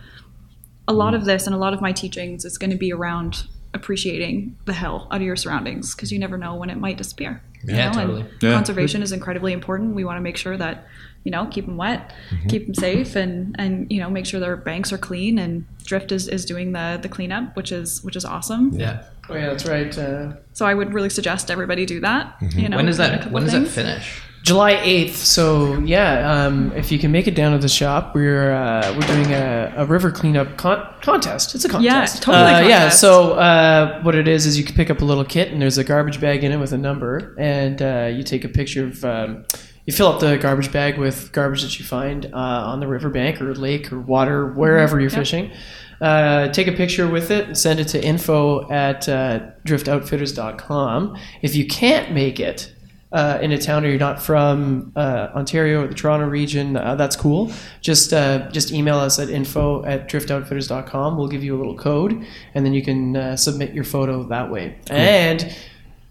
[0.86, 1.20] a lot mm-hmm.
[1.20, 4.72] of this and a lot of my teachings is going to be around appreciating the
[4.72, 7.42] hell out of your surroundings because you never know when it might disappear.
[7.64, 8.00] you Yeah, know?
[8.00, 8.20] totally.
[8.22, 8.52] And Yeah.
[8.54, 9.94] conservation is incredibly important.
[9.94, 10.86] We want to make sure that
[11.24, 12.12] you know keep them wet,
[12.48, 15.38] keep them safe, and and you know make sure their banks are clean.
[15.38, 18.72] And Drift is, is doing the the cleanup, which is which is awesome.
[18.74, 19.02] Yeah.
[19.30, 19.96] Oh yeah, that's right.
[19.96, 22.36] Uh, So I would really suggest everybody do that.
[22.54, 24.20] You know, When does that couple when does that finish?
[24.44, 25.16] July eighth.
[25.16, 29.06] So yeah, um, if you can make it down to the shop, we're uh, we're
[29.06, 31.54] doing a, a river cleanup con- contest.
[31.54, 32.22] It's a contest.
[32.22, 32.88] totally Uh, Yeah.
[32.90, 35.78] So uh, what it is is you can pick up a little kit and there's
[35.78, 39.04] a garbage bag in it with a number, and uh, you take a picture of.
[39.04, 39.44] Um,
[39.86, 43.42] you fill up the garbage bag with garbage that you find uh, on the riverbank
[43.42, 45.18] or lake or water, wherever you're Yep.
[45.18, 45.52] fishing.
[46.00, 51.16] Uh, take a picture with it and send it to info at uh, driftoutfitters.com.
[51.42, 52.73] If you can't make it
[53.14, 56.96] uh, in a town or you're not from uh, Ontario or the Toronto region, uh,
[56.96, 57.52] that's cool.
[57.80, 61.16] Just uh, just email us at info at driftoutfitters.com.
[61.16, 64.50] We'll give you a little code, and then you can uh, submit your photo that
[64.50, 64.76] way.
[64.90, 65.56] And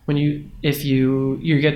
[0.05, 1.75] when you if you you get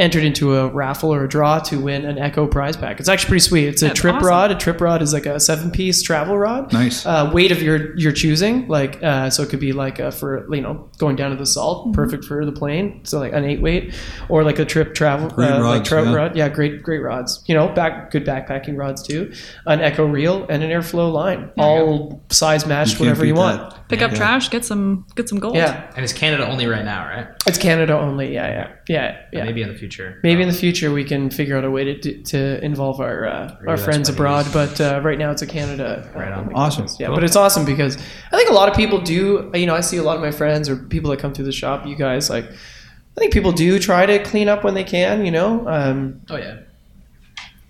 [0.00, 2.98] entered into a raffle or a draw to win an Echo prize pack.
[2.98, 3.68] It's actually pretty sweet.
[3.68, 4.26] It's a That's trip awesome.
[4.28, 4.50] rod.
[4.50, 6.72] A trip rod is like a seven piece travel rod.
[6.72, 7.04] Nice.
[7.06, 8.66] Uh, weight of your your choosing.
[8.66, 11.46] Like uh, so, it could be like uh for you know going down to the
[11.46, 13.04] salt, perfect for the plane.
[13.04, 13.94] So like an eight weight,
[14.28, 16.14] or like a trip travel Great uh, like rods, trout yeah.
[16.14, 16.36] rod.
[16.36, 17.44] Yeah, great great rods.
[17.46, 19.32] You know, back good backpacking rods too.
[19.66, 23.70] An Echo reel and an Airflo line, all size matched, can't whatever you want.
[23.70, 23.88] that.
[23.88, 24.16] Pick up Yeah.
[24.18, 25.56] trash, get some get some gold.
[25.56, 27.26] Yeah, And it's Canada only right now, right?
[27.46, 28.32] it's Canada only.
[28.32, 29.44] Yeah, yeah, yeah, yeah.
[29.44, 30.18] Maybe in the future.
[30.24, 33.56] Maybe in the future we can figure out a way to to involve our uh,
[33.68, 35.90] our friends abroad, but uh, right now it's a Canada.
[36.14, 36.52] Right on.
[36.54, 36.86] Awesome.
[36.98, 37.16] Yeah, Cool.
[37.16, 37.94] but it's awesome because
[38.32, 39.50] I think a lot of people do.
[39.54, 41.52] You know, I see a lot of my friends or people that come through the
[41.62, 41.86] shop.
[41.86, 45.24] You guys like, I think people do try to clean up when they can.
[45.24, 46.56] You know, um, Oh yeah.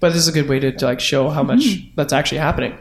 [0.01, 1.65] but this is a good way to, to like show how much
[1.97, 2.73] that's actually happening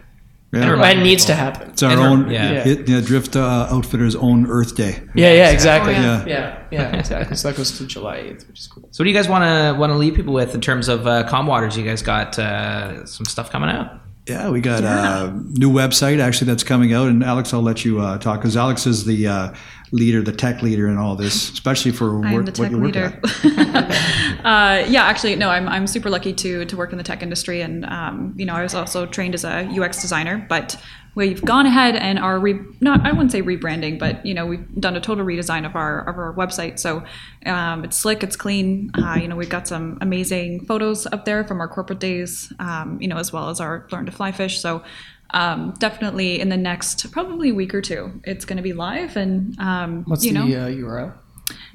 [0.51, 0.83] Yeah.
[0.83, 1.69] and needs to happen.
[1.69, 2.67] It's our And we're- own yeah.
[2.67, 4.99] it- yeah, Drift uh, Outfitters' own Earth Day.
[5.13, 5.93] Yeah, yeah, exactly.
[5.95, 6.25] Oh, yeah.
[6.25, 6.63] yeah.
[6.71, 7.35] yeah, exactly.
[7.35, 8.87] So that goes to July eighth, which is cool.
[8.91, 11.05] So what do you guys want to want to leave people with in terms of
[11.05, 11.77] uh, calm waters?
[11.77, 13.91] You guys got uh, some stuff coming out.
[14.27, 17.99] Yeah, we got a new website actually that's coming out, and Alex, I'll let you
[17.99, 19.53] uh, talk because Alex is the uh,
[19.91, 22.95] leader, the tech leader in all this, especially for work, the what tech you work
[22.95, 23.19] leader.
[23.23, 24.45] at.
[24.45, 27.61] uh, yeah, actually, no, I'm, I'm super lucky to to work in the tech industry,
[27.61, 30.45] and um, you know, I was also trained as a UX designer.
[30.49, 30.75] But
[31.15, 34.65] we've gone ahead and are re- not I wouldn't say rebranding, but you know, we've
[34.79, 36.79] done a total redesign of our of our website.
[36.79, 37.03] So
[37.45, 38.91] um, it's slick, it's clean.
[38.95, 42.97] Uh, you know, we've got some amazing photos up there from our corporate days, um,
[43.01, 44.59] you know, as well as our learn to fly fish.
[44.59, 44.83] So.
[45.31, 49.57] Um, definitely in the next probably week or two, it's going to be live, and
[49.59, 51.13] um, What's you the know, uh, URL?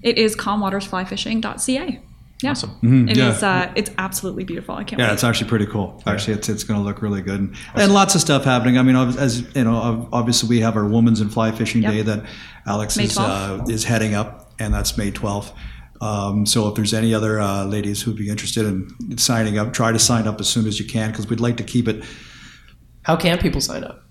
[0.03, 2.03] it is calmwatersflyfishing.ca.
[2.43, 2.51] Yeah.
[2.51, 3.09] Awesome.
[3.09, 3.31] It yeah.
[3.37, 4.75] is, uh, it's absolutely beautiful.
[4.75, 5.15] I can't Yeah, wait.
[5.15, 6.03] it's actually pretty cool.
[6.05, 8.77] Actually, it's, it's going to look really good, and, and lots of stuff happening.
[8.77, 11.93] I mean, as you know, obviously we have our Women's and Fly Fishing Yep.
[11.93, 12.25] Day that
[12.67, 15.53] Alex May is uh, is heading up, and that's May twelfth.
[16.01, 19.93] Um, so if there's any other uh, ladies who'd be interested in signing up, try
[19.93, 22.05] to sign up as soon as you can because we'd like to keep it
[23.05, 24.03] How can people sign up?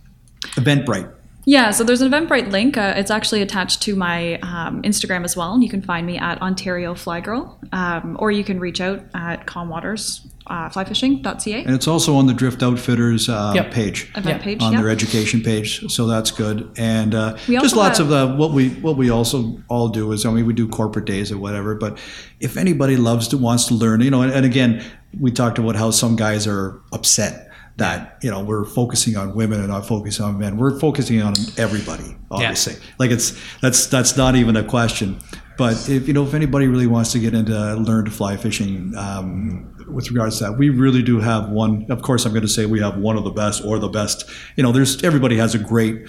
[0.56, 1.11] Eventbrite.
[1.45, 2.78] Yeah, so there's an Eventbrite link.
[2.78, 5.53] Uh, it's actually attached to my um, Instagram as well.
[5.53, 9.03] And You can find me at Ontario Fly Girl, um, or you can reach out
[9.14, 13.72] at calmwaters uh, flyfishing.ca And it's also on the Drift Outfitters uh, Yep.
[13.72, 14.11] page.
[14.15, 14.61] event page.
[14.61, 14.82] on yeah.
[14.82, 16.70] their education page, so that's good.
[16.78, 20.26] And uh, just lots have- of the what we what we also all do is
[20.26, 21.76] I mean we do corporate days or whatever.
[21.76, 21.98] But
[22.40, 24.84] if anybody loves to wants to learn, you know, and, and again
[25.20, 29.60] we talked about how some guys are upset that you know we're focusing on women
[29.60, 30.58] and not focusing on men.
[30.58, 32.76] We're focusing on everybody, obviously.
[33.00, 35.20] Like it's that's that's not even a question.
[35.58, 38.94] But if you know if anybody really wants to get into learn to fly fishing,
[38.95, 41.86] um, with regards to that, we really do have one.
[41.90, 44.26] Of course, I'm going to say we have one of the best or the best.
[44.56, 46.08] You know, there's everybody has a great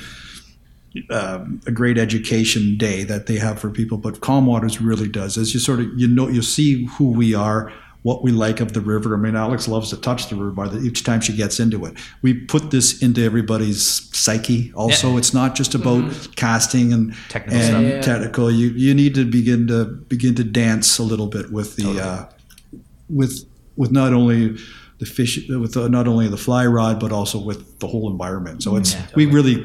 [1.10, 5.36] um, a great education day that they have for people, but Calm Waters really does.
[5.36, 7.72] As you sort of you know you see who we are,
[8.04, 9.14] what we like of the river.
[9.14, 11.86] I mean, Alex loves to touch the river by the, each time she gets into
[11.86, 11.94] it.
[12.20, 13.82] We put this into everybody's
[14.14, 14.72] psyche.
[14.74, 15.18] Also, Yeah.
[15.18, 16.04] it's not just about
[16.36, 17.82] casting and Technical and stuff.
[17.82, 18.00] Yeah.
[18.02, 18.50] technical.
[18.50, 22.28] You you need to begin to begin to dance a little bit with the uh,
[23.08, 24.56] with with not only
[24.98, 28.62] the fish with uh not only the fly rod but also with the whole environment.
[28.62, 29.56] So it's we really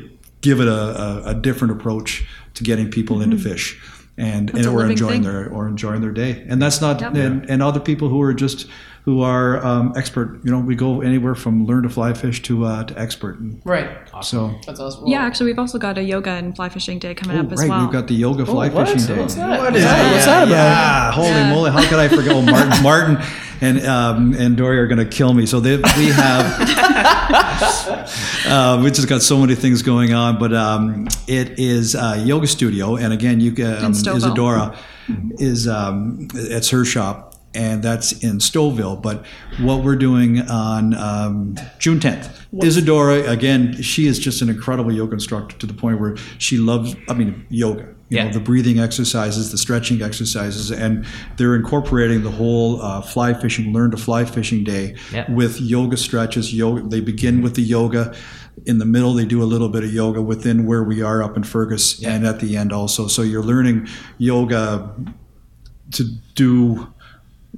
[0.42, 3.78] give it a, a, a different approach to getting people into fish.
[4.20, 5.32] And, and or enjoying thing.
[5.32, 7.16] their or enjoying their day, and that's not Yep.
[7.16, 8.68] and, and other people who are just
[9.04, 10.40] who are um, expert.
[10.44, 13.40] You know, we go anywhere from learn to fly fish to uh, to expert.
[13.40, 13.90] And Right.
[14.22, 15.08] so, That's awesome.
[15.08, 17.60] Yeah, actually, we've also got a yoga and fly fishing day coming oh, up as
[17.60, 17.68] well.
[17.68, 17.86] right, well.
[17.86, 18.88] we've got the yoga fly what?
[18.88, 19.22] fishing day.
[19.22, 19.60] What's that?
[19.60, 19.98] What's is that?
[19.98, 20.12] that?
[20.14, 20.52] What's that about?
[20.54, 21.50] Yeah, holy Yeah.
[21.54, 21.72] moly!
[21.72, 22.34] How could I forget?
[22.34, 23.18] Oh, Martin, Martin,
[23.62, 25.46] and um, and Dory are going to kill me.
[25.46, 26.46] So they, we have,
[28.48, 30.38] uh, we just got so many things going on.
[30.40, 34.78] But um, it is a yoga studio, and again, you can um, Isadora
[35.40, 39.02] is um, it's her shop, and that's in Stouffville.
[39.02, 39.26] But
[39.60, 42.30] what we're doing on um, June 10th,
[42.64, 46.96] Isadora again, she is just an incredible yoga instructor to the point where she loves.
[47.08, 47.96] I mean, yoga.
[48.12, 48.24] You Yeah.
[48.26, 51.06] know, the breathing exercises, the stretching exercises, and
[51.38, 55.32] they're incorporating the whole uh, fly fishing, learn to fly fishing day Yeah.
[55.32, 56.52] with yoga stretches.
[56.52, 56.82] Yoga.
[56.90, 58.16] They begin with the yoga.
[58.66, 61.38] In the middle, they do a little bit of yoga within where we are up
[61.38, 63.08] in Fergus, and at the end also.
[63.08, 64.90] So you're learning yoga
[65.92, 66.04] to
[66.36, 66.88] do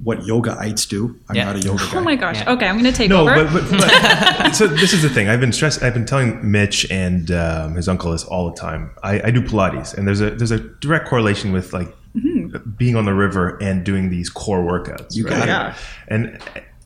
[0.02, 1.18] what yogaites do.
[1.28, 1.44] I'm Yeah.
[1.44, 1.98] not a yoga guy.
[1.98, 2.36] Oh my gosh.
[2.40, 2.52] Yeah.
[2.52, 3.44] Okay, I'm going to take No, over.
[3.44, 5.28] but, but, but so this is the thing.
[5.28, 5.82] I've been stressed.
[5.82, 8.90] I've been telling Mitch and um, his uncle this all the time.
[9.02, 11.94] I, I do Pilates, and there's a there's a direct correlation with like
[12.76, 15.14] being on the river and doing these core workouts.
[15.14, 15.46] You got it.
[15.46, 15.76] Yeah.
[16.08, 16.38] And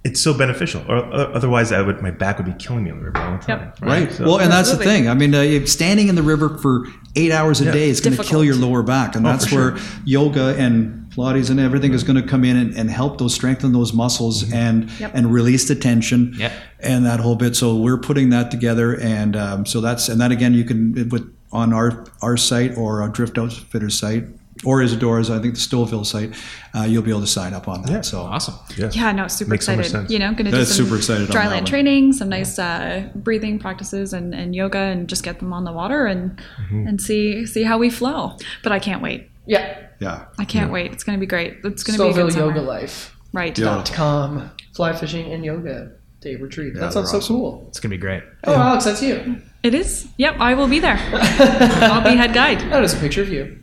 [0.05, 0.85] it's so beneficial.
[0.89, 3.43] Or otherwise, I would my back would be killing me on the river all the
[3.45, 3.61] time.
[3.61, 3.79] Yep.
[3.83, 4.13] Right.
[4.13, 5.09] So- well, and that's the thing.
[5.09, 7.73] I mean, uh, if standing in the river for eight hours a Yeah.
[7.73, 11.06] day is going to kill your lower back, and Oh, that's for where yoga and
[11.17, 14.45] Pilates and everything is going to come in and, and help those strengthen those muscles
[14.45, 14.55] Mm-hmm.
[14.55, 15.11] and Yep.
[15.15, 16.53] and release the tension Yep.
[16.81, 17.57] and that whole bit.
[17.57, 21.33] So we're putting that together, and um, so that's and that again you can with
[21.53, 24.25] on our our site or our Drift Outfitters site.
[24.65, 26.33] Or Isadora's, I think the Stouffville site,
[26.75, 27.91] uh, you'll be able to sign up on that.
[27.91, 28.01] Yeah.
[28.01, 28.55] So Awesome.
[28.79, 28.89] Yeah.
[28.91, 29.91] Yeah, no, super Makes excited.
[29.91, 30.11] sense.
[30.11, 32.59] You know, going to do That's some super excited on that dryland training, some nice
[32.59, 36.87] uh, breathing practices, and, and yoga, and just get them on the water and Mm-hmm.
[36.89, 38.39] and see see how we flow.
[38.63, 39.29] But I can't wait.
[39.45, 39.86] Yeah.
[40.01, 40.93] Yeah, I can't wait.
[40.93, 41.59] It's going to be great.
[41.65, 42.47] It's going to be a good summer.
[42.47, 43.17] Yoga Life.
[43.33, 43.57] Right.
[43.59, 43.85] Yeah.
[43.93, 44.51] Com.
[44.75, 46.75] Fly fishing and yoga day retreat.
[46.75, 47.37] that sounds so awesome.
[47.37, 47.65] cool.
[47.69, 48.23] It's gonna be great.
[48.45, 49.41] Oh, Alex, that's you.
[49.63, 50.09] It is.
[50.17, 50.97] Yep, I will be there.
[51.13, 52.61] I'll be head guide.
[52.73, 53.59] That is a picture of you.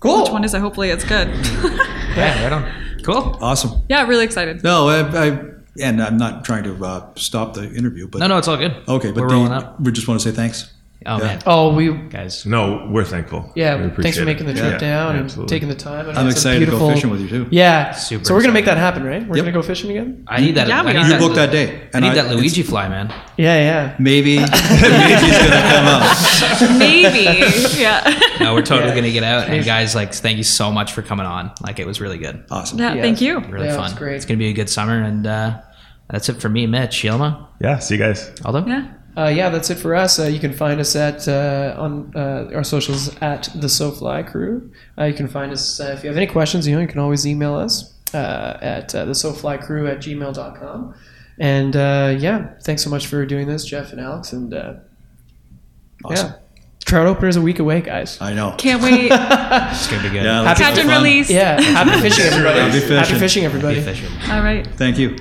[0.00, 0.22] Cool.
[0.22, 0.60] Which one is it?
[0.60, 1.28] Hopefully, it's good.
[2.12, 3.02] Yeah, right on.
[3.04, 3.38] Cool.
[3.40, 3.80] awesome.
[3.88, 4.62] yeah, really excited.
[4.62, 5.40] No, I, I
[5.80, 8.76] and I'm not trying to uh, stop the interview, but No, no, it's all good.
[8.86, 9.80] okay, but we're the- up.
[9.80, 10.70] we just want to say thanks.
[11.06, 11.24] Oh Yeah.
[11.24, 12.44] man, Oh, we guys.
[12.46, 13.50] No, we're thankful.
[13.54, 13.74] yeah.
[13.74, 15.54] We thanks appreciate for making the trip Yeah, down and absolutely.
[15.54, 16.08] taking the time.
[16.08, 17.46] And I'm it's a excited to go beautiful- fishing with you too.
[17.50, 19.26] Yeah, Super So we're gonna make that happen, right?
[19.26, 19.44] We're Yep.
[19.46, 20.24] gonna go fishing again.
[20.28, 20.68] I need that.
[20.68, 21.02] Yeah, I we need are.
[21.04, 21.66] You that, booked that day.
[21.94, 23.12] I and need that it's- Luigi fly, man.
[23.36, 23.94] Yeah, yeah.
[23.98, 26.78] Maybe Luigi's gonna come out.
[26.78, 27.80] Maybe.
[27.80, 28.20] yeah.
[28.40, 28.94] No, we're totally Yeah.
[28.94, 29.48] gonna get out.
[29.48, 31.50] And guys, like, thank you so much for coming on.
[31.62, 32.78] Like, it was really good, Awesome.
[32.78, 33.02] Yeah, Yeah.
[33.02, 33.40] thank you.
[33.40, 33.84] really Yeah, it fun.
[33.84, 34.16] was great.
[34.16, 35.54] It's gonna be a good summer, and uh,
[36.10, 37.78] that's it for me, Mitch, Yelma, Yeah.
[37.78, 38.30] See you guys.
[38.44, 38.64] Aldo.
[38.66, 38.82] Yeah.
[39.16, 40.18] Uh, yeah, that's it for us.
[40.18, 44.70] Uh, you can find us at uh, on uh, our socials at the SoFly Crew.
[44.98, 46.66] Uh, you can find us uh, if you have any questions.
[46.66, 50.94] You know, you can always email us uh, at uh, the SoFly Crew at gmail.com.
[51.38, 54.32] And uh, yeah, thanks so much for doing this, Jeff and Alex.
[54.32, 54.74] And uh,
[56.04, 56.28] Awesome.
[56.30, 56.36] yeah,
[56.84, 58.18] trout opener is a week away, guys.
[58.20, 58.54] I know.
[58.56, 59.10] Can't wait.
[59.12, 60.24] It's gonna be good.
[60.24, 61.28] Yeah, that's Catch and release.
[61.30, 62.60] Yeah, happy fishing, everybody.
[62.60, 62.96] Happy fishing.
[62.96, 63.74] Happy fishing, everybody.
[63.76, 64.08] Be fishing.
[64.30, 64.66] All right.
[64.76, 65.16] Thank you.